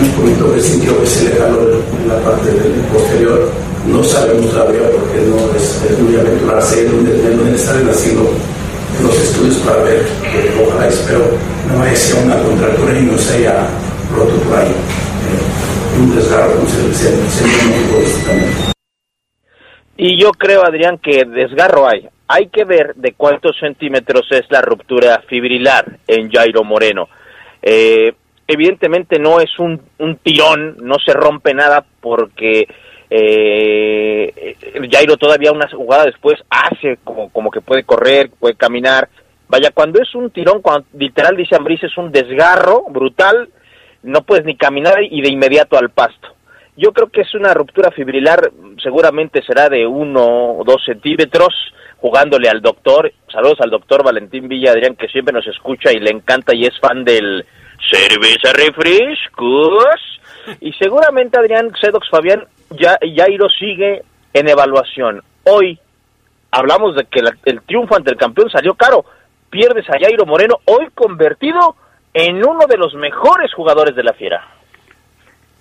un 0.01 0.11
poquito 0.11 0.53
que 0.53 0.59
sintió 0.59 0.99
que 0.99 1.07
se 1.07 1.29
le 1.29 1.35
jaló 1.39 1.71
en 1.71 2.07
la 2.09 2.19
parte 2.19 2.51
del 2.51 2.81
posterior. 2.91 3.49
No 3.87 4.03
sabemos 4.03 4.51
todavía 4.51 4.91
porque 4.91 5.21
no 5.21 5.55
es, 5.55 5.81
es 5.89 5.99
muy 5.99 6.19
aventurarse 6.19 6.85
en 6.85 6.91
donde 6.91 7.13
deben 7.13 7.55
estar 7.55 7.75
haciendo 7.89 8.29
los 9.01 9.17
estudios 9.17 9.55
para 9.59 9.83
ver 9.83 10.05
que 10.21 10.63
ojalá 10.67 10.87
espero 10.87 11.23
no 11.69 11.79
vaya 11.79 11.93
a 11.93 12.23
una 12.25 12.43
contractura 12.43 12.99
y 12.99 13.03
no 13.03 13.17
se 13.17 13.37
haya 13.37 13.67
roto 14.13 14.35
por 14.43 14.59
ahí. 14.59 14.67
Eh, 14.67 15.99
un 16.01 16.15
desgarro, 16.15 16.55
como 16.55 16.67
se, 16.67 16.93
se, 16.93 17.09
se. 17.09 17.45
Y 19.95 20.21
yo 20.21 20.31
creo, 20.31 20.65
Adrián, 20.65 20.97
que 20.97 21.23
desgarro 21.23 21.87
hay. 21.87 22.09
Hay 22.33 22.47
que 22.47 22.63
ver 22.63 22.95
de 22.95 23.11
cuántos 23.11 23.57
centímetros 23.59 24.25
es 24.29 24.43
la 24.49 24.61
ruptura 24.61 25.21
fibrilar 25.27 25.99
en 26.07 26.31
Jairo 26.31 26.63
Moreno. 26.63 27.09
Eh, 27.61 28.13
evidentemente 28.47 29.19
no 29.19 29.41
es 29.41 29.49
un, 29.59 29.81
tirón, 30.23 30.77
no 30.81 30.95
se 31.05 31.11
rompe 31.11 31.53
nada 31.53 31.83
porque 31.99 32.69
eh, 33.09 34.55
Jairo 34.89 35.17
todavía 35.17 35.51
una 35.51 35.67
jugada 35.69 36.05
después 36.05 36.35
hace 36.49 36.99
como, 37.03 37.29
como 37.33 37.51
que 37.51 37.59
puede 37.59 37.83
correr, 37.83 38.29
puede 38.39 38.55
caminar. 38.55 39.09
Vaya, 39.49 39.71
cuando 39.73 40.01
es 40.01 40.15
un 40.15 40.29
tirón, 40.29 40.61
cuando 40.61 40.87
literal 40.93 41.35
dice 41.35 41.57
Ambriz, 41.57 41.83
es 41.83 41.97
un 41.97 42.13
desgarro 42.13 42.85
brutal, 42.89 43.49
no 44.03 44.21
puedes 44.21 44.45
ni 44.45 44.55
caminar 44.55 45.03
y 45.03 45.21
de 45.21 45.33
inmediato 45.33 45.77
al 45.77 45.89
pasto. 45.89 46.29
Yo 46.77 46.93
creo 46.93 47.09
que 47.09 47.21
es 47.21 47.35
una 47.35 47.53
ruptura 47.53 47.91
fibrilar, 47.91 48.53
seguramente 48.81 49.43
será 49.45 49.67
de 49.67 49.85
uno 49.85 50.59
o 50.59 50.63
dos 50.63 50.81
centímetros, 50.85 51.53
jugándole 52.01 52.49
al 52.49 52.61
doctor. 52.61 53.13
Saludos 53.31 53.61
al 53.61 53.69
doctor 53.69 54.03
Valentín 54.03 54.47
Villa 54.47 54.71
Adrián, 54.71 54.95
que 54.95 55.07
siempre 55.07 55.33
nos 55.33 55.47
escucha 55.47 55.91
y 55.91 55.99
le 55.99 56.09
encanta 56.09 56.53
y 56.53 56.65
es 56.65 56.77
fan 56.79 57.05
del 57.05 57.45
cerveza 57.89 58.51
refrescos. 58.53 60.19
Y 60.59 60.73
seguramente 60.73 61.37
Adrián 61.37 61.71
Sedox 61.79 62.09
Fabián 62.09 62.43
ya, 62.71 62.97
Jairo 63.15 63.47
sigue 63.49 64.01
en 64.33 64.49
evaluación. 64.49 65.21
Hoy 65.43 65.79
hablamos 66.49 66.95
de 66.95 67.05
que 67.05 67.21
el 67.45 67.61
triunfo 67.61 67.95
ante 67.95 68.11
el 68.11 68.17
campeón 68.17 68.49
salió 68.49 68.73
caro. 68.73 69.05
Pierdes 69.49 69.87
a 69.89 69.99
Jairo 69.99 70.25
Moreno, 70.25 70.55
hoy 70.65 70.87
convertido 70.95 71.75
en 72.13 72.37
uno 72.37 72.65
de 72.67 72.77
los 72.77 72.95
mejores 72.95 73.53
jugadores 73.53 73.95
de 73.95 74.03
la 74.03 74.13
fiera. 74.13 74.47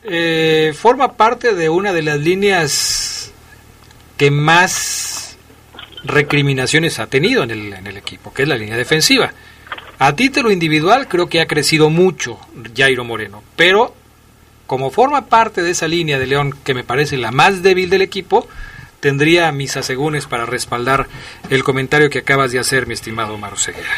Eh, 0.05 0.73
forma 0.75 1.17
parte 1.17 1.55
de 1.55 1.69
una 1.69 1.93
de 1.93 2.03
las 2.03 2.19
líneas 2.19 3.35
que 4.17 4.31
más 4.31 5.30
recriminaciones 6.05 6.99
ha 6.99 7.07
tenido 7.07 7.43
en 7.43 7.51
el, 7.51 7.73
en 7.73 7.87
el 7.87 7.97
equipo, 7.97 8.33
que 8.33 8.43
es 8.43 8.49
la 8.49 8.57
línea 8.57 8.77
defensiva. 8.77 9.33
A 9.99 10.17
título 10.17 10.51
individual 10.51 11.09
creo 11.09 11.29
que 11.29 11.41
ha 11.41 11.47
crecido 11.47 11.91
mucho 11.91 12.39
Jairo 12.75 13.05
Moreno, 13.05 13.43
pero 13.57 13.95
como 14.67 14.91
forma 14.91 15.27
parte 15.27 15.63
de 15.63 15.71
esa 15.71 15.89
línea 15.89 16.19
de 16.19 16.27
León 16.27 16.55
que 16.65 16.75
me 16.75 16.85
parece 16.85 17.19
la 17.19 17.33
más 17.33 17.63
débil 17.63 17.91
del 17.91 18.03
equipo, 18.03 18.49
tendría 19.01 19.51
mis 19.51 19.77
asegúnes 19.77 20.27
para 20.27 20.47
respaldar 20.47 21.07
el 21.51 21.65
comentario 21.65 22.09
que 22.09 22.21
acabas 22.21 22.53
de 22.53 22.61
hacer, 22.61 22.87
mi 22.87 22.95
estimado 22.95 23.35
Omar 23.35 23.55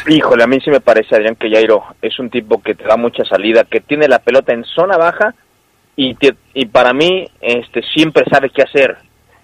Híjole, 0.07 0.43
a 0.43 0.47
mí 0.47 0.59
sí 0.61 0.71
me 0.71 0.81
parece, 0.81 1.15
Adrián, 1.15 1.35
que 1.35 1.51
Jairo 1.51 1.83
es 2.01 2.17
un 2.19 2.29
tipo 2.29 2.61
que 2.61 2.73
te 2.73 2.85
da 2.85 2.97
mucha 2.97 3.23
salida, 3.23 3.65
que 3.65 3.81
tiene 3.81 4.07
la 4.07 4.19
pelota 4.19 4.53
en 4.53 4.63
zona 4.63 4.97
baja 4.97 5.35
y, 5.95 6.17
y 6.53 6.65
para 6.65 6.93
mí 6.93 7.27
este 7.39 7.81
siempre 7.93 8.23
sabe 8.31 8.49
qué 8.49 8.63
hacer. 8.63 8.97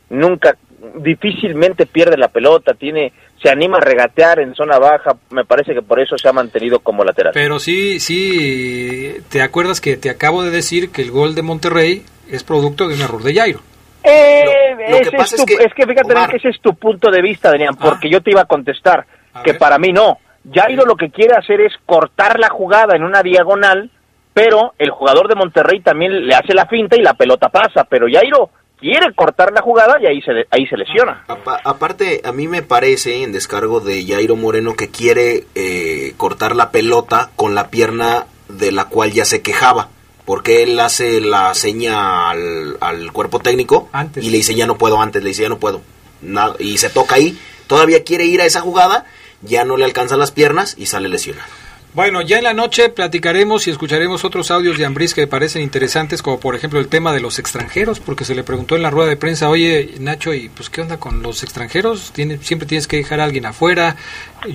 Nunca, 0.09 0.57
difícilmente 0.95 1.85
pierde 1.85 2.17
la 2.17 2.27
pelota, 2.27 2.73
tiene 2.73 3.13
se 3.41 3.49
anima 3.49 3.77
a 3.77 3.81
regatear 3.81 4.39
en 4.39 4.53
zona 4.53 4.77
baja, 4.79 5.15
me 5.29 5.45
parece 5.45 5.73
que 5.73 5.81
por 5.81 5.99
eso 5.99 6.17
se 6.17 6.27
ha 6.27 6.33
mantenido 6.33 6.79
como 6.79 7.03
lateral. 7.03 7.31
Pero 7.33 7.59
sí, 7.59 7.99
sí, 7.99 9.15
te 9.29 9.41
acuerdas 9.41 9.79
que 9.79 9.95
te 9.95 10.09
acabo 10.09 10.43
de 10.43 10.51
decir 10.51 10.91
que 10.91 11.01
el 11.01 11.11
gol 11.11 11.35
de 11.35 11.41
Monterrey 11.41 12.03
es 12.29 12.43
producto 12.43 12.87
de 12.87 12.95
un 12.95 13.01
error 13.01 13.23
de 13.23 13.33
Jairo. 13.33 13.59
Eh, 14.03 14.43
es, 14.87 15.09
que, 15.09 15.85
fíjate 15.85 16.13
que 16.29 16.37
ese 16.37 16.49
es 16.49 16.61
tu 16.61 16.73
punto 16.75 17.11
de 17.11 17.21
vista, 17.21 17.51
Daniel, 17.51 17.71
ah. 17.73 17.79
porque 17.81 18.09
yo 18.09 18.21
te 18.21 18.31
iba 18.31 18.41
a 18.41 18.45
contestar 18.45 19.05
que 19.43 19.53
para 19.53 19.77
mí 19.77 19.91
no. 19.93 20.17
Jairo 20.51 20.85
lo 20.85 20.95
que 20.95 21.09
quiere 21.09 21.35
hacer 21.35 21.61
es 21.61 21.73
cortar 21.85 22.39
la 22.39 22.49
jugada 22.49 22.95
en 22.95 23.03
una 23.03 23.21
diagonal, 23.21 23.89
pero 24.33 24.73
el 24.77 24.89
jugador 24.89 25.27
de 25.27 25.35
Monterrey 25.35 25.81
también 25.81 26.27
le 26.27 26.35
hace 26.35 26.53
la 26.53 26.65
finta 26.65 26.95
y 26.97 27.01
la 27.01 27.13
pelota 27.13 27.49
pasa, 27.49 27.83
pero 27.83 28.07
Jairo 28.11 28.49
quiere 28.79 29.13
cortar 29.13 29.51
la 29.53 29.61
jugada 29.61 29.97
y 30.01 30.05
ahí 30.05 30.21
se, 30.21 30.31
ahí 30.49 30.65
se 30.67 30.77
lesiona. 30.77 31.23
aparte, 31.63 32.21
a 32.23 32.31
mí 32.31 32.47
me 32.47 32.61
parece 32.61 33.23
en 33.23 33.31
descargo 33.31 33.79
de 33.79 34.05
Jairo 34.05 34.35
Moreno 34.35 34.75
que 34.75 34.89
quiere 34.89 35.45
eh, 35.55 36.13
cortar 36.17 36.55
la 36.55 36.71
pelota 36.71 37.31
con 37.35 37.55
la 37.55 37.69
pierna 37.69 38.25
de 38.47 38.71
la 38.71 38.85
cual 38.85 39.11
ya 39.11 39.25
se 39.25 39.41
quejaba. 39.41 39.89
Porque 40.25 40.61
él 40.61 40.79
hace 40.79 41.21
la 41.21 41.55
seña 41.55 42.29
al, 42.29 43.11
cuerpo 43.11 43.39
técnico 43.39 43.89
y 44.15 44.29
le 44.29 44.37
dice 44.37 44.53
ya 44.53 44.67
no 44.67 44.77
puedo 44.77 45.01
antes, 45.01 45.23
le 45.23 45.29
dice 45.29 45.43
ya 45.43 45.49
no 45.49 45.57
puedo. 45.57 45.81
Nada, 46.21 46.55
y 46.59 46.77
se 46.77 46.89
toca 46.89 47.15
ahí, 47.15 47.39
todavía 47.65 48.03
quiere 48.03 48.25
ir 48.25 48.41
a 48.41 48.45
esa 48.45 48.61
jugada, 48.61 49.05
ya 49.41 49.65
no 49.65 49.75
le 49.75 49.85
alcanzan 49.85 50.19
las 50.19 50.31
piernas 50.31 50.75
y 50.77 50.85
sale 50.85 51.09
lesionado. 51.09 51.49
Bueno, 51.91 52.21
ya 52.21 52.37
en 52.37 52.43
la 52.43 52.53
noche 52.53 52.89
platicaremos 52.89 53.65
y 53.65 53.71
escucharemos 53.71 54.23
otros 54.23 54.51
audios 54.51 54.77
de 54.77 54.85
Ambris 54.85 55.15
que 55.15 55.25
parecen 55.25 55.63
interesantes, 55.63 56.21
como 56.21 56.39
por 56.39 56.55
ejemplo 56.55 56.79
el 56.79 56.87
tema 56.87 57.13
de 57.13 57.19
los 57.19 57.39
extranjeros, 57.39 57.99
porque 57.99 58.25
se 58.25 58.35
le 58.35 58.43
preguntó 58.43 58.75
en 58.75 58.83
la 58.83 58.91
rueda 58.91 59.09
de 59.09 59.17
prensa, 59.17 59.49
oye 59.49 59.95
Nacho, 59.99 60.31
¿y 60.35 60.49
pues 60.49 60.69
qué 60.69 60.81
onda 60.81 60.97
con 60.97 61.23
los 61.23 61.41
extranjeros? 61.41 62.11
¿Tiene, 62.13 62.37
siempre 62.43 62.67
tienes 62.67 62.87
que 62.87 62.97
dejar 62.97 63.19
a 63.19 63.23
alguien 63.23 63.47
afuera, 63.47 63.95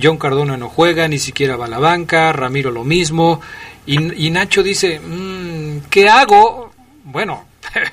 John 0.01 0.17
Cardona 0.17 0.55
no 0.55 0.69
juega, 0.69 1.09
ni 1.09 1.19
siquiera 1.19 1.57
va 1.57 1.65
a 1.65 1.69
la 1.69 1.79
banca, 1.79 2.31
Ramiro 2.31 2.71
lo 2.71 2.85
mismo, 2.85 3.41
y, 3.85 4.29
Nacho 4.31 4.63
dice, 4.63 5.01
mmm, 5.01 5.79
¿qué 5.89 6.07
hago? 6.07 6.71
Bueno, 7.03 7.45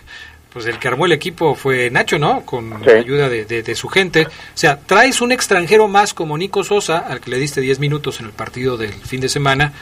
pues 0.52 0.66
el 0.66 0.78
que 0.78 0.88
armó 0.88 1.06
el 1.06 1.12
equipo 1.12 1.54
fue 1.54 1.90
Nacho, 1.90 2.18
¿no? 2.18 2.44
Con 2.44 2.70
la 2.84 2.92
ayuda 2.92 3.28
de, 3.28 3.74
su 3.74 3.88
gente. 3.88 4.26
O 4.26 4.30
sea, 4.54 4.78
traes 4.78 5.20
un 5.20 5.32
extranjero 5.32 5.88
más 5.88 6.12
como 6.12 6.36
Nico 6.36 6.62
Sosa, 6.62 6.98
al 6.98 7.20
que 7.20 7.30
le 7.30 7.38
diste 7.38 7.60
10 7.60 7.78
minutos 7.78 8.20
en 8.20 8.26
el 8.26 8.32
partido 8.32 8.76
del 8.76 8.92
fin 8.92 9.20
de 9.20 9.28
semana, 9.28 9.72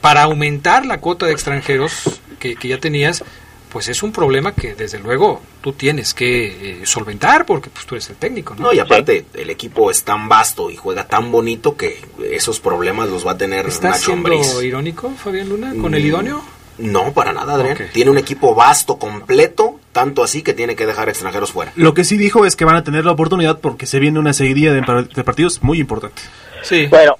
para 0.00 0.22
aumentar 0.22 0.84
la 0.86 0.98
cuota 0.98 1.26
de 1.26 1.32
extranjeros 1.32 2.20
que, 2.40 2.56
ya 2.60 2.78
tenías, 2.78 3.22
pues 3.70 3.88
es 3.88 4.02
un 4.02 4.10
problema 4.10 4.52
que 4.52 4.74
desde 4.74 4.98
luego 4.98 5.40
tú 5.60 5.72
tienes 5.72 6.12
que 6.12 6.80
eh, 6.82 6.86
solventar 6.86 7.46
porque 7.46 7.70
pues 7.70 7.86
tú 7.86 7.94
eres 7.94 8.10
el 8.10 8.16
técnico, 8.16 8.56
¿no? 8.56 8.64
No, 8.64 8.72
y 8.72 8.80
aparte 8.80 9.24
el 9.34 9.50
equipo 9.50 9.92
es 9.92 10.02
tan 10.02 10.28
vasto 10.28 10.70
y 10.70 10.76
juega 10.76 11.06
tan 11.06 11.30
bonito 11.30 11.76
que 11.76 12.04
esos 12.32 12.58
problemas 12.58 13.08
los 13.08 13.24
va 13.24 13.32
a 13.32 13.38
tener 13.38 13.66
¿Estás 13.66 14.00
siendo 14.00 14.62
irónico, 14.62 15.10
Fabián 15.10 15.48
Luna, 15.48 15.72
con 15.80 15.94
el 15.94 16.02
mm, 16.02 16.06
idóneo? 16.06 16.42
No, 16.78 17.12
para 17.12 17.32
nada, 17.32 17.54
Adrián. 17.54 17.76
Tiene 17.92 18.10
un 18.10 18.18
equipo 18.18 18.54
vasto, 18.54 18.98
completo, 18.98 19.78
tanto 19.92 20.22
así 20.22 20.42
que 20.42 20.54
tiene 20.54 20.74
que 20.74 20.86
dejar 20.86 21.08
extranjeros 21.08 21.52
fuera. 21.52 21.72
Lo 21.76 21.94
que 21.94 22.04
sí 22.04 22.16
dijo 22.16 22.46
es 22.46 22.56
que 22.56 22.64
van 22.64 22.76
a 22.76 22.84
tener 22.84 23.04
la 23.04 23.12
oportunidad 23.12 23.60
porque 23.60 23.86
se 23.86 24.00
viene 24.00 24.18
una 24.18 24.32
seguidilla 24.32 24.72
de, 24.72 24.82
partidos 25.24 25.62
muy 25.62 25.78
importante. 25.78 26.22
Sí. 26.62 26.86
Bueno, 26.86 27.16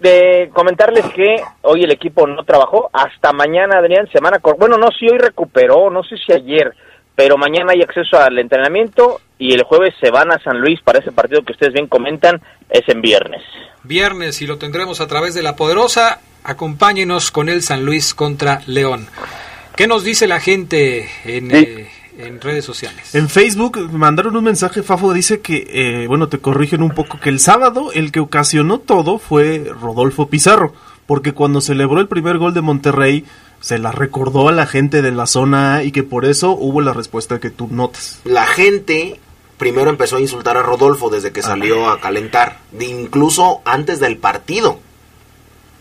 de 0.00 0.50
comentarles 0.52 1.06
que 1.14 1.36
hoy 1.62 1.84
el 1.84 1.90
equipo 1.90 2.26
no 2.26 2.44
trabajó, 2.44 2.90
hasta 2.92 3.32
mañana, 3.32 3.78
Adrián, 3.78 4.08
semana... 4.12 4.40
Bueno, 4.58 4.76
no, 4.76 4.88
si 4.90 5.08
hoy 5.08 5.18
recuperó, 5.18 5.90
no 5.90 6.02
sé 6.02 6.16
si 6.18 6.32
ayer, 6.32 6.74
pero 7.14 7.38
mañana 7.38 7.72
hay 7.72 7.82
acceso 7.82 8.18
al 8.18 8.38
entrenamiento 8.38 9.20
y 9.38 9.54
el 9.54 9.62
jueves 9.62 9.94
se 10.00 10.10
van 10.10 10.30
a 10.30 10.38
San 10.42 10.60
Luis 10.60 10.80
para 10.82 10.98
ese 10.98 11.12
partido 11.12 11.42
que 11.42 11.52
ustedes 11.52 11.72
bien 11.72 11.86
comentan, 11.86 12.42
es 12.68 12.82
en 12.88 13.00
viernes. 13.00 13.42
Viernes 13.82 14.42
y 14.42 14.46
lo 14.46 14.58
tendremos 14.58 15.00
a 15.00 15.06
través 15.06 15.34
de 15.34 15.42
la 15.42 15.56
poderosa 15.56 16.20
Acompáñenos 16.44 17.30
con 17.30 17.48
el 17.48 17.62
San 17.62 17.84
Luis 17.84 18.14
contra 18.14 18.62
León. 18.66 19.08
¿Qué 19.76 19.86
nos 19.86 20.04
dice 20.04 20.26
la 20.26 20.40
gente 20.40 21.08
en, 21.24 21.54
eh, 21.54 21.88
redes 22.40 22.64
sociales? 22.64 23.14
En 23.14 23.28
Facebook 23.28 23.90
mandaron 23.92 24.34
un 24.34 24.44
mensaje, 24.44 24.82
Fafo 24.82 25.12
dice 25.12 25.40
que, 25.40 25.66
eh, 25.68 26.06
bueno, 26.06 26.28
te 26.28 26.38
corrigen 26.38 26.82
un 26.82 26.92
poco, 26.92 27.20
que 27.20 27.28
el 27.28 27.40
sábado 27.40 27.92
el 27.92 28.10
que 28.10 28.20
ocasionó 28.20 28.78
todo 28.78 29.18
fue 29.18 29.70
Rodolfo 29.80 30.28
Pizarro, 30.28 30.72
porque 31.06 31.32
cuando 31.32 31.60
celebró 31.60 32.00
el 32.00 32.08
primer 32.08 32.38
gol 32.38 32.54
de 32.54 32.62
Monterrey, 32.62 33.26
se 33.60 33.78
la 33.78 33.92
recordó 33.92 34.48
a 34.48 34.52
la 34.52 34.66
gente 34.66 35.02
de 35.02 35.12
la 35.12 35.26
zona 35.26 35.82
y 35.82 35.92
que 35.92 36.02
por 36.02 36.24
eso 36.24 36.52
hubo 36.52 36.80
la 36.80 36.94
respuesta 36.94 37.38
que 37.38 37.50
tú 37.50 37.68
notas. 37.70 38.20
La 38.24 38.46
gente 38.46 39.20
primero 39.58 39.90
empezó 39.90 40.16
a 40.16 40.20
insultar 40.20 40.56
a 40.56 40.62
Rodolfo 40.62 41.10
desde 41.10 41.32
que 41.32 41.42
salió 41.42 41.90
a 41.90 42.00
calentar, 42.00 42.60
incluso 42.78 43.60
antes 43.64 44.00
del 44.00 44.16
partido 44.16 44.80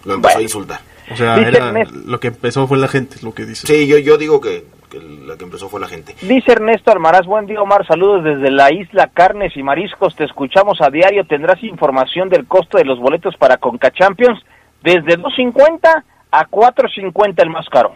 lo 0.06 0.16
empezó 0.16 0.38
a 0.38 0.41
insultar. 0.41 0.80
O 1.12 1.16
sea, 1.16 1.38
era, 1.38 1.72
lo 2.06 2.20
que 2.20 2.28
empezó 2.28 2.68
fue 2.68 2.78
la 2.78 2.88
gente, 2.88 3.18
lo 3.22 3.34
que 3.34 3.45
dice. 3.45 3.68
Sí, 3.68 3.88
yo, 3.88 3.97
yo 3.99 4.18
digo 4.18 4.41
que, 4.41 4.66
lo 4.99 5.38
que 5.38 5.43
empezó 5.43 5.70
fue 5.70 5.80
la 5.80 5.88
gente. 5.88 6.16
Dice 6.22 6.53
Ernesto 6.53 6.91
Almaraz, 6.91 7.26
buen 7.26 7.45
día 7.45 7.62
Omar, 7.62 7.86
saludos 7.86 8.24
desde 8.24 8.49
la 8.49 8.72
isla 8.72 9.12
Carnes 9.14 9.56
y 9.56 9.64
Mariscos, 9.64 10.16
te 10.16 10.24
escuchamos 10.24 10.82
a 10.82 10.89
diario, 10.89 11.26
tendrás 11.26 11.64
información 11.64 12.30
del 12.30 12.47
costo 12.47 12.78
de 12.78 12.86
los 12.86 12.99
boletos 12.99 13.36
para 13.38 13.58
Conca 13.58 13.91
Champions 13.91 14.39
desde 14.84 15.18
2.50 15.20 16.03
a 16.32 16.47
4.50 16.47 17.41
el 17.41 17.49
más 17.49 17.68
caro. 17.70 17.93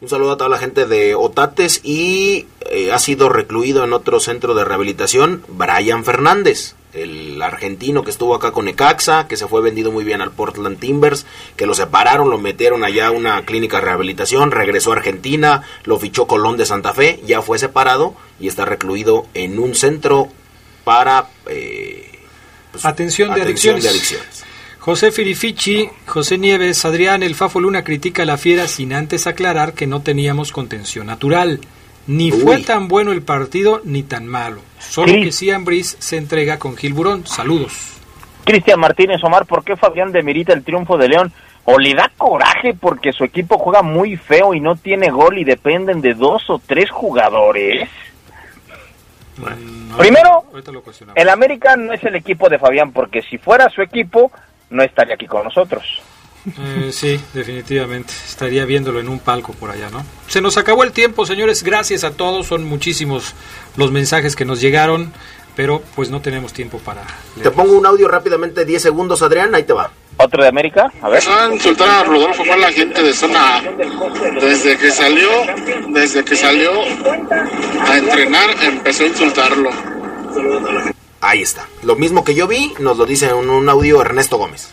Un 0.00 0.08
saludo 0.08 0.32
a 0.32 0.36
toda 0.36 0.50
la 0.50 0.58
gente 0.58 0.86
de 0.86 1.14
Otates 1.14 1.80
y 1.84 2.46
eh, 2.70 2.92
ha 2.92 2.98
sido 2.98 3.28
recluido 3.28 3.84
en 3.84 3.92
otro 3.92 4.20
centro 4.20 4.54
de 4.54 4.64
rehabilitación, 4.64 5.42
Brian 5.48 6.04
Fernández 6.04 6.76
el 7.02 7.40
argentino 7.42 8.02
que 8.02 8.10
estuvo 8.10 8.34
acá 8.34 8.52
con 8.52 8.66
Necaxa, 8.66 9.26
que 9.28 9.36
se 9.36 9.46
fue 9.46 9.60
vendido 9.60 9.90
muy 9.90 10.04
bien 10.04 10.20
al 10.20 10.32
Portland 10.32 10.78
Timbers, 10.78 11.26
que 11.56 11.66
lo 11.66 11.74
separaron, 11.74 12.30
lo 12.30 12.38
metieron 12.38 12.84
allá 12.84 13.08
a 13.08 13.10
una 13.10 13.44
clínica 13.44 13.78
de 13.78 13.86
rehabilitación, 13.86 14.50
regresó 14.50 14.92
a 14.92 14.96
Argentina, 14.96 15.62
lo 15.84 15.98
fichó 15.98 16.26
Colón 16.26 16.56
de 16.56 16.66
Santa 16.66 16.94
Fe, 16.94 17.20
ya 17.26 17.42
fue 17.42 17.58
separado 17.58 18.14
y 18.40 18.48
está 18.48 18.64
recluido 18.64 19.26
en 19.34 19.58
un 19.58 19.74
centro 19.74 20.28
para 20.84 21.28
eh, 21.46 22.20
pues, 22.72 22.84
atención, 22.84 23.34
de, 23.34 23.42
adicciones. 23.42 24.24
José 24.78 25.12
Firifici, 25.12 25.90
José 26.06 26.38
Nieves, 26.38 26.84
Adrián, 26.84 27.22
el 27.22 27.34
Fafo 27.34 27.60
Luna 27.60 27.84
critica 27.84 28.22
a 28.22 28.26
la 28.26 28.38
fiera 28.38 28.68
sin 28.68 28.94
antes 28.94 29.26
aclarar 29.26 29.74
que 29.74 29.86
no 29.86 30.00
teníamos 30.00 30.50
contención 30.50 31.08
natural. 31.08 31.60
Ni 32.06 32.30
fue 32.30 32.62
tan 32.62 32.88
bueno 32.88 33.12
el 33.12 33.20
partido 33.20 33.82
ni 33.84 34.02
tan 34.02 34.26
malo. 34.26 34.62
Solo 34.78 35.12
que 35.12 35.32
sí 35.32 35.50
Ambris 35.50 35.96
se 35.98 36.16
entrega 36.16 36.58
con 36.58 36.76
Gil 36.76 36.92
Burón. 36.94 37.26
Saludos. 37.26 37.98
Cristian 38.44 38.80
Martínez 38.80 39.22
Omar, 39.22 39.44
¿por 39.46 39.62
qué 39.62 39.76
Fabián 39.76 40.10
demerita 40.10 40.52
el 40.52 40.64
triunfo 40.64 40.96
de 40.96 41.08
León? 41.08 41.32
O 41.64 41.78
le 41.78 41.94
da 41.94 42.10
coraje 42.16 42.72
porque 42.72 43.12
su 43.12 43.24
equipo 43.24 43.58
juega 43.58 43.82
muy 43.82 44.16
feo 44.16 44.54
y 44.54 44.60
no 44.60 44.76
tiene 44.76 45.10
gol 45.10 45.36
y 45.36 45.44
dependen 45.44 46.00
de 46.00 46.14
dos 46.14 46.48
o 46.48 46.58
tres 46.58 46.90
jugadores. 46.90 47.88
Primero, 49.98 50.44
el 51.14 51.28
América 51.28 51.76
no 51.76 51.92
es 51.92 52.02
el 52.04 52.16
equipo 52.16 52.48
de 52.48 52.58
Fabián 52.58 52.92
porque 52.92 53.22
si 53.22 53.36
fuera 53.38 53.68
su 53.68 53.82
equipo 53.82 54.32
no 54.70 54.82
estaría 54.82 55.14
aquí 55.14 55.26
con 55.26 55.44
nosotros. 55.44 56.00
Eh, 56.58 56.90
sí, 56.92 57.20
definitivamente. 57.34 58.12
Estaría 58.26 58.64
viéndolo 58.64 59.00
en 59.00 59.08
un 59.08 59.18
palco 59.18 59.52
por 59.52 59.70
allá, 59.70 59.90
¿no? 59.90 60.04
Se 60.28 60.40
nos 60.40 60.56
acabó 60.56 60.84
el 60.84 60.92
tiempo, 60.92 61.26
señores. 61.26 61.62
Gracias 61.62 62.04
a 62.04 62.12
todos. 62.12 62.46
Son 62.46 62.64
muchísimos 62.64 63.34
los 63.76 63.90
mensajes 63.90 64.36
que 64.36 64.44
nos 64.44 64.60
llegaron 64.60 65.12
pero 65.58 65.82
pues 65.96 66.08
no 66.08 66.20
tenemos 66.20 66.52
tiempo 66.52 66.78
para... 66.78 67.02
Te 67.42 67.50
pongo 67.50 67.76
un 67.76 67.84
audio 67.84 68.06
rápidamente, 68.06 68.64
10 68.64 68.80
segundos, 68.80 69.22
Adrián, 69.22 69.52
ahí 69.56 69.64
te 69.64 69.72
va. 69.72 69.90
¿Otro 70.16 70.40
de 70.40 70.48
América? 70.48 70.92
A 71.02 71.08
ver. 71.08 71.20
A 71.28 71.52
insultar 71.52 71.88
a 71.88 72.04
Rodolfo 72.04 72.44
fue 72.44 72.56
la 72.58 72.70
gente 72.70 73.02
de 73.02 73.12
zona 73.12 73.56
A. 73.56 73.62
Desde 74.40 74.78
que 74.78 74.92
salió, 74.92 75.28
desde 75.88 76.24
que 76.24 76.36
salió 76.36 76.70
a 77.80 77.98
entrenar, 77.98 78.50
empezó 78.62 79.02
a 79.02 79.06
insultarlo. 79.08 79.70
Ahí 81.20 81.42
está. 81.42 81.66
Lo 81.82 81.96
mismo 81.96 82.22
que 82.22 82.36
yo 82.36 82.46
vi, 82.46 82.72
nos 82.78 82.96
lo 82.96 83.04
dice 83.04 83.28
en 83.28 83.50
un 83.50 83.68
audio 83.68 84.00
Ernesto 84.00 84.38
Gómez. 84.38 84.70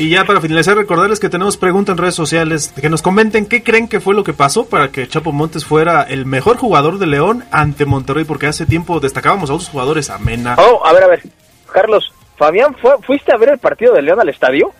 Y 0.00 0.08
ya 0.08 0.24
para 0.24 0.40
finalizar, 0.40 0.78
recordarles 0.78 1.20
que 1.20 1.28
tenemos 1.28 1.58
preguntas 1.58 1.92
en 1.92 1.98
redes 1.98 2.14
sociales, 2.14 2.72
que 2.80 2.88
nos 2.88 3.02
comenten 3.02 3.44
qué 3.44 3.62
creen 3.62 3.86
que 3.86 4.00
fue 4.00 4.14
lo 4.14 4.24
que 4.24 4.32
pasó 4.32 4.64
para 4.64 4.88
que 4.90 5.06
Chapo 5.06 5.30
Montes 5.30 5.66
fuera 5.66 6.02
el 6.04 6.24
mejor 6.24 6.56
jugador 6.56 6.98
de 6.98 7.06
León 7.06 7.44
ante 7.50 7.84
Monterrey, 7.84 8.24
porque 8.24 8.46
hace 8.46 8.64
tiempo 8.64 8.98
destacábamos 8.98 9.50
a 9.50 9.52
otros 9.52 9.68
jugadores, 9.68 10.08
a 10.08 10.16
Mena. 10.16 10.56
Oh, 10.58 10.80
a 10.86 10.94
ver, 10.94 11.04
a 11.04 11.06
ver. 11.06 11.22
Carlos, 11.70 12.14
Fabián, 12.38 12.74
¿fue, 12.80 12.92
¿fuiste 13.06 13.30
a 13.34 13.36
ver 13.36 13.50
el 13.50 13.58
partido 13.58 13.92
de 13.92 14.00
León 14.00 14.18
al 14.20 14.30
estadio? 14.30 14.72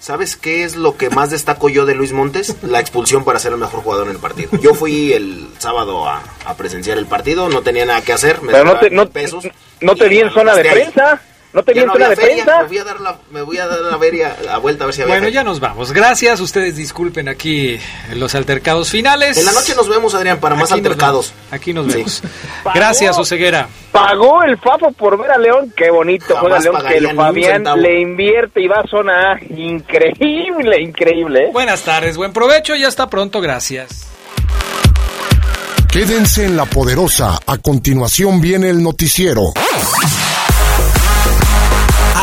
¿Sabes 0.00 0.36
qué 0.36 0.64
es 0.64 0.74
lo 0.74 0.96
que 0.96 1.10
más 1.10 1.30
destaco 1.30 1.68
yo 1.68 1.86
de 1.86 1.94
Luis 1.94 2.12
Montes? 2.12 2.56
La 2.62 2.80
expulsión 2.80 3.24
para 3.24 3.38
ser 3.38 3.52
el 3.52 3.58
mejor 3.58 3.82
jugador 3.84 4.08
en 4.08 4.14
el 4.14 4.18
partido. 4.18 4.50
Yo 4.60 4.74
fui 4.74 5.12
el 5.12 5.46
sábado 5.58 6.08
a, 6.08 6.22
a 6.44 6.54
presenciar 6.56 6.98
el 6.98 7.06
partido, 7.06 7.48
no 7.48 7.62
tenía 7.62 7.86
nada 7.86 8.00
que 8.02 8.12
hacer. 8.12 8.42
Me 8.42 8.50
Pero 8.50 8.64
no 8.64 8.74
daban 8.74 8.88
te, 8.88 8.94
no, 8.96 9.08
pesos. 9.08 9.46
no 9.80 9.94
te 9.94 10.08
vi 10.08 10.18
en 10.18 10.30
zona 10.32 10.56
de 10.56 10.68
ahí. 10.68 10.74
prensa. 10.74 11.22
No 11.56 11.62
te 11.62 11.72
en 11.72 11.86
no 11.86 11.92
zona 11.94 12.08
de 12.08 12.12
había 12.12 12.26
feria, 12.26 12.44
prensa. 12.44 12.60
Me 12.60 12.66
voy 12.68 12.78
a 12.78 12.84
dar 12.84 13.00
la, 13.00 13.18
me 13.30 13.40
voy 13.42 13.56
a 13.58 13.66
dar 13.66 13.80
la, 13.80 13.98
feria, 13.98 14.36
la 14.44 14.58
vuelta 14.58 14.84
a 14.84 14.86
ver 14.88 14.94
si 14.94 15.00
había 15.00 15.14
Bueno, 15.14 15.24
feria. 15.28 15.40
ya 15.40 15.44
nos 15.44 15.58
vamos. 15.58 15.90
Gracias. 15.90 16.38
Ustedes 16.40 16.76
disculpen 16.76 17.28
aquí 17.30 17.78
los 18.14 18.34
altercados 18.34 18.90
finales. 18.90 19.38
En 19.38 19.46
la 19.46 19.52
noche 19.52 19.74
nos 19.74 19.88
vemos, 19.88 20.14
Adrián, 20.14 20.38
para 20.38 20.54
más 20.54 20.70
Aquí 20.70 20.80
altercados. 20.80 21.32
Aquí 21.50 21.72
nos 21.72 21.86
Sí. 21.86 21.94
vemos. 21.94 22.22
Gracias, 22.74 23.18
Oseguera. 23.18 23.68
Pagó 23.90 24.42
el 24.42 24.58
Fafo 24.58 24.92
por 24.92 25.18
ver 25.18 25.30
a 25.30 25.38
León. 25.38 25.72
Qué 25.74 25.88
bonito 25.90 26.26
Jamás 26.36 26.40
juega 26.42 26.58
León. 26.60 26.84
Que 26.86 26.96
el 26.98 27.16
Fabián 27.16 27.64
le 27.80 28.00
invierte 28.02 28.60
y 28.62 28.66
va 28.68 28.80
a 28.80 28.86
zona 28.86 29.32
A. 29.32 29.38
Increíble, 29.58 30.82
increíble. 30.82 31.44
¿eh? 31.46 31.50
Buenas 31.54 31.80
tardes, 31.82 32.18
buen 32.18 32.34
provecho 32.34 32.76
y 32.76 32.84
hasta 32.84 33.08
pronto. 33.08 33.40
Gracias. 33.40 34.08
Quédense 35.90 36.44
en 36.44 36.54
la 36.58 36.66
poderosa. 36.66 37.38
A 37.46 37.56
continuación 37.56 38.42
viene 38.42 38.68
el 38.68 38.82
noticiero. 38.82 39.54